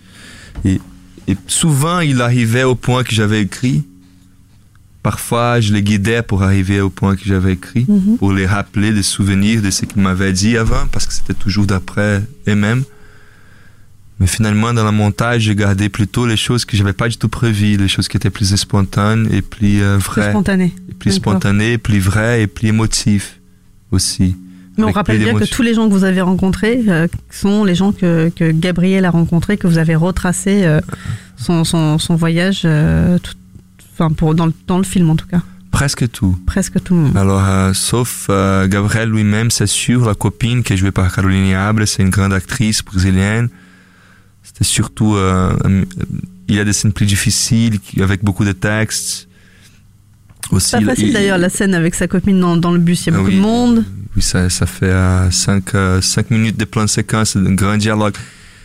Et, 0.63 0.79
et 1.27 1.35
souvent, 1.47 1.99
il 1.99 2.21
arrivait 2.21 2.63
au 2.63 2.75
point 2.75 3.03
que 3.03 3.13
j'avais 3.13 3.41
écrit. 3.41 3.83
Parfois, 5.03 5.59
je 5.59 5.73
les 5.73 5.83
guidais 5.83 6.21
pour 6.21 6.43
arriver 6.43 6.79
au 6.81 6.89
point 6.89 7.15
que 7.17 7.23
j'avais 7.25 7.53
écrit, 7.53 7.85
Mhm. 7.87 8.17
pour 8.17 8.31
les 8.33 8.45
rappeler 8.45 8.93
des 8.93 9.03
souvenirs 9.03 9.61
de 9.61 9.69
ce 9.69 9.85
qu'ils 9.85 10.01
m'avaient 10.01 10.33
dit 10.33 10.55
avant, 10.57 10.87
parce 10.91 11.05
que 11.05 11.13
c'était 11.13 11.33
toujours 11.33 11.65
d'après 11.65 12.23
eux-mêmes. 12.47 12.83
Mais 14.19 14.27
finalement, 14.27 14.73
dans 14.73 14.83
le 14.83 14.91
montage, 14.91 15.43
j'ai 15.43 15.55
gardé 15.55 15.87
plutôt 15.89 16.25
les 16.27 16.35
choses 16.37 16.65
que 16.65 16.75
j'avais 16.75 16.93
pas 16.93 17.07
du 17.07 17.17
tout 17.17 17.29
prévues, 17.29 17.77
les 17.77 17.87
choses 17.87 18.07
qui 18.09 18.17
étaient 18.17 18.29
plus 18.29 18.53
spontanées 18.55 19.29
et 19.37 19.41
plus 19.41 19.81
euh, 19.81 19.97
Plus 19.97 20.05
vraies, 20.21 20.29
spontané. 20.31 20.73
et 20.89 20.93
plus 20.93 21.11
spontanées, 21.11 21.77
plus 21.77 21.99
vraies 21.99 22.41
et 22.43 22.47
plus 22.47 22.67
émotives 22.67 23.25
aussi. 23.91 24.35
Mais 24.77 24.83
on 24.85 24.91
rappelle 24.91 25.19
bien 25.19 25.33
que 25.33 25.43
tous 25.45 25.61
les 25.61 25.73
gens 25.73 25.87
que 25.89 25.93
vous 25.93 26.03
avez 26.05 26.21
rencontrés 26.21 26.81
euh, 26.87 27.07
sont 27.29 27.63
les 27.65 27.75
gens 27.75 27.91
que, 27.91 28.29
que 28.35 28.51
Gabriel 28.51 29.03
a 29.05 29.09
rencontrés, 29.09 29.57
que 29.57 29.67
vous 29.67 29.77
avez 29.77 29.95
retracé 29.95 30.63
euh, 30.63 30.79
son, 31.37 31.63
son, 31.65 31.97
son 31.99 32.15
voyage 32.15 32.61
euh, 32.65 33.17
tout- 33.19 33.33
enfin 33.93 34.09
pour, 34.13 34.35
dans, 34.35 34.45
le, 34.45 34.53
dans 34.67 34.77
le 34.77 34.85
film 34.85 35.09
en 35.09 35.15
tout 35.17 35.27
cas. 35.27 35.41
Presque 35.71 36.09
tout. 36.11 36.37
Presque 36.45 36.81
tout. 36.83 37.07
Alors, 37.15 37.43
euh, 37.45 37.73
sauf 37.73 38.27
euh, 38.29 38.67
Gabriel 38.67 39.09
lui-même, 39.09 39.51
c'est 39.51 39.67
sûr, 39.67 40.05
la 40.05 40.15
copine 40.15 40.63
qui 40.63 40.73
est 40.73 40.77
jouée 40.77 40.91
par 40.91 41.13
Caroline 41.13 41.53
Abre, 41.53 41.85
c'est 41.85 42.01
une 42.01 42.09
grande 42.09 42.33
actrice 42.33 42.81
brésilienne. 42.83 43.49
C'était 44.59 44.71
surtout, 44.71 45.15
euh, 45.15 45.55
euh, 45.65 45.85
il 46.47 46.55
y 46.55 46.59
a 46.59 46.65
des 46.65 46.73
scènes 46.73 46.91
plus 46.93 47.05
difficiles, 47.05 47.79
avec 48.01 48.23
beaucoup 48.23 48.43
de 48.45 48.51
textes. 48.51 49.27
Aussi, 50.51 50.71
Pas 50.71 50.79
il- 50.81 50.85
facile 50.85 51.07
il- 51.07 51.13
d'ailleurs 51.13 51.37
la 51.37 51.49
scène 51.49 51.73
avec 51.75 51.95
sa 51.95 52.07
copine 52.07 52.39
dans, 52.39 52.57
dans 52.57 52.71
le 52.71 52.79
bus, 52.79 53.05
il 53.05 53.11
y 53.11 53.11
a 53.11 53.15
Ah 53.15 53.17
beaucoup 53.19 53.29
oui. 53.31 53.37
de 53.37 53.41
monde. 53.41 53.85
Oui, 54.15 54.21
ça, 54.21 54.49
ça 54.49 54.65
fait 54.65 54.91
5 55.31 56.29
minutes 56.31 56.57
de 56.57 56.65
plan 56.65 56.83
de 56.83 56.89
séquence, 56.89 57.35
un 57.35 57.53
grand 57.53 57.77
dialogue. 57.77 58.15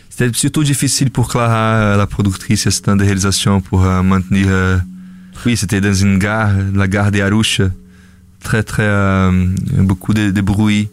C'était 0.08 0.30
surtout 0.36 0.62
difficile 0.64 1.10
pour 1.10 1.28
Clara, 1.28 1.74
euh, 1.74 1.96
la 1.96 2.06
productrice 2.06 2.66
assistante 2.66 2.98
de 2.98 3.04
réalisation, 3.04 3.60
pour 3.60 3.84
euh, 3.84 4.02
maintenir. 4.02 4.46
euh, 4.48 4.78
oui, 5.44 5.56
c'était 5.56 5.80
dans 5.80 5.92
une 5.92 6.18
gare, 6.18 6.52
la 6.74 6.88
gare 6.88 7.10
des 7.10 7.20
Arusha. 7.20 7.68
Très, 8.42 8.62
très. 8.62 8.82
euh, 8.84 9.46
beaucoup 9.78 10.14
de, 10.14 10.30
de 10.30 10.40
bruit. 10.40 10.88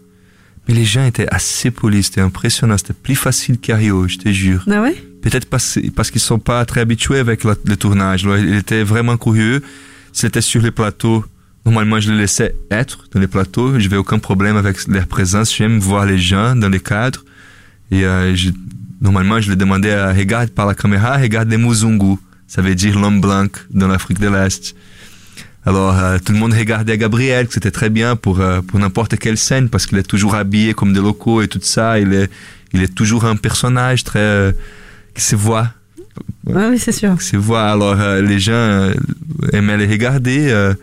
Mais 0.67 0.73
les 0.75 0.85
gens 0.85 1.05
étaient 1.05 1.27
assez 1.33 1.71
polis, 1.71 2.05
c'était 2.07 2.21
impressionnant. 2.21 2.77
C'était 2.77 2.93
plus 2.93 3.15
facile 3.15 3.57
qu'Ario, 3.59 4.07
je 4.07 4.17
te 4.17 4.29
jure. 4.29 4.63
Ah 4.71 4.81
ouais? 4.81 4.95
Peut-être 5.21 5.45
parce, 5.49 5.79
parce 5.95 6.11
qu'ils 6.11 6.21
sont 6.21 6.39
pas 6.39 6.63
très 6.65 6.81
habitués 6.81 7.19
avec 7.19 7.43
la- 7.43 7.55
le 7.65 7.75
tournage. 7.77 8.23
Alors, 8.25 8.37
il 8.37 8.53
était 8.55 8.83
vraiment 8.83 9.17
curieux. 9.17 9.61
C'était 10.13 10.41
sur 10.41 10.61
les 10.61 10.71
plateaux. 10.71 11.25
Normalement, 11.65 11.99
je 11.99 12.11
les 12.11 12.17
laissais 12.17 12.55
être 12.71 13.05
dans 13.13 13.19
les 13.19 13.27
plateaux. 13.27 13.77
Je 13.79 13.83
n'avais 13.85 13.97
aucun 13.97 14.19
problème 14.19 14.55
avec 14.57 14.87
leur 14.87 15.07
présence. 15.07 15.55
J'aime 15.55 15.79
voir 15.79 16.05
les 16.05 16.17
gens 16.17 16.55
dans 16.55 16.69
les 16.69 16.79
cadres. 16.79 17.23
Et 17.91 18.05
euh, 18.05 18.35
je- 18.35 18.49
normalement, 18.99 19.39
je 19.41 19.49
les 19.49 19.55
demandais 19.55 19.91
à 19.93 20.11
regarder 20.13 20.51
par 20.51 20.65
la 20.65 20.73
caméra, 20.75 21.17
regarde 21.17 21.49
les 21.49 21.57
Muzungu. 21.57 22.15
Ça 22.47 22.61
veut 22.61 22.75
dire 22.75 22.99
l'homme 22.99 23.21
blanc 23.21 23.47
dans 23.71 23.87
l'Afrique 23.87 24.19
de 24.19 24.27
l'Est. 24.27 24.75
Alors, 25.65 25.95
euh, 25.97 26.17
tout 26.23 26.33
le 26.33 26.39
monde 26.39 26.53
regardait 26.53 26.97
Gabriel, 26.97 27.47
que 27.47 27.53
c'était 27.53 27.69
très 27.71 27.89
bien 27.89 28.15
pour, 28.15 28.39
euh, 28.39 28.61
pour 28.61 28.79
n'importe 28.79 29.17
quelle 29.17 29.37
scène, 29.37 29.69
parce 29.69 29.85
qu'il 29.85 29.97
est 29.99 30.03
toujours 30.07 30.33
habillé 30.35 30.73
comme 30.73 30.91
des 30.91 30.99
locaux 31.01 31.41
et 31.41 31.47
tout 31.47 31.59
ça. 31.61 31.99
Il 31.99 32.13
est, 32.13 32.29
il 32.73 32.81
est 32.81 32.93
toujours 32.95 33.25
un 33.25 33.35
personnage 33.35 34.03
très, 34.03 34.19
euh, 34.19 34.51
qui 35.13 35.21
se 35.21 35.35
voit 35.35 35.69
Ah 36.51 36.67
oui, 36.69 36.79
c'est 36.79 36.91
sûr. 36.91 37.21
se 37.21 37.37
voit. 37.37 37.69
Alors, 37.69 37.99
euh, 37.99 38.21
les 38.21 38.39
gens 38.39 38.53
euh, 38.53 38.93
aimaient 39.53 39.77
les 39.77 39.85
regarder, 39.85 40.49
euh, 40.49 40.73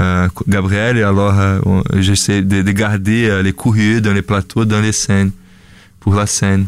euh, 0.00 0.28
Gabriel, 0.48 0.96
et 0.98 1.04
alors 1.04 1.38
euh, 1.38 1.60
j'essaie 1.98 2.42
de, 2.42 2.62
de 2.62 2.72
garder 2.72 3.40
les 3.44 3.52
curieux 3.52 4.00
dans 4.00 4.12
les 4.12 4.22
plateaux, 4.22 4.64
dans 4.64 4.80
les 4.80 4.90
scènes, 4.92 5.30
pour 6.00 6.16
la 6.16 6.26
scène. 6.26 6.66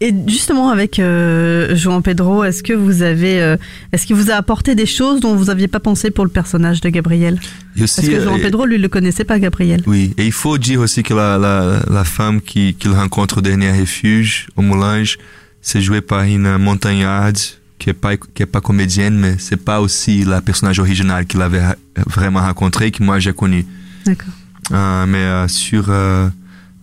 Et 0.00 0.12
justement 0.26 0.70
avec 0.70 0.98
euh, 0.98 1.74
João 1.76 2.02
Pedro, 2.02 2.44
est-ce 2.44 2.62
que 2.62 2.72
vous 2.72 3.02
avez, 3.02 3.40
euh, 3.40 3.56
est-ce 3.92 4.06
qu'il 4.06 4.16
vous 4.16 4.30
a 4.30 4.34
apporté 4.34 4.74
des 4.74 4.86
choses 4.86 5.20
dont 5.20 5.34
vous 5.34 5.46
n'aviez 5.46 5.68
pas 5.68 5.80
pensé 5.80 6.10
pour 6.10 6.24
le 6.24 6.30
personnage 6.30 6.80
de 6.80 6.88
Gabriel? 6.90 7.38
Parce 7.78 8.00
que 8.00 8.20
João 8.20 8.36
euh, 8.38 8.42
Pedro, 8.42 8.66
lui, 8.66 8.78
le 8.78 8.88
connaissait 8.88 9.24
pas, 9.24 9.38
Gabriel. 9.38 9.82
Oui, 9.86 10.12
et 10.18 10.26
il 10.26 10.32
faut 10.32 10.58
dire 10.58 10.80
aussi 10.80 11.02
que 11.02 11.14
la, 11.14 11.38
la, 11.38 11.80
la 11.90 12.04
femme 12.04 12.40
qui- 12.40 12.74
qu'il 12.74 12.90
rencontre 12.92 13.38
au 13.38 13.40
dernier 13.40 13.70
refuge, 13.80 14.48
au 14.56 14.62
Moulange, 14.62 15.18
c'est 15.62 15.80
joué 15.80 16.00
par 16.00 16.22
une 16.24 16.58
montagnarde 16.58 17.38
qui 17.78 17.90
est 17.90 17.94
pas, 17.94 18.16
qui 18.16 18.42
est 18.42 18.46
pas 18.46 18.60
comédienne, 18.60 19.16
mais 19.16 19.36
c'est 19.38 19.56
pas 19.62 19.80
aussi 19.80 20.24
la 20.24 20.40
personnage 20.40 20.78
original 20.78 21.26
qu'il 21.26 21.40
avait 21.42 21.64
ra- 21.64 21.76
vraiment 22.06 22.40
rencontré, 22.40 22.90
que 22.90 23.02
moi 23.02 23.18
j'ai 23.18 23.32
connu. 23.32 23.64
D'accord. 24.06 24.34
Euh, 24.72 25.06
mais 25.06 25.48
sur 25.48 25.86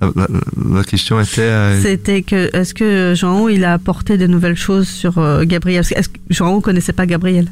la, 0.01 0.11
la- 0.15 0.77
la 0.77 0.83
question 0.83 1.19
était 1.21 1.41
euh, 1.41 1.81
C'était 1.81 2.21
que, 2.23 2.49
est-ce 2.55 2.73
que 2.73 3.13
João, 3.15 3.49
il 3.49 3.63
a 3.63 3.73
apporté 3.73 4.17
de 4.17 4.27
nouvelles 4.27 4.55
choses 4.57 4.87
sur 4.87 5.17
euh, 5.19 5.43
Gabriel? 5.45 5.85
Que 5.85 5.93
Est-ce 5.97 6.09
que 6.09 6.17
João 6.29 6.59
connaissait 6.61 6.93
pas 6.93 7.05
Gabriel? 7.05 7.47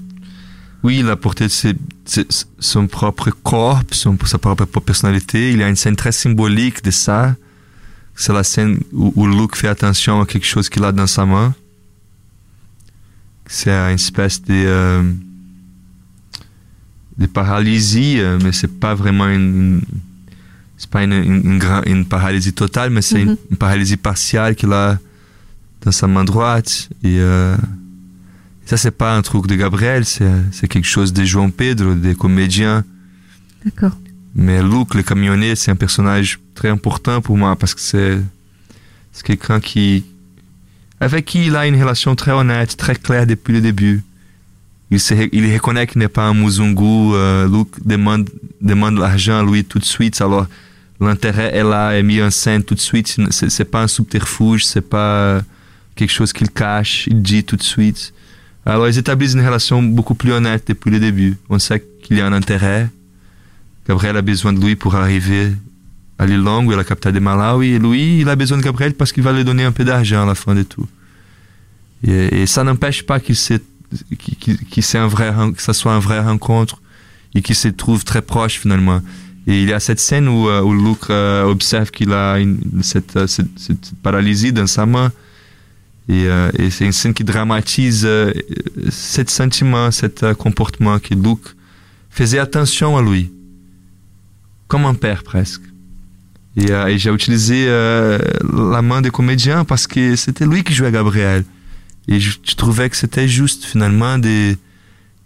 Oui 0.82 1.00
il 1.00 1.10
a 1.10 1.16
porté 1.18 1.50
ses- 1.50 1.76
ses- 2.06 2.26
son 2.60 2.88
propre 2.88 3.30
corps 3.44 3.82
son, 3.92 4.18
sa 4.26 4.38
propre 4.38 4.80
personnalité. 4.80 5.52
Il 5.52 5.60
y 5.60 5.64
a 5.64 5.68
une 5.70 5.76
scène 5.76 5.96
très 5.98 6.12
symbolique 6.14 6.84
de 6.84 6.92
ça. 6.92 7.36
C'est 8.16 8.34
la 8.34 8.44
scène 8.44 8.80
où, 8.94 9.12
où 9.16 9.28
Luke 9.28 9.56
fait 9.56 9.68
attention 9.68 10.22
à 10.22 10.26
quelque 10.26 10.46
chose 10.46 10.70
qu'il 10.70 10.84
a 10.86 10.92
dans 10.92 11.08
sa 11.08 11.26
main. 11.26 11.54
C'est 13.48 13.72
une 13.72 13.96
espèce 13.96 14.42
de 14.42 14.54
euh, 14.54 15.04
de 17.18 17.26
paralysie 17.26 18.16
euh, 18.20 18.40
mais 18.42 18.52
c'est 18.54 18.80
pas 18.80 18.96
vraiment 18.96 19.28
une, 19.28 19.42
une- 19.42 19.82
c'est 20.80 20.90
pas 20.90 21.04
une, 21.04 21.12
une, 21.14 21.42
une 21.52 21.60
gra- 21.60 21.84
une 21.86 22.06
paralysie 22.06 22.54
totale 22.54 22.90
mais 22.90 23.02
c'est 23.04 23.22
une, 23.22 23.36
une 23.52 23.58
paralysie 23.58 23.98
partielle 23.98 24.56
qu'il 24.56 24.72
a 24.74 24.98
dans 25.82 25.92
sa 25.92 26.08
main 26.08 26.24
droite 26.24 26.90
et 27.04 27.18
euh, 27.20 27.56
ça 28.66 28.78
c'est 28.78 28.92
pas 29.04 29.16
un 29.16 29.22
truc 29.22 29.46
de 29.48 29.56
Gabriel 29.56 30.06
c'est 30.06 30.68
quelque 30.68 30.88
chose 30.88 31.12
de 31.14 31.24
João 31.26 31.52
Pedro 31.52 31.94
des 31.96 32.16
comédiens 32.16 32.84
D'accord. 33.66 33.96
mais 34.36 34.64
Luke 34.64 34.96
le 34.96 35.04
camionnier 35.04 35.56
c'est 35.56 35.70
un 35.72 35.76
personnage 35.76 36.40
très 36.56 36.70
important 36.70 37.22
pour 37.22 37.38
moi 37.38 37.56
parce 37.56 37.74
que 37.76 37.82
c'est 37.82 39.24
quelqu'un 39.24 39.60
qui 39.60 40.06
avec 41.02 41.26
qui 41.26 41.46
il 41.48 41.56
a 41.56 41.68
une 41.68 41.80
relation 41.82 42.16
très 42.16 42.32
honnête 42.32 42.78
très 42.78 42.96
claire 42.96 43.28
depuis 43.28 43.54
le 43.54 43.62
début 43.62 44.02
il, 44.92 45.00
se, 45.00 45.14
il 45.32 45.54
reconnaît 45.54 45.86
qu'il 45.88 46.00
n'est 46.00 46.08
pas 46.08 46.26
un 46.26 46.34
Muzungu 46.34 47.14
euh, 47.14 47.48
Luke 47.48 47.76
demande 47.86 48.28
demande 48.60 48.98
l'argent 48.98 49.40
à 49.40 49.44
Louis 49.44 49.64
tout 49.64 49.78
de 49.78 49.86
suite. 49.86 50.20
Alors, 50.20 50.48
l'intérêt 51.00 51.56
est 51.56 51.64
là, 51.64 51.92
est 51.92 52.04
mis 52.04 52.22
en 52.22 52.32
scène 52.32 52.64
tout 52.64 52.76
de 52.76 52.80
suite. 52.80 53.16
C'est, 53.32 53.66
pas 53.66 53.84
un 53.84 53.88
subterfuge, 53.88 54.66
c'est 54.66 54.88
pas 54.88 55.42
quelque 55.96 56.12
chose 56.12 56.34
qu'il 56.34 56.50
cache, 56.50 57.08
il 57.08 57.22
dit 57.22 57.44
tout 57.44 57.56
de 57.56 57.64
suite. 57.64 58.14
Alors, 58.66 58.88
ils 58.88 58.98
établissent 58.98 59.34
une 59.34 59.46
relation 59.46 59.82
beaucoup 59.82 60.16
plus 60.16 60.32
honnête 60.32 60.66
depuis 60.68 60.92
le 60.92 61.00
début. 61.00 61.38
On 61.50 61.60
sait 61.60 61.84
qu'il 62.04 62.18
y 62.18 62.22
a 62.22 62.28
un 62.28 62.34
intérêt. 62.34 62.90
Gabriel 63.88 64.18
a 64.18 64.22
besoin 64.22 64.54
de 64.54 64.60
Louis 64.60 64.76
pour 64.76 64.96
arriver 64.96 65.54
à 66.20 66.26
l'île 66.26 66.44
la 66.44 66.84
capitale 66.84 67.14
de 67.14 67.20
Malawi. 67.20 67.70
Et 67.70 67.80
Louis, 67.80 68.20
il 68.20 68.30
a 68.30 68.36
besoin 68.36 68.58
de 68.58 68.64
Gabriel 68.64 68.94
parce 68.94 69.12
qu'il 69.12 69.24
va 69.24 69.32
lui 69.32 69.44
donner 69.44 69.64
un 69.64 69.72
peu 69.72 69.86
d'argent 69.86 70.24
à 70.24 70.26
la 70.26 70.36
fin 70.36 70.54
de 70.54 70.64
tout. 70.64 70.88
Et, 72.06 72.46
ça 72.46 72.64
n'empêche 72.64 73.06
pas 73.06 73.20
qu'il 73.20 73.36
se, 73.36 73.56
qu'il, 74.18 74.58
qu'il 74.58 74.84
c'est 74.84 74.98
un 74.98 75.08
vrai, 75.08 75.34
que 75.56 75.62
ça 75.62 75.74
soit 75.74 75.94
un 75.94 76.00
vrai 76.00 76.20
rencontre 76.20 76.82
et 77.34 77.42
qu'il 77.42 77.56
se 77.56 77.70
trouve 77.70 78.04
très 78.04 78.22
proche 78.22 78.60
finalement. 78.60 79.02
Et 79.48 79.64
il 79.64 79.70
y 79.70 79.74
a 79.74 79.80
cette 79.80 80.00
scène 80.00 80.28
où, 80.28 80.48
euh, 80.48 80.62
où 80.62 80.74
Luke 80.74 81.10
euh, 81.10 81.44
observe 81.44 81.92
qu'il 81.92 82.12
a 82.12 82.36
euh, 82.38 82.54
cette, 82.84 83.94
paralysie 84.04 84.54
dans 84.54 84.68
sa 84.68 84.86
main. 84.86 85.12
Et, 86.08 86.26
euh, 86.28 86.52
c'est 86.70 86.86
une 86.86 86.92
scène 86.92 87.14
qui 87.14 87.24
dramatise 87.24 88.04
euh, 88.06 88.32
ce 88.90 89.24
sentiment, 89.28 89.92
ce 89.92 90.34
comportement 90.34 91.00
que 91.00 91.14
Luke 91.14 91.56
faisait 92.10 92.40
attention 92.40 92.98
à 92.98 93.02
lui. 93.02 93.32
Comme 94.68 94.86
un 94.86 94.94
père 94.94 95.24
presque. 95.24 95.62
Et, 96.56 96.72
et 96.72 96.98
j'ai 96.98 97.12
utilisé 97.12 97.68
la 97.68 98.82
main 98.82 99.02
des 99.02 99.10
comédiens 99.10 99.64
parce 99.64 99.88
que 99.88 100.16
c'était 100.16 100.46
lui 100.46 100.64
qui 100.64 100.74
jouait 100.74 100.92
Gabriel. 100.92 101.44
Et 102.08 102.20
je, 102.20 102.38
je 102.44 102.56
trouvais 102.56 102.90
que 102.90 102.98
c'était 102.98 103.28
juste 103.28 103.66
finalement 103.66 104.18
des 104.18 104.58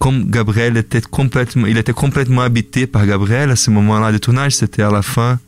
comme 0.03 0.29
Gabriel 0.29 0.75
était 0.75 0.99
complètement, 0.99 1.65
il 1.65 1.77
était 1.77 1.93
complètement 1.93 2.41
habité 2.41 2.87
par 2.87 3.07
Gabriel 3.07 3.49
à 3.51 3.55
ce 3.55 3.71
moment-là 3.71 4.11
de 4.11 4.17
tournage, 4.17 4.53
c'était 4.53 4.83
à 4.83 4.91
la 4.91 5.01
fin 5.01 5.39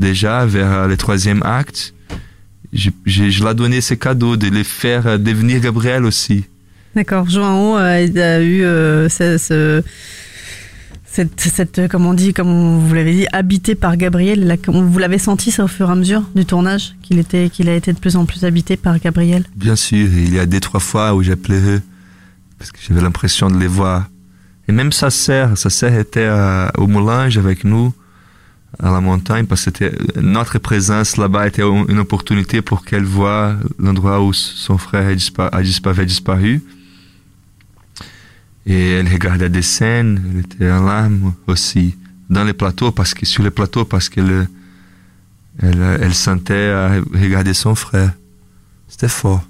déjà 0.00 0.44
vers 0.46 0.88
le 0.88 0.96
troisième 0.96 1.44
acte. 1.44 1.94
Je, 2.72 2.90
je, 3.06 3.30
je 3.30 3.44
l'ai 3.44 3.54
donné 3.54 3.80
ce 3.80 3.94
cadeau 3.94 4.36
de 4.36 4.48
les 4.48 4.64
faire 4.64 5.16
devenir 5.16 5.60
Gabriel 5.60 6.04
aussi. 6.04 6.44
D'accord. 6.96 7.30
Joao 7.30 7.76
a, 7.76 7.82
a 7.82 8.40
eu 8.40 8.64
euh, 8.64 9.08
ce, 9.08 9.38
ce, 9.38 9.80
cette, 11.04 11.40
cette, 11.40 11.86
comme 11.86 12.04
on 12.04 12.14
dit, 12.14 12.32
comme 12.32 12.80
vous 12.80 12.92
l'avez 12.92 13.14
dit, 13.14 13.26
habité 13.32 13.76
par 13.76 13.96
Gabriel. 13.96 14.44
Là, 14.44 14.56
vous 14.66 14.98
l'avez 14.98 15.18
senti 15.18 15.52
ça 15.52 15.62
au 15.62 15.68
fur 15.68 15.88
et 15.88 15.92
à 15.92 15.94
mesure 15.94 16.28
du 16.34 16.44
tournage, 16.44 16.96
qu'il 17.02 17.20
était, 17.20 17.48
qu'il 17.48 17.68
a 17.68 17.76
été 17.76 17.92
de 17.92 17.98
plus 18.00 18.16
en 18.16 18.24
plus 18.24 18.44
habité 18.44 18.76
par 18.76 18.98
Gabriel? 18.98 19.44
Bien 19.54 19.76
sûr. 19.76 20.08
Il 20.12 20.34
y 20.34 20.40
a 20.40 20.46
deux 20.46 20.58
trois 20.58 20.80
fois 20.80 21.14
où 21.14 21.22
j'ai 21.22 21.36
pleuré 21.36 21.78
parce 22.60 22.72
que 22.72 22.78
j'avais 22.86 23.00
l'impression 23.00 23.50
de 23.50 23.58
les 23.58 23.66
voir. 23.66 24.04
Et 24.68 24.72
même 24.72 24.92
sa 24.92 25.08
sœur, 25.08 25.56
sa 25.56 25.70
sœur 25.70 25.94
était 25.94 26.26
à, 26.26 26.70
au 26.76 26.86
Moulange 26.86 27.38
avec 27.38 27.64
nous 27.64 27.94
à 28.78 28.90
la 28.90 29.00
montagne 29.00 29.46
parce 29.46 29.64
que 29.70 30.20
notre 30.20 30.58
présence 30.58 31.16
là-bas 31.16 31.48
était 31.48 31.62
une 31.62 31.98
opportunité 31.98 32.60
pour 32.60 32.84
qu'elle 32.84 33.04
voie 33.04 33.56
l'endroit 33.78 34.22
où 34.22 34.34
son 34.34 34.76
frère 34.76 35.08
a 35.08 35.14
disparu, 35.14 35.50
avait 35.86 36.04
disparu. 36.04 36.62
Et 38.66 38.90
elle 38.90 39.08
regardait 39.08 39.48
des 39.48 39.62
scènes, 39.62 40.22
elle 40.30 40.40
était 40.40 40.70
en 40.70 40.84
larmes 40.84 41.32
aussi 41.46 41.96
dans 42.28 42.44
les 42.44 42.52
plateaux 42.52 42.92
parce 42.92 43.14
que 43.14 43.24
sur 43.24 43.42
les 43.42 43.50
plateaux 43.50 43.86
parce 43.86 44.10
qu'elle 44.10 44.48
elle, 45.62 45.98
elle 46.02 46.14
sentait 46.14 46.70
à 46.70 47.00
regarder 47.14 47.54
son 47.54 47.74
frère. 47.74 48.12
C'était 48.86 49.08
fort 49.08 49.49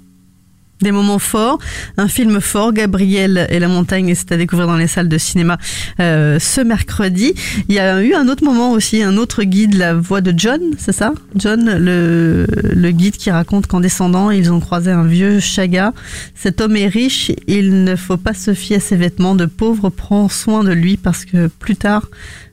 des 0.81 0.91
moments 0.91 1.19
forts, 1.19 1.59
un 1.97 2.07
film 2.07 2.41
fort, 2.41 2.73
Gabriel 2.73 3.47
et 3.49 3.59
la 3.59 3.67
montagne, 3.67 4.13
c'est 4.15 4.31
à 4.31 4.37
découvrir 4.37 4.67
dans 4.67 4.77
les 4.77 4.87
salles 4.87 5.09
de 5.09 5.17
cinéma 5.17 5.57
euh, 5.99 6.39
ce 6.39 6.61
mercredi. 6.61 7.33
Il 7.69 7.75
y 7.75 7.79
a 7.79 8.01
eu 8.01 8.13
un 8.13 8.27
autre 8.27 8.43
moment 8.43 8.71
aussi, 8.71 9.03
un 9.03 9.17
autre 9.17 9.43
guide, 9.43 9.75
la 9.75 9.93
voix 9.93 10.21
de 10.21 10.33
John, 10.35 10.61
c'est 10.77 10.91
ça? 10.91 11.13
John, 11.35 11.77
le, 11.77 12.47
le 12.73 12.91
guide 12.91 13.17
qui 13.17 13.31
raconte 13.31 13.67
qu'en 13.67 13.79
descendant, 13.79 14.31
ils 14.31 14.51
ont 14.51 14.59
croisé 14.59 14.91
un 14.91 15.03
vieux 15.03 15.39
chaga. 15.39 15.93
Cet 16.35 16.61
homme 16.61 16.75
est 16.75 16.87
riche, 16.87 17.31
il 17.47 17.83
ne 17.83 17.95
faut 17.95 18.17
pas 18.17 18.33
se 18.33 18.53
fier 18.53 18.77
à 18.77 18.79
ses 18.79 18.95
vêtements 18.95 19.35
de 19.35 19.45
pauvre, 19.45 19.89
prends 19.89 20.29
soin 20.29 20.63
de 20.63 20.71
lui 20.71 20.97
parce 20.97 21.25
que 21.25 21.47
plus 21.47 21.75
tard, 21.75 22.07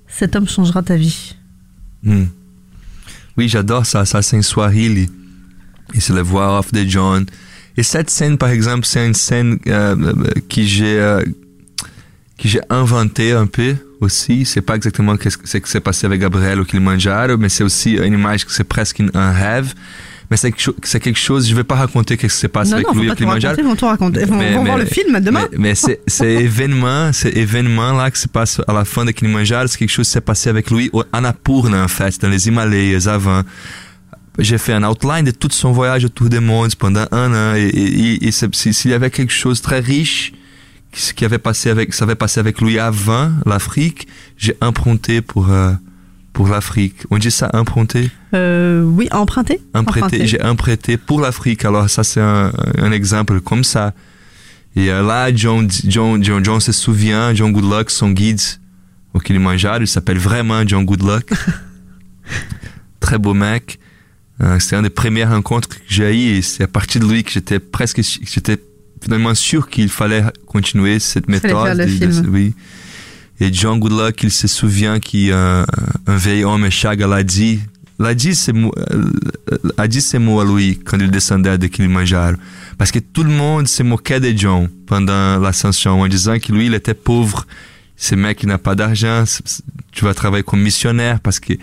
cet 0.09 0.37
homme 0.37 0.49
changera 0.49 0.83
ta 0.83 0.97
vie. 0.97 1.35
Hmm. 2.03 2.27
Oui, 3.37 3.49
j'adore 3.49 3.87
ça, 3.87 4.05
ça 4.05 4.21
c'est 4.21 4.37
une 4.37 4.43
soirée, 4.43 5.09
et 5.95 6.01
c'est 6.01 6.13
la 6.13 6.23
voix 6.23 6.59
off 6.59 6.73
de 6.73 6.85
John. 6.85 7.25
Et 7.79 7.85
cette 7.85 8.11
scène, 8.11 8.39
par 8.39 8.49
exemple, 8.49 8.85
c'est 8.85 9.07
une 9.07 9.15
scène 9.15 9.57
euh, 9.69 9.95
que 10.51 10.63
j'ai 10.63 10.99
euh, 10.99 11.23
que 12.37 12.49
j'ai 12.49 12.61
inventé 12.71 13.31
un 13.31 13.47
peu 13.47 13.77
aussi. 14.01 14.45
C'est 14.45 14.63
pas 14.63 14.75
exactement 14.75 15.15
ce 15.17 15.59
qui 15.59 15.71
s'est 15.71 15.81
passé 15.81 16.05
avec 16.05 16.21
Gabriel 16.21 16.59
au 16.59 16.65
Kilimanjaro, 16.65 17.37
mais 17.37 17.49
c'est 17.49 17.63
aussi 17.63 17.93
une 17.93 18.15
image 18.15 18.45
que 18.45 18.53
c'est 18.53 18.65
presque 18.65 19.01
un 19.15 19.31
rêve. 19.31 19.75
Mais 20.29 20.37
c'est 20.37 20.51
quelque, 20.51 21.19
chose, 21.19 21.49
je 21.49 21.55
vais 21.55 21.63
pas 21.63 21.77
raconter 21.77 22.17
ce 22.17 22.27
qui 22.27 22.29
se 22.29 22.49
passe 22.49 22.71
non, 22.71 22.75
avec 22.79 22.89
non, 22.89 23.01
lui 23.01 23.11
au 23.13 23.15
Kilimanjaro. 23.15 23.55
Ils 23.57 23.65
vont 23.65 23.77
tout 23.77 23.87
raconter, 23.87 24.23
ils 24.23 24.27
vont, 24.27 24.37
mais, 24.37 24.53
vont 24.55 24.63
mais, 24.65 24.71
voir 24.71 24.79
le 24.79 24.85
film 24.85 25.21
demain. 25.21 25.47
Mais, 25.53 25.59
mais 25.59 25.75
c'est, 25.77 26.01
c'est 26.09 26.35
événement, 26.35 27.13
c'est 27.13 27.31
événement 27.37 27.93
là 27.93 28.11
qui 28.11 28.21
se 28.21 28.29
passe 28.29 28.61
à 28.67 28.73
la 28.73 28.85
fin 28.85 29.05
de 29.05 29.13
Kilimanjaro, 29.13 29.69
c'est 29.69 29.79
quelque 29.79 29.89
chose 29.89 30.09
qui 30.09 30.13
s'est 30.15 30.21
passé 30.21 30.51
avec 30.51 30.69
lui 30.73 30.91
au 30.93 31.05
Annapurna, 31.13 31.85
en 31.85 31.89
fait, 31.89 32.21
dans 32.21 32.29
les 32.29 32.49
Himalayas 32.49 33.07
avant 33.07 33.43
j'ai 34.39 34.59
fait 34.59 34.73
un 34.73 34.85
outline 34.85 35.25
de 35.25 35.31
tout 35.31 35.49
son 35.51 35.73
voyage 35.73 36.05
autour 36.05 36.29
du 36.29 36.41
monde 36.41 36.75
pendant 36.77 37.07
un 37.11 37.33
an 37.33 37.55
et, 37.57 37.67
et, 37.67 38.29
et 38.29 38.31
s'il 38.31 38.91
y 38.91 38.95
avait 38.95 39.11
quelque 39.11 39.33
chose 39.33 39.59
de 39.59 39.63
très 39.63 39.81
riche 39.81 40.33
qui 41.15 41.25
avait 41.25 41.39
passé 41.39 41.71
avec 41.71 41.93
ça 41.93 42.05
avait 42.05 42.15
passé 42.15 42.41
avec 42.41 42.61
lui 42.61 42.79
avant 42.79 43.31
l'Afrique 43.47 44.09
j'ai 44.37 44.57
emprunté 44.61 45.21
pour 45.21 45.51
euh, 45.51 45.73
pour 46.33 46.49
l'Afrique. 46.49 46.99
On 47.11 47.19
dit 47.19 47.31
ça 47.31 47.51
emprunté 47.53 48.11
euh, 48.35 48.83
oui 48.83 49.09
emprunté 49.11 49.61
emprunté 49.75 50.27
j'ai 50.27 50.43
emprunté 50.43 50.97
pour 50.97 51.21
l'Afrique. 51.21 51.65
Alors 51.65 51.91
ça 51.91 52.05
c'est 52.05 52.21
un, 52.21 52.53
un 52.79 52.93
exemple 52.93 53.41
comme 53.41 53.65
ça. 53.65 53.93
Et 54.77 54.91
euh, 54.91 55.03
là 55.03 55.35
John, 55.35 55.69
John 55.87 56.23
John 56.23 56.45
John 56.45 56.61
se 56.61 56.73
souvient 56.73 57.35
John 57.35 57.53
Goodluck 57.53 57.91
son 57.91 58.11
guide 58.11 58.41
au 59.15 59.19
Kilimanjaro. 59.19 59.81
Il 59.81 59.89
s'appelle 59.89 60.19
vraiment 60.19 60.63
John 60.67 60.85
Goodluck. 60.85 61.29
Très 63.01 63.19
beau 63.19 63.35
mec 63.35 63.79
euh, 64.43 64.59
c'était 64.59 64.77
une 64.77 64.83
des 64.83 64.91
premières 64.91 65.31
rencontres 65.31 65.69
que 65.69 65.77
j'ai 65.89 66.15
eues 66.15 66.37
et 66.37 66.43
c'est 66.43 66.65
à 66.65 66.69
partir 66.69 67.01
de 67.01 67.07
lui 67.07 67.25
que 67.25 67.31
j'étais 67.31 67.59
presque, 67.59 68.01
j'étais 68.03 68.59
finalement 69.03 69.35
sûr 69.35 69.69
qu'il 69.69 69.89
fallait 69.89 70.25
continuer 70.47 70.99
cette 71.01 71.29
méthode. 71.29 71.77
De, 71.77 71.85
de, 72.07 72.29
oui. 72.29 72.55
Et 73.41 73.53
John 73.53 73.79
Goodluck, 73.79 74.23
il 74.23 74.31
se 74.31 74.49
souvient 74.49 74.99
qu'un 74.99 75.19
euh, 75.31 75.65
un 76.07 76.17
vieil 76.17 76.45
homme, 76.45 76.69
Chaga, 76.71 77.07
l'a 77.07 77.23
dit, 77.23 77.61
l'a 77.99 78.15
dit 78.15 78.35
ces 78.35 78.53
mots, 78.53 78.75
a 79.77 79.89
dit 79.89 80.01
ces 80.01 80.19
mots 80.19 80.41
à 80.41 80.45
lui 80.45 80.79
quand 80.85 80.99
il 80.99 81.11
descendait 81.11 81.59
de 81.59 81.67
Kilimanjaro. 81.69 82.37
Parce 82.79 82.91
que 82.91 82.99
tout 82.99 83.25
le 83.25 83.31
monde 83.31 83.67
se 83.67 83.83
moquait 83.83 84.21
de 84.21 84.37
John 84.37 84.69
pendant 84.87 85.39
l'ascension 85.39 86.01
en 86.01 86.09
disant 86.09 86.39
que 86.39 86.53
lui, 86.53 86.67
il 86.67 86.75
était 86.75 86.95
pauvre. 86.95 87.47
Ce 87.97 88.15
mec, 88.15 88.43
il 88.43 88.49
n'a 88.49 88.59
pas 88.59 88.77
d'argent. 88.77 89.25
Tu 89.91 90.05
vas 90.05 90.15
travailler 90.15 90.45
comme 90.45 90.61
missionnaire 90.61 91.19
parce 91.19 91.41
que 91.41 91.55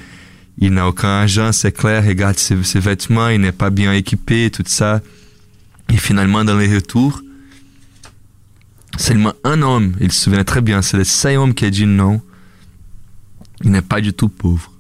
il 0.58 0.74
n'a 0.74 0.88
aucun 0.88 1.22
argent, 1.22 1.52
c'est 1.52 1.72
clair, 1.72 2.06
regarde 2.06 2.38
ses, 2.38 2.64
ses, 2.64 2.80
vêtements, 2.80 3.30
il 3.30 3.42
n'est 3.42 3.52
pas 3.52 3.70
bien 3.70 3.94
équipé, 3.94 4.50
tout 4.50 4.64
ça. 4.66 5.02
Et 5.90 5.98
finalement, 5.98 6.46
dans 6.46 6.58
les 6.58 6.74
retours, 6.74 7.22
seulement 8.98 9.34
un 9.44 9.62
homme, 9.62 9.94
il 10.00 10.12
se 10.12 10.24
souvient 10.24 10.44
très 10.44 10.62
bien, 10.62 10.82
c'est 10.82 10.98
le 10.98 11.04
seul 11.04 11.38
homme 11.38 11.54
qui 11.54 11.66
a 11.66 11.70
dit 11.70 11.86
non. 11.86 12.22
Il 13.64 13.72
n'est 13.72 13.82
pas 13.82 14.02
du 14.02 14.14
tout 14.14 14.30
pauvre. 14.30 14.72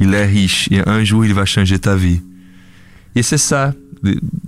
Il 0.00 0.12
est 0.14 0.26
riche 0.26 0.68
et 0.70 0.86
un 0.88 1.04
jour, 1.04 1.24
il 1.24 1.34
va 1.34 1.44
changer 1.44 1.78
ta 1.78 1.96
vie. 1.96 2.20
Et 3.14 3.22
c'est 3.22 3.38
ça, 3.38 3.74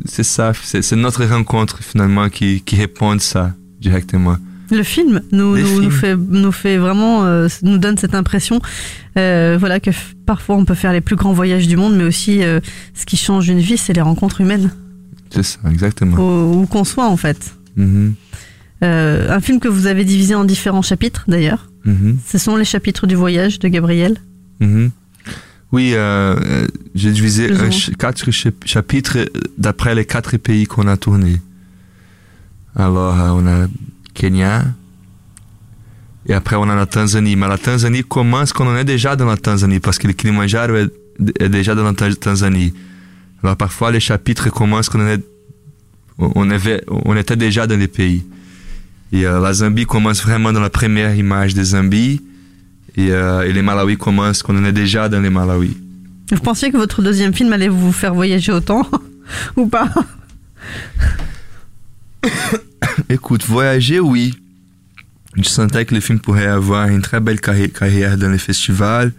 c'est 0.04 0.24
ça, 0.24 0.52
c'est 0.62 0.96
notre 0.96 1.24
rencontre 1.24 1.82
finalement 1.82 2.28
qui, 2.28 2.62
qui 2.62 2.76
répond 2.76 3.10
à 3.12 3.18
ça 3.18 3.54
directement. 3.80 4.36
Le 4.70 4.82
film 4.82 5.20
nous, 5.32 5.56
nous, 5.56 5.82
nous, 5.82 5.90
fait, 5.90 6.16
nous 6.16 6.52
fait 6.52 6.76
vraiment, 6.76 7.24
euh, 7.24 7.48
nous 7.62 7.78
donne 7.78 7.96
cette 7.96 8.14
impression, 8.14 8.60
euh, 9.16 9.56
voilà, 9.58 9.78
que 9.80 9.90
parfois 10.24 10.56
on 10.56 10.64
peut 10.64 10.74
faire 10.74 10.92
les 10.92 11.00
plus 11.00 11.16
grands 11.16 11.32
voyages 11.32 11.68
du 11.68 11.76
monde, 11.76 11.96
mais 11.96 12.04
aussi 12.04 12.42
euh, 12.42 12.60
ce 12.94 13.06
qui 13.06 13.16
change 13.16 13.48
une 13.48 13.60
vie, 13.60 13.76
c'est 13.76 13.92
les 13.92 14.00
rencontres 14.00 14.40
humaines. 14.40 14.70
C'est 15.30 15.44
ça, 15.44 15.58
exactement. 15.70 16.16
Où, 16.16 16.62
où 16.62 16.66
qu'on 16.66 16.84
soit 16.84 17.08
en 17.08 17.16
fait. 17.16 17.54
Mm 17.76 18.14
-hmm. 18.82 19.30
un 19.36 19.40
film 19.40 19.58
que 19.60 19.68
vous 19.68 19.86
avez 19.86 20.04
divisé 20.04 20.34
en 20.34 20.44
différents 20.44 20.86
chapitres 20.90 21.24
d'ailleurs. 21.28 21.62
Mm 21.84 21.92
-hmm. 21.92 22.14
Ce 22.26 22.38
sont 22.38 22.56
les 22.56 22.68
chapitres 22.74 23.06
du 23.06 23.16
voyage 23.16 23.58
de 23.58 23.68
Gabriel. 23.68 24.14
Mm 24.60 24.66
-hmm. 24.66 24.90
Oui, 25.72 25.86
j'ai 27.00 27.12
divisé 27.18 27.42
quatre 27.98 28.30
chapitres 28.74 29.18
d'après 29.64 29.94
les 29.98 30.06
quatre 30.14 30.36
pays 30.38 30.64
qu'on 30.70 30.88
a 30.94 30.96
tournés. 30.96 31.40
Alors, 32.84 33.14
on 33.38 33.44
a 33.46 33.58
Kenya. 34.16 34.64
Et 36.28 36.34
après, 36.34 36.56
on 36.56 36.68
a 36.68 36.74
la 36.74 36.86
Tanzanie. 36.86 37.36
Mais 37.36 37.46
la 37.46 37.58
Tanzanie 37.58 38.02
commence 38.02 38.52
quand 38.52 38.66
on 38.66 38.76
est 38.76 38.84
déjà 38.84 39.14
dans 39.14 39.26
la 39.26 39.36
Tanzanie, 39.36 39.78
parce 39.78 39.98
que 39.98 40.08
le 40.08 40.12
Kilimanjaro 40.12 40.74
est, 40.74 40.90
est 41.38 41.48
déjà 41.48 41.74
dans 41.74 41.84
la 41.84 41.92
Tanzanie. 41.92 42.74
Alors, 43.42 43.56
parfois, 43.56 43.92
les 43.92 44.00
chapitres 44.00 44.50
commencent 44.50 44.88
quand 44.88 44.98
on, 44.98 45.06
est, 45.06 45.24
on, 46.18 46.50
avait, 46.50 46.82
on 46.88 47.16
était 47.16 47.36
déjà 47.36 47.66
dans 47.66 47.78
les 47.78 47.86
pays. 47.88 48.24
Et 49.12 49.24
euh, 49.24 49.38
la 49.40 49.52
Zambie 49.52 49.86
commence 49.86 50.22
vraiment 50.22 50.52
dans 50.52 50.60
la 50.60 50.70
première 50.70 51.14
image 51.14 51.54
de 51.54 51.62
Zambie. 51.62 52.22
Et, 52.96 53.12
euh, 53.12 53.42
et 53.46 53.52
les 53.52 53.62
Malawi 53.62 53.96
commencent 53.96 54.42
quand 54.42 54.56
on 54.56 54.64
est 54.64 54.72
déjà 54.72 55.08
dans 55.08 55.20
les 55.20 55.30
Malawi. 55.30 55.76
Vous 56.32 56.40
pensiez 56.40 56.72
que 56.72 56.76
votre 56.76 57.02
deuxième 57.02 57.32
film 57.32 57.52
allait 57.52 57.68
vous 57.68 57.92
faire 57.92 58.14
voyager 58.14 58.50
autant 58.50 58.88
ou 59.56 59.68
pas? 59.68 59.88
Écoute, 63.08 63.44
voyager, 63.44 64.00
oui. 64.00 64.34
Je 65.36 65.48
sentais 65.48 65.84
que 65.84 65.94
le 65.94 66.00
film 66.00 66.18
pourrait 66.18 66.46
avoir 66.46 66.88
une 66.88 67.02
très 67.02 67.20
belle 67.20 67.40
carri- 67.40 67.70
carrière 67.70 68.16
dans 68.16 68.30
les 68.30 68.38
festivals 68.38 69.12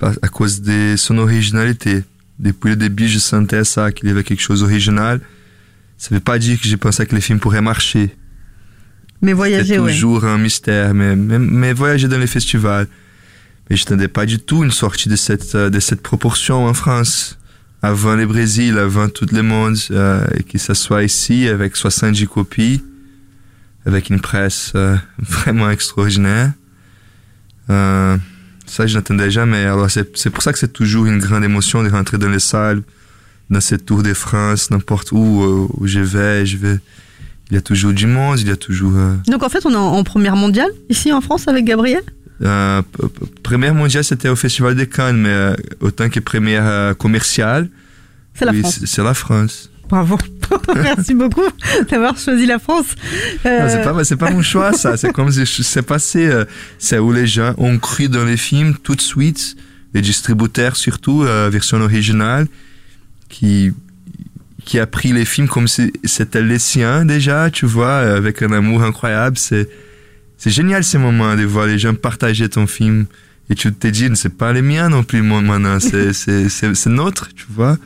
à 0.00 0.26
cause 0.28 0.62
de 0.62 0.96
son 0.96 1.16
originalité. 1.18 2.02
Depuis 2.40 2.70
le 2.70 2.76
début, 2.76 3.06
je 3.06 3.20
sentais 3.20 3.62
ça, 3.62 3.92
qu'il 3.92 4.08
y 4.08 4.10
avait 4.10 4.24
quelque 4.24 4.42
chose 4.42 4.60
d'original. 4.60 5.20
Ça 5.96 6.08
ne 6.10 6.16
veut 6.16 6.20
pas 6.24 6.40
dire 6.40 6.60
que 6.60 6.66
je 6.66 6.74
pensais 6.74 7.06
que 7.06 7.14
le 7.14 7.20
film 7.20 7.38
pourrait 7.38 7.60
marcher. 7.62 8.10
Mais 9.20 9.32
voyager, 9.32 9.74
C'est 9.74 9.78
ouais. 9.78 9.92
toujours 9.92 10.24
un 10.24 10.38
mystère, 10.38 10.92
mais, 10.94 11.14
mais, 11.14 11.38
mais 11.38 11.72
voyager 11.72 12.08
dans 12.08 12.18
les 12.18 12.26
festivals. 12.26 12.88
Mais 13.70 13.76
je 13.76 13.84
n'attendais 13.84 14.08
pas 14.08 14.26
du 14.26 14.40
tout 14.40 14.64
une 14.64 14.72
sortie 14.72 15.08
de 15.08 15.14
cette, 15.14 15.54
euh, 15.54 15.70
de 15.70 15.78
cette 15.78 16.02
proportion 16.02 16.66
en 16.66 16.74
France. 16.74 17.38
Avant 17.82 18.14
le 18.14 18.26
Brésil, 18.26 18.78
avant 18.78 19.08
tout 19.08 19.26
le 19.32 19.42
monde, 19.42 19.76
euh, 19.90 20.24
et 20.36 20.44
que 20.44 20.56
ça 20.56 20.74
soit 20.74 21.02
ici 21.02 21.48
avec 21.48 21.74
70 21.74 22.28
copies, 22.28 22.80
avec 23.84 24.08
une 24.08 24.20
presse 24.20 24.72
euh, 24.76 24.96
vraiment 25.18 25.68
extraordinaire. 25.68 26.52
Euh, 27.70 28.16
ça, 28.66 28.86
je 28.86 28.94
n'attendais 28.96 29.30
jamais. 29.30 29.64
Alors, 29.64 29.90
c'est 29.90 30.30
pour 30.30 30.42
ça 30.42 30.52
que 30.52 30.58
c'est 30.58 30.72
toujours 30.72 31.06
une 31.06 31.18
grande 31.18 31.42
émotion 31.44 31.82
de 31.82 31.90
rentrer 31.90 32.18
dans 32.18 32.28
les 32.28 32.38
salles, 32.38 32.82
dans 33.50 33.60
cette 33.60 33.84
tour 33.84 34.02
de 34.04 34.14
France, 34.14 34.70
n'importe 34.70 35.10
où, 35.10 35.42
euh, 35.42 35.66
où 35.76 35.86
je 35.86 36.00
vais, 36.00 36.46
je 36.46 36.56
vais. 36.56 36.78
Il 37.50 37.54
y 37.56 37.58
a 37.58 37.60
toujours 37.60 37.92
du 37.92 38.06
monde, 38.06 38.38
il 38.40 38.48
y 38.48 38.50
a 38.50 38.56
toujours. 38.56 38.94
Donc 39.26 39.42
en 39.42 39.48
fait, 39.50 39.66
on 39.66 39.72
est 39.72 39.76
en, 39.76 39.92
en 39.92 40.04
première 40.04 40.36
mondiale 40.36 40.70
ici 40.88 41.12
en 41.12 41.20
France 41.20 41.48
avec 41.48 41.66
Gabriel? 41.66 42.02
Euh, 42.42 42.82
première 43.42 43.74
mondiale, 43.74 44.04
c'était 44.04 44.28
au 44.28 44.36
Festival 44.36 44.74
de 44.74 44.84
Cannes, 44.84 45.18
mais 45.22 45.28
euh, 45.28 45.54
autant 45.80 46.08
que 46.08 46.20
première 46.20 46.66
euh, 46.66 46.94
commerciale, 46.94 47.68
C'est 48.34 48.44
la 48.44 48.52
oui, 48.52 48.62
la 48.98 49.14
France. 49.14 49.70
Bravo. 49.88 50.16
Merci 50.74 51.14
beaucoup 51.14 51.42
d'avoir 51.90 52.16
choisi 52.16 52.46
la 52.46 52.58
France. 52.58 52.94
Euh, 53.44 53.68
c'est 53.68 53.82
pas, 53.82 54.04
c'est 54.04 54.16
pas 54.16 54.30
mon 54.30 54.42
choix, 54.42 54.72
ça. 54.72 54.96
C'est 54.96 55.12
comme 55.12 55.30
si 55.30 55.62
c'est 55.62 55.82
passé. 55.82 56.26
euh, 56.26 56.44
c'est 56.78 56.98
où 56.98 57.12
les 57.12 57.26
gens 57.26 57.54
ont 57.58 57.78
cru 57.78 58.08
dans 58.08 58.24
les 58.24 58.38
films 58.38 58.74
tout 58.82 58.94
de 58.94 59.02
suite, 59.02 59.54
les 59.92 60.00
distributeurs 60.00 60.76
surtout, 60.76 61.24
euh, 61.24 61.50
version 61.50 61.80
originale, 61.80 62.46
qui 63.28 63.72
qui 64.64 64.78
a 64.78 64.86
pris 64.86 65.12
les 65.12 65.24
films 65.24 65.48
comme 65.48 65.66
si 65.66 65.92
c'était 66.04 66.40
les 66.40 66.60
siens 66.60 67.04
déjà, 67.04 67.50
tu 67.50 67.66
vois, 67.66 67.96
avec 67.98 68.42
un 68.42 68.52
amour 68.52 68.82
incroyable. 68.84 69.36
C'est 69.36 69.68
c'est 70.42 70.50
génial 70.50 70.82
ces 70.82 70.98
moments 70.98 71.36
de 71.36 71.44
voir 71.44 71.66
les 71.66 71.78
gens 71.78 71.94
partager 71.94 72.48
ton 72.48 72.66
film 72.66 73.06
et 73.50 73.54
tu 73.54 73.72
te 73.72 73.86
dis 73.96 74.08
c'est 74.14 74.36
pas 74.42 74.52
les 74.52 74.62
miens 74.62 74.88
non 74.88 75.02
plus 75.04 75.22
maintenant, 75.22 75.78
c'est 75.88 76.12
c'est 76.12 76.48
c'est 76.48 76.74
c'est 76.74 76.90
notre, 76.90 77.24
tu 77.34 77.46
vois. 77.48 77.76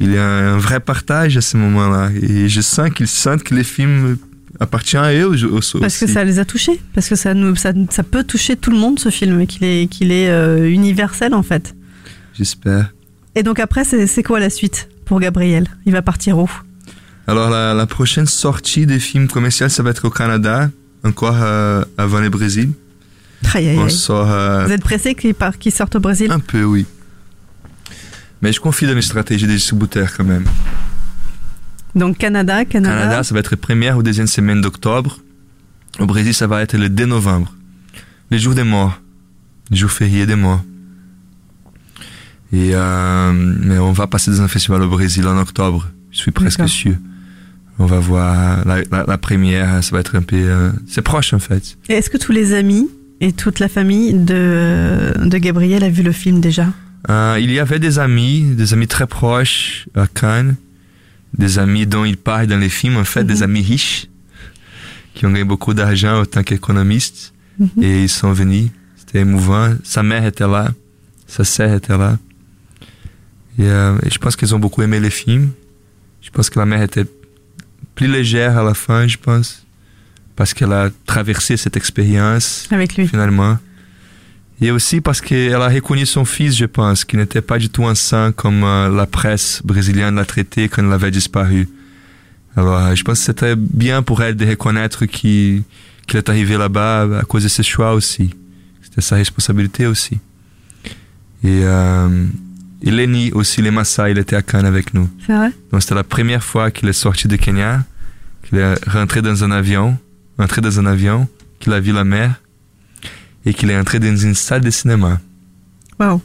Il 0.00 0.10
y 0.12 0.18
a 0.18 0.26
un 0.26 0.58
vrai 0.58 0.80
partage 0.80 1.36
à 1.36 1.40
ce 1.40 1.56
moment-là 1.56 2.10
et 2.20 2.48
je 2.48 2.60
sens 2.60 2.90
qu'ils 2.90 3.06
sentent 3.06 3.44
que 3.44 3.54
les 3.54 3.62
films 3.74 4.16
appartiennent 4.58 5.04
à 5.04 5.12
eux 5.14 5.26
au- 5.28 5.58
au- 5.58 5.78
Parce 5.80 5.98
que 5.98 6.04
aussi. 6.06 6.08
ça 6.14 6.24
les 6.24 6.38
a 6.40 6.44
touchés, 6.44 6.80
parce 6.94 7.08
que 7.08 7.14
ça, 7.16 7.32
nous, 7.34 7.54
ça, 7.56 7.72
ça 7.90 8.02
peut 8.02 8.24
toucher 8.24 8.56
tout 8.56 8.70
le 8.72 8.76
monde 8.76 8.98
ce 8.98 9.08
film, 9.10 9.46
qu'il 9.46 9.62
est, 9.64 9.86
qu'il 9.88 10.10
est 10.10 10.28
euh, 10.30 10.68
universel 10.68 11.32
en 11.34 11.42
fait. 11.44 11.74
J'espère. 12.36 12.92
Et 13.36 13.42
donc 13.44 13.58
après, 13.60 13.84
c'est 13.84 14.06
c'est 14.08 14.22
quoi 14.24 14.40
la 14.40 14.50
suite 14.50 14.88
pour 15.04 15.20
Gabriel? 15.20 15.66
Il 15.86 15.92
va 15.92 16.02
partir 16.02 16.38
où? 16.38 16.50
Alors 17.28 17.48
la, 17.50 17.72
la 17.74 17.86
prochaine 17.86 18.26
sortie 18.26 18.86
des 18.86 18.98
films 18.98 19.28
commerciaux, 19.28 19.68
ça 19.68 19.82
va 19.84 19.90
être 19.90 20.04
au 20.06 20.10
Canada, 20.10 20.70
encore 21.04 21.36
euh, 21.40 21.84
avant 21.98 22.20
le 22.20 22.30
Brésil? 22.30 22.72
Aïe, 23.54 23.68
aïe, 23.68 23.78
On 23.78 23.84
aïe. 23.84 23.90
sort 23.90 24.30
euh, 24.30 24.64
Vous 24.66 24.72
êtes 24.72 24.82
pressé 24.82 25.14
qu'il 25.14 25.34
part- 25.34 25.58
qu'il 25.58 25.72
sorte 25.72 25.94
au 25.96 26.00
Brésil? 26.00 26.30
Un 26.32 26.40
peu, 26.40 26.64
oui. 26.64 26.86
Mais 28.42 28.52
je 28.52 28.60
confie 28.60 28.86
dans 28.86 28.94
les 28.94 29.02
stratégies 29.02 29.46
des 29.46 29.54
distributeurs 29.54 30.14
quand 30.16 30.24
même. 30.24 30.44
Donc 31.94 32.18
Canada, 32.18 32.64
Canada. 32.64 32.94
Canada, 32.98 33.22
ça 33.22 33.34
va 33.34 33.40
être 33.40 33.54
première 33.56 33.96
ou 33.98 34.02
deuxième 34.02 34.26
semaine 34.26 34.60
d'octobre. 34.60 35.18
Au 36.00 36.06
Brésil, 36.06 36.34
ça 36.34 36.46
va 36.46 36.60
être 36.62 36.76
le 36.76 36.88
2 36.88 37.06
novembre. 37.06 37.54
Les 38.30 38.38
jours 38.38 38.54
des 38.54 38.64
morts. 38.64 39.00
Les 39.70 39.76
jours 39.76 39.90
fériés 39.90 40.26
des 40.26 40.34
morts. 40.34 40.62
Et 42.52 42.70
euh, 42.74 43.32
mais 43.32 43.78
on 43.78 43.92
va 43.92 44.06
passer 44.06 44.30
dans 44.30 44.42
un 44.42 44.48
festival 44.48 44.82
au 44.82 44.88
Brésil 44.88 45.26
en 45.26 45.38
octobre. 45.38 45.88
Je 46.10 46.18
suis 46.18 46.30
presque 46.32 46.68
sûr. 46.68 46.94
On 47.78 47.86
va 47.86 47.98
voir 47.98 48.64
la, 48.66 48.82
la- 48.90 49.04
la 49.06 49.18
première, 49.18 49.82
ça 49.82 49.90
va 49.92 50.00
être 50.00 50.14
un 50.16 50.22
peu... 50.22 50.36
euh, 50.36 50.70
c'est 50.88 51.02
proche 51.02 51.32
en 51.34 51.38
fait. 51.40 51.76
Est-ce 51.88 52.08
que 52.08 52.16
tous 52.18 52.32
les 52.32 52.54
amis 52.54 52.88
et 53.20 53.32
toute 53.32 53.58
la 53.58 53.68
famille 53.68 54.14
de, 54.14 55.12
de 55.24 55.38
Gabriel 55.38 55.82
a 55.82 55.88
vu 55.90 56.02
le 56.02 56.12
film 56.12 56.40
déjà? 56.40 56.68
Euh, 57.10 57.36
il 57.40 57.50
y 57.50 57.58
avait 57.58 57.78
des 57.80 57.98
amis, 57.98 58.42
des 58.54 58.72
amis 58.72 58.86
très 58.86 59.06
proches 59.06 59.88
à 59.94 60.06
Cannes, 60.06 60.56
des 61.36 61.58
amis 61.58 61.86
dont 61.86 62.04
il 62.04 62.16
parle 62.16 62.46
dans 62.46 62.58
les 62.58 62.68
films, 62.68 62.96
en 62.96 63.04
fait, 63.04 63.24
des 63.24 63.42
amis 63.42 63.60
riches, 63.62 64.06
qui 65.14 65.26
ont 65.26 65.30
gagné 65.30 65.44
beaucoup 65.44 65.74
d'argent 65.74 66.20
en 66.22 66.24
tant 66.24 66.42
qu'économistes, 66.42 67.34
et 67.80 68.02
ils 68.04 68.08
sont 68.08 68.32
venus. 68.32 68.68
C'était 68.96 69.20
émouvant. 69.20 69.74
Sa 69.84 70.02
mère 70.02 70.24
était 70.24 70.46
là, 70.46 70.70
sa 71.26 71.44
sœur 71.44 71.74
était 71.74 71.98
là. 71.98 72.18
Et, 73.58 73.64
euh, 73.66 73.96
et 74.04 74.10
je 74.10 74.18
pense 74.18 74.34
qu'ils 74.36 74.54
ont 74.54 74.58
beaucoup 74.58 74.82
aimé 74.82 74.98
les 74.98 75.10
films. 75.10 75.50
Je 76.22 76.30
pense 76.30 76.50
que 76.50 76.58
la 76.58 76.66
mère 76.66 76.82
était 76.82 77.04
plus 77.94 78.06
légère 78.06 78.58
à 78.58 78.62
la 78.62 78.74
fin, 78.74 79.06
je 79.06 79.16
pense, 79.16 79.64
parce 80.36 80.54
qu'elle 80.54 80.72
a 80.72 80.90
traversé 81.06 81.56
cette 81.56 81.76
expérience 81.76 82.66
avec 82.70 82.96
lui 82.96 83.06
finalement. 83.08 83.58
Et 84.60 84.70
aussi 84.70 85.00
parce 85.00 85.20
qu'elle 85.20 85.54
a 85.54 85.68
reconnu 85.68 86.06
son 86.06 86.24
fils, 86.24 86.56
je 86.56 86.64
pense, 86.64 87.04
qui 87.04 87.16
n'était 87.16 87.42
pas 87.42 87.58
du 87.58 87.68
tout 87.68 87.86
un 87.86 87.94
saint 87.94 88.32
comme 88.32 88.62
euh, 88.62 88.88
la 88.88 89.06
presse 89.06 89.60
brésilienne 89.64 90.14
l'a 90.14 90.24
traité 90.24 90.68
quand 90.68 90.86
il 90.86 90.92
avait 90.92 91.10
disparu. 91.10 91.68
Alors, 92.56 92.78
euh, 92.78 92.94
je 92.94 93.02
pense 93.02 93.18
que 93.18 93.24
c'était 93.24 93.56
bien 93.56 94.02
pour 94.02 94.22
elle 94.22 94.36
de 94.36 94.46
reconnaître 94.46 95.06
qu'il 95.06 95.64
qu'il 96.06 96.18
est 96.18 96.28
arrivé 96.28 96.56
là-bas 96.56 97.20
à 97.20 97.22
cause 97.22 97.44
de 97.44 97.48
ses 97.48 97.62
choix 97.62 97.94
aussi. 97.94 98.34
C'était 98.82 99.00
sa 99.00 99.16
responsabilité 99.16 99.86
aussi. 99.86 100.18
Et, 101.42 101.60
euh, 101.64 102.26
et 102.86 102.90
Lenny 102.90 103.32
aussi, 103.32 103.62
les 103.62 103.70
Maasai, 103.70 104.10
il 104.10 104.18
était 104.18 104.36
à 104.36 104.42
Cannes 104.42 104.66
avec 104.66 104.92
nous. 104.94 105.08
C'est 105.26 105.34
vrai? 105.34 105.50
Donc 105.72 105.82
c'était 105.82 105.94
la 105.94 106.04
première 106.04 106.44
fois 106.44 106.70
qu'il 106.70 106.88
est 106.88 106.92
sorti 106.92 107.26
de 107.28 107.36
Kenya, 107.36 107.82
qu'il 108.44 108.58
est 108.58 108.74
rentré 108.88 109.22
dans 109.22 109.42
un 109.42 109.50
avion, 109.50 109.96
entré 110.38 110.60
dans 110.60 110.78
un 110.78 110.84
avion, 110.86 111.26
qu'il 111.60 111.72
a 111.72 111.80
vu 111.80 111.92
la 111.92 112.04
mer 112.04 112.40
et 113.46 113.54
qu'il 113.54 113.70
est 113.70 113.78
entré 113.78 113.98
dans 113.98 114.14
une 114.16 114.34
salle 114.34 114.60
de 114.60 114.70
cinéma. 114.70 115.18
Waouh. 115.98 116.20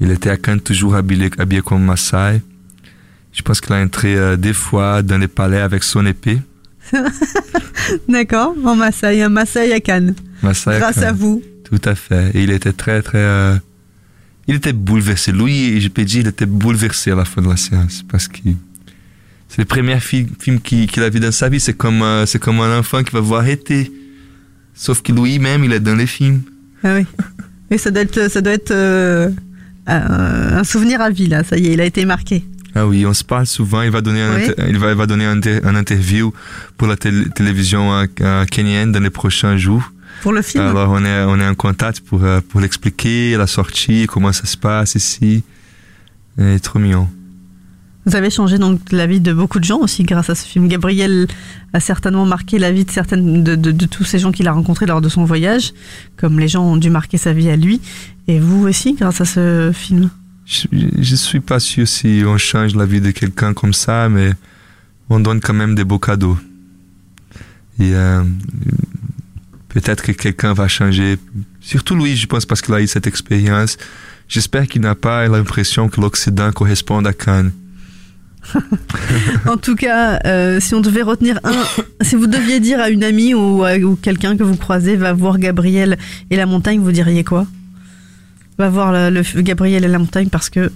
Il 0.00 0.10
était 0.10 0.30
à 0.30 0.38
Cannes 0.38 0.60
toujours 0.60 0.94
habillé, 0.94 1.30
habillé 1.38 1.60
comme 1.60 1.84
Maasai. 1.84 2.40
Je 3.32 3.42
pense 3.42 3.60
qu'il 3.60 3.74
a 3.74 3.80
entré 3.80 4.16
euh, 4.16 4.36
des 4.36 4.54
fois 4.54 5.02
dans 5.02 5.18
les 5.18 5.28
palais 5.28 5.60
avec 5.60 5.82
son 5.84 6.04
épée. 6.06 6.40
D'accord, 8.08 8.54
en 8.64 8.74
Maasai, 8.76 9.22
un 9.22 9.28
Maasai 9.28 9.72
à 9.72 9.80
Cannes. 9.80 10.14
Maasai 10.42 10.70
à 10.70 10.78
Grâce 10.78 10.98
à 10.98 11.02
Cannes. 11.02 11.16
vous. 11.16 11.42
Tout 11.64 11.80
à 11.84 11.94
fait. 11.94 12.30
Et 12.34 12.42
il 12.42 12.50
était 12.50 12.72
très, 12.72 13.02
très... 13.02 13.18
euh, 13.18 13.56
il 14.50 14.56
était 14.56 14.72
bouleversé. 14.74 15.32
Lui, 15.32 15.80
je 15.80 15.88
peux 15.88 16.04
dire, 16.04 16.20
il 16.22 16.26
était 16.28 16.44
bouleversé 16.46 17.12
à 17.12 17.14
la 17.14 17.24
fin 17.24 17.40
de 17.40 17.48
la 17.48 17.56
séance 17.56 18.02
parce 18.10 18.26
que 18.28 18.38
c'est 19.48 19.58
le 19.58 19.64
premier 19.64 19.98
fi- 20.00 20.26
film 20.38 20.60
qu'il 20.60 21.02
a 21.02 21.08
vu 21.08 21.20
dans 21.20 21.32
sa 21.32 21.48
vie. 21.48 21.60
C'est 21.60 21.74
comme, 21.76 22.02
euh, 22.02 22.26
c'est 22.26 22.38
comme 22.38 22.60
un 22.60 22.78
enfant 22.78 23.02
qui 23.02 23.12
va 23.12 23.20
voir 23.20 23.46
été. 23.46 23.90
Sauf 24.74 25.02
que 25.02 25.12
lui-même, 25.12 25.64
il 25.64 25.72
est 25.72 25.80
dans 25.80 25.94
les 25.96 26.06
films. 26.06 26.42
Ah 26.84 26.96
oui. 26.96 27.06
Et 27.70 27.78
ça 27.78 27.90
doit 27.90 28.02
être, 28.02 28.30
ça 28.30 28.40
doit 28.40 28.52
être 28.52 28.70
euh, 28.72 29.30
un 29.86 30.64
souvenir 30.64 31.00
à 31.00 31.10
vie, 31.10 31.26
là. 31.28 31.44
Ça 31.44 31.56
y 31.56 31.66
est, 31.68 31.72
il 31.74 31.80
a 31.80 31.84
été 31.84 32.04
marqué. 32.04 32.44
Ah 32.74 32.86
oui, 32.86 33.04
on 33.06 33.12
se 33.14 33.24
parle 33.24 33.46
souvent. 33.46 33.82
Il 33.82 33.90
va 33.90 34.00
donner 34.00 34.22
un, 34.22 34.36
Oui. 34.36 34.50
il 34.68 34.78
va, 34.78 34.90
il 34.92 34.96
va 34.96 35.06
donner 35.06 35.24
un, 35.26 35.36
inter- 35.38 35.60
un 35.64 35.74
interview 35.74 36.32
pour 36.76 36.86
la 36.88 36.94
tél- 36.96 37.28
télévision 37.32 37.92
euh, 37.92 38.06
euh, 38.20 38.44
kenyenne 38.46 38.92
dans 38.92 39.00
les 39.02 39.10
prochains 39.10 39.56
jours. 39.56 39.92
Pour 40.22 40.32
le 40.32 40.42
film 40.42 40.64
Alors 40.64 40.90
on 40.90 41.04
est, 41.04 41.22
on 41.24 41.38
est 41.40 41.46
en 41.46 41.54
contact 41.54 42.00
pour, 42.00 42.22
euh, 42.24 42.40
pour 42.48 42.60
l'expliquer, 42.60 43.36
la 43.36 43.46
sortie, 43.46 44.06
comment 44.06 44.32
ça 44.32 44.46
se 44.46 44.56
passe 44.56 44.94
ici. 44.94 45.42
Et 46.38 46.58
trop 46.60 46.78
mignon. 46.78 47.08
Vous 48.06 48.16
avez 48.16 48.30
changé 48.30 48.56
donc 48.58 48.80
la 48.92 49.06
vie 49.06 49.20
de 49.20 49.32
beaucoup 49.32 49.58
de 49.60 49.64
gens 49.64 49.78
aussi 49.78 50.04
grâce 50.04 50.30
à 50.30 50.34
ce 50.34 50.46
film. 50.46 50.68
Gabriel 50.68 51.26
a 51.74 51.80
certainement 51.80 52.24
marqué 52.24 52.58
la 52.58 52.72
vie 52.72 52.84
de 52.86 52.90
certaines 52.90 53.44
de, 53.44 53.56
de- 53.56 53.72
de 53.72 53.86
tous 53.86 54.04
ces 54.04 54.18
gens 54.18 54.32
qu'il 54.32 54.48
a 54.48 54.52
rencontrés 54.52 54.86
lors 54.86 55.02
de 55.02 55.08
son 55.10 55.24
voyage, 55.24 55.72
comme 56.16 56.38
les 56.40 56.48
gens 56.48 56.64
ont 56.64 56.78
dû 56.78 56.88
marquer 56.88 57.18
sa 57.18 57.32
vie 57.34 57.50
à 57.50 57.56
lui, 57.56 57.80
et 58.26 58.38
vous 58.40 58.66
aussi 58.66 58.94
grâce 58.94 59.20
à 59.20 59.26
ce 59.26 59.70
film? 59.74 60.08
Je, 60.46 60.66
je 60.98 61.14
suis 61.14 61.40
pas 61.40 61.60
sûr 61.60 61.86
si 61.86 62.22
on 62.26 62.38
change 62.38 62.74
la 62.74 62.86
vie 62.86 63.02
de 63.02 63.10
quelqu'un 63.10 63.52
comme 63.52 63.74
ça, 63.74 64.08
mais 64.08 64.32
on 65.10 65.20
donne 65.20 65.40
quand 65.40 65.54
même 65.54 65.74
des 65.74 65.84
beaux 65.84 65.98
cadeaux. 65.98 66.38
Et 67.78 67.94
euh, 67.94 68.22
peut-être 69.70 70.02
que 70.02 70.12
quelqu'un 70.12 70.52
va 70.52 70.68
changer. 70.68 71.16
Surtout 71.60 71.96
lui, 71.96 72.16
je 72.16 72.26
pense, 72.26 72.44
parce 72.46 72.60
qu'il 72.60 72.74
a 72.74 72.80
eu 72.82 72.86
cette 72.86 73.06
expérience. 73.06 73.76
J'espère 74.28 74.68
qu'il 74.68 74.82
n'a 74.82 74.94
pas 74.94 75.26
l'impression 75.26 75.88
que 75.88 76.00
l'Occident 76.00 76.52
correspond 76.52 77.04
à 77.04 77.12
Cannes. 77.12 77.52
En 79.46 79.56
tout 79.58 79.74
cas, 79.76 80.18
euh, 80.26 80.60
si 80.60 80.74
on 80.74 80.80
devait 80.80 81.02
retenir 81.02 81.38
un, 81.44 81.52
Si 82.02 82.14
vous 82.16 82.26
deviez 82.26 82.58
dire 82.60 82.80
à 82.80 82.88
une 82.90 83.04
amie 83.04 83.34
ou, 83.34 83.64
à- 83.64 83.76
ou 83.76 83.96
quelqu'un 83.96 84.36
que 84.36 84.42
vous 84.42 84.56
croisez 84.56 84.96
va 84.96 85.12
voir 85.12 85.38
Gabriel 85.38 85.98
et 86.30 86.36
la 86.36 86.46
montagne, 86.46 86.80
vous 86.80 86.92
diriez 86.92 87.22
quoi? 87.24 87.46
Va 88.58 88.68
voir 88.70 88.92
le, 88.92 89.10
le- 89.10 89.42
Gabriel 89.42 89.84
et 89.84 89.88
la 89.88 89.98
montagne 89.98 90.28
parce 90.28 90.48
que 90.50 90.70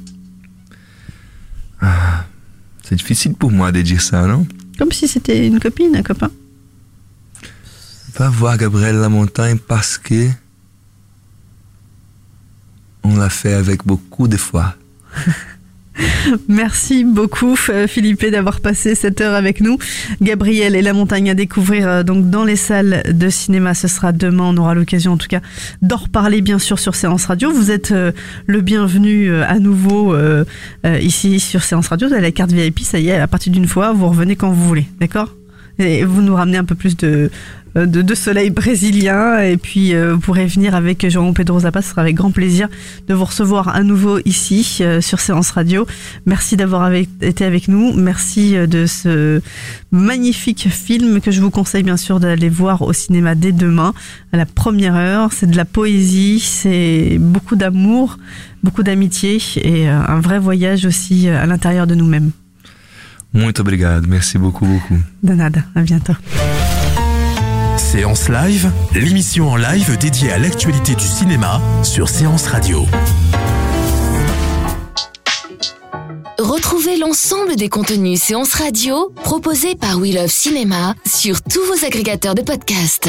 C'est 2.82 2.96
difficile 2.96 3.34
pour 3.34 3.50
moi 3.50 3.72
de 3.72 3.80
dire 3.82 4.00
ça, 4.00 4.26
non? 4.26 4.46
Comme 4.78 4.92
si 4.92 5.08
c'était 5.08 5.46
une 5.46 5.58
copine, 5.60 5.96
un 5.96 6.02
copain. 6.02 6.30
Va 8.16 8.28
voir 8.28 8.56
Gabriel 8.56 8.96
La 8.96 9.08
Montagne 9.08 9.58
parce 9.58 9.98
que 9.98 10.28
on 13.02 13.16
l'a 13.16 13.28
fait 13.28 13.54
avec 13.54 13.84
beaucoup 13.84 14.28
de 14.28 14.36
foi. 14.36 14.74
Merci 16.48 17.04
beaucoup 17.04 17.56
Philippe 17.56 18.24
d'avoir 18.26 18.60
passé 18.60 18.94
cette 18.94 19.20
heure 19.20 19.34
avec 19.34 19.60
nous. 19.60 19.78
Gabriel 20.20 20.74
et 20.74 20.82
la 20.82 20.92
montagne 20.92 21.30
à 21.30 21.34
découvrir 21.34 21.88
euh, 21.88 22.02
donc 22.02 22.30
dans 22.30 22.44
les 22.44 22.56
salles 22.56 23.02
de 23.12 23.28
cinéma. 23.28 23.74
Ce 23.74 23.88
sera 23.88 24.12
demain. 24.12 24.44
On 24.44 24.56
aura 24.56 24.74
l'occasion 24.74 25.12
en 25.12 25.16
tout 25.16 25.28
cas 25.28 25.40
d'en 25.82 25.96
reparler 25.96 26.40
bien 26.40 26.58
sûr 26.58 26.78
sur 26.78 26.94
Séance 26.94 27.26
Radio. 27.26 27.52
Vous 27.52 27.70
êtes 27.70 27.92
euh, 27.92 28.12
le 28.46 28.60
bienvenu 28.60 29.28
euh, 29.28 29.44
à 29.46 29.58
nouveau 29.58 30.14
ici 31.00 31.40
sur 31.40 31.62
Séance 31.62 31.88
Radio. 31.88 32.08
Vous 32.08 32.14
avez 32.14 32.22
la 32.22 32.32
carte 32.32 32.52
VIP. 32.52 32.80
Ça 32.80 32.98
y 32.98 33.08
est, 33.08 33.18
à 33.18 33.26
partir 33.26 33.52
d'une 33.52 33.66
fois, 33.66 33.92
vous 33.92 34.08
revenez 34.08 34.36
quand 34.36 34.50
vous 34.50 34.66
voulez. 34.66 34.86
D'accord? 35.00 35.34
Et 35.78 36.04
vous 36.04 36.22
nous 36.22 36.34
ramenez 36.34 36.58
un 36.58 36.64
peu 36.64 36.74
plus 36.74 36.96
de, 36.96 37.30
euh, 37.76 37.86
de, 37.86 38.02
de 38.02 38.14
soleil 38.14 38.50
brésilien 38.50 39.40
et 39.40 39.56
puis 39.56 39.94
euh, 39.94 40.14
vous 40.14 40.20
pourrez 40.20 40.46
venir 40.46 40.74
avec 40.74 41.08
Jean 41.08 41.32
Pedro 41.32 41.60
Zappa, 41.60 41.82
ce 41.82 41.90
sera 41.90 42.02
avec 42.02 42.14
grand 42.14 42.30
plaisir 42.30 42.68
de 43.08 43.14
vous 43.14 43.24
recevoir 43.24 43.68
à 43.74 43.82
nouveau 43.82 44.20
ici 44.24 44.78
euh, 44.80 45.00
sur 45.00 45.18
Séance 45.18 45.50
Radio. 45.50 45.86
Merci 46.24 46.56
d'avoir 46.56 46.92
été 46.92 47.44
avec 47.44 47.66
nous, 47.66 47.92
merci 47.92 48.56
euh, 48.56 48.66
de 48.66 48.86
ce 48.86 49.40
magnifique 49.90 50.68
film 50.68 51.20
que 51.20 51.32
je 51.32 51.40
vous 51.40 51.50
conseille 51.50 51.82
bien 51.82 51.96
sûr 51.96 52.20
d'aller 52.20 52.48
voir 52.48 52.82
au 52.82 52.92
cinéma 52.92 53.34
dès 53.34 53.52
demain 53.52 53.92
à 54.32 54.36
la 54.36 54.46
première 54.46 54.94
heure. 54.94 55.32
C'est 55.32 55.50
de 55.50 55.56
la 55.56 55.64
poésie, 55.64 56.38
c'est 56.38 57.16
beaucoup 57.18 57.56
d'amour, 57.56 58.18
beaucoup 58.62 58.84
d'amitié 58.84 59.38
et 59.56 59.88
euh, 59.88 59.98
un 60.06 60.20
vrai 60.20 60.38
voyage 60.38 60.84
aussi 60.86 61.28
à 61.28 61.46
l'intérieur 61.46 61.88
de 61.88 61.96
nous-mêmes. 61.96 62.30
Muito 63.34 63.62
obrigado, 63.62 64.06
merci 64.08 64.38
beaucoup, 64.38 64.64
beaucoup. 64.64 64.96
De 65.22 65.34
nada, 65.34 65.64
à 65.74 65.82
bientôt. 65.82 66.14
Séance 67.76 68.28
Live, 68.28 68.70
l'émission 68.94 69.50
en 69.50 69.56
live 69.56 69.98
dédiée 69.98 70.32
à 70.32 70.38
l'actualité 70.38 70.94
du 70.94 71.04
cinéma 71.04 71.60
sur 71.82 72.08
Séance 72.08 72.46
Radio. 72.46 72.86
Retrouvez 76.38 76.96
l'ensemble 76.96 77.56
des 77.56 77.68
contenus 77.68 78.20
séances 78.20 78.54
radio 78.54 79.12
proposés 79.24 79.74
par 79.74 79.98
We 79.98 80.14
Love 80.14 80.30
Cinéma 80.30 80.94
sur 81.04 81.42
tous 81.42 81.60
vos 81.66 81.84
agrégateurs 81.84 82.36
de 82.36 82.42
podcasts. 82.42 83.08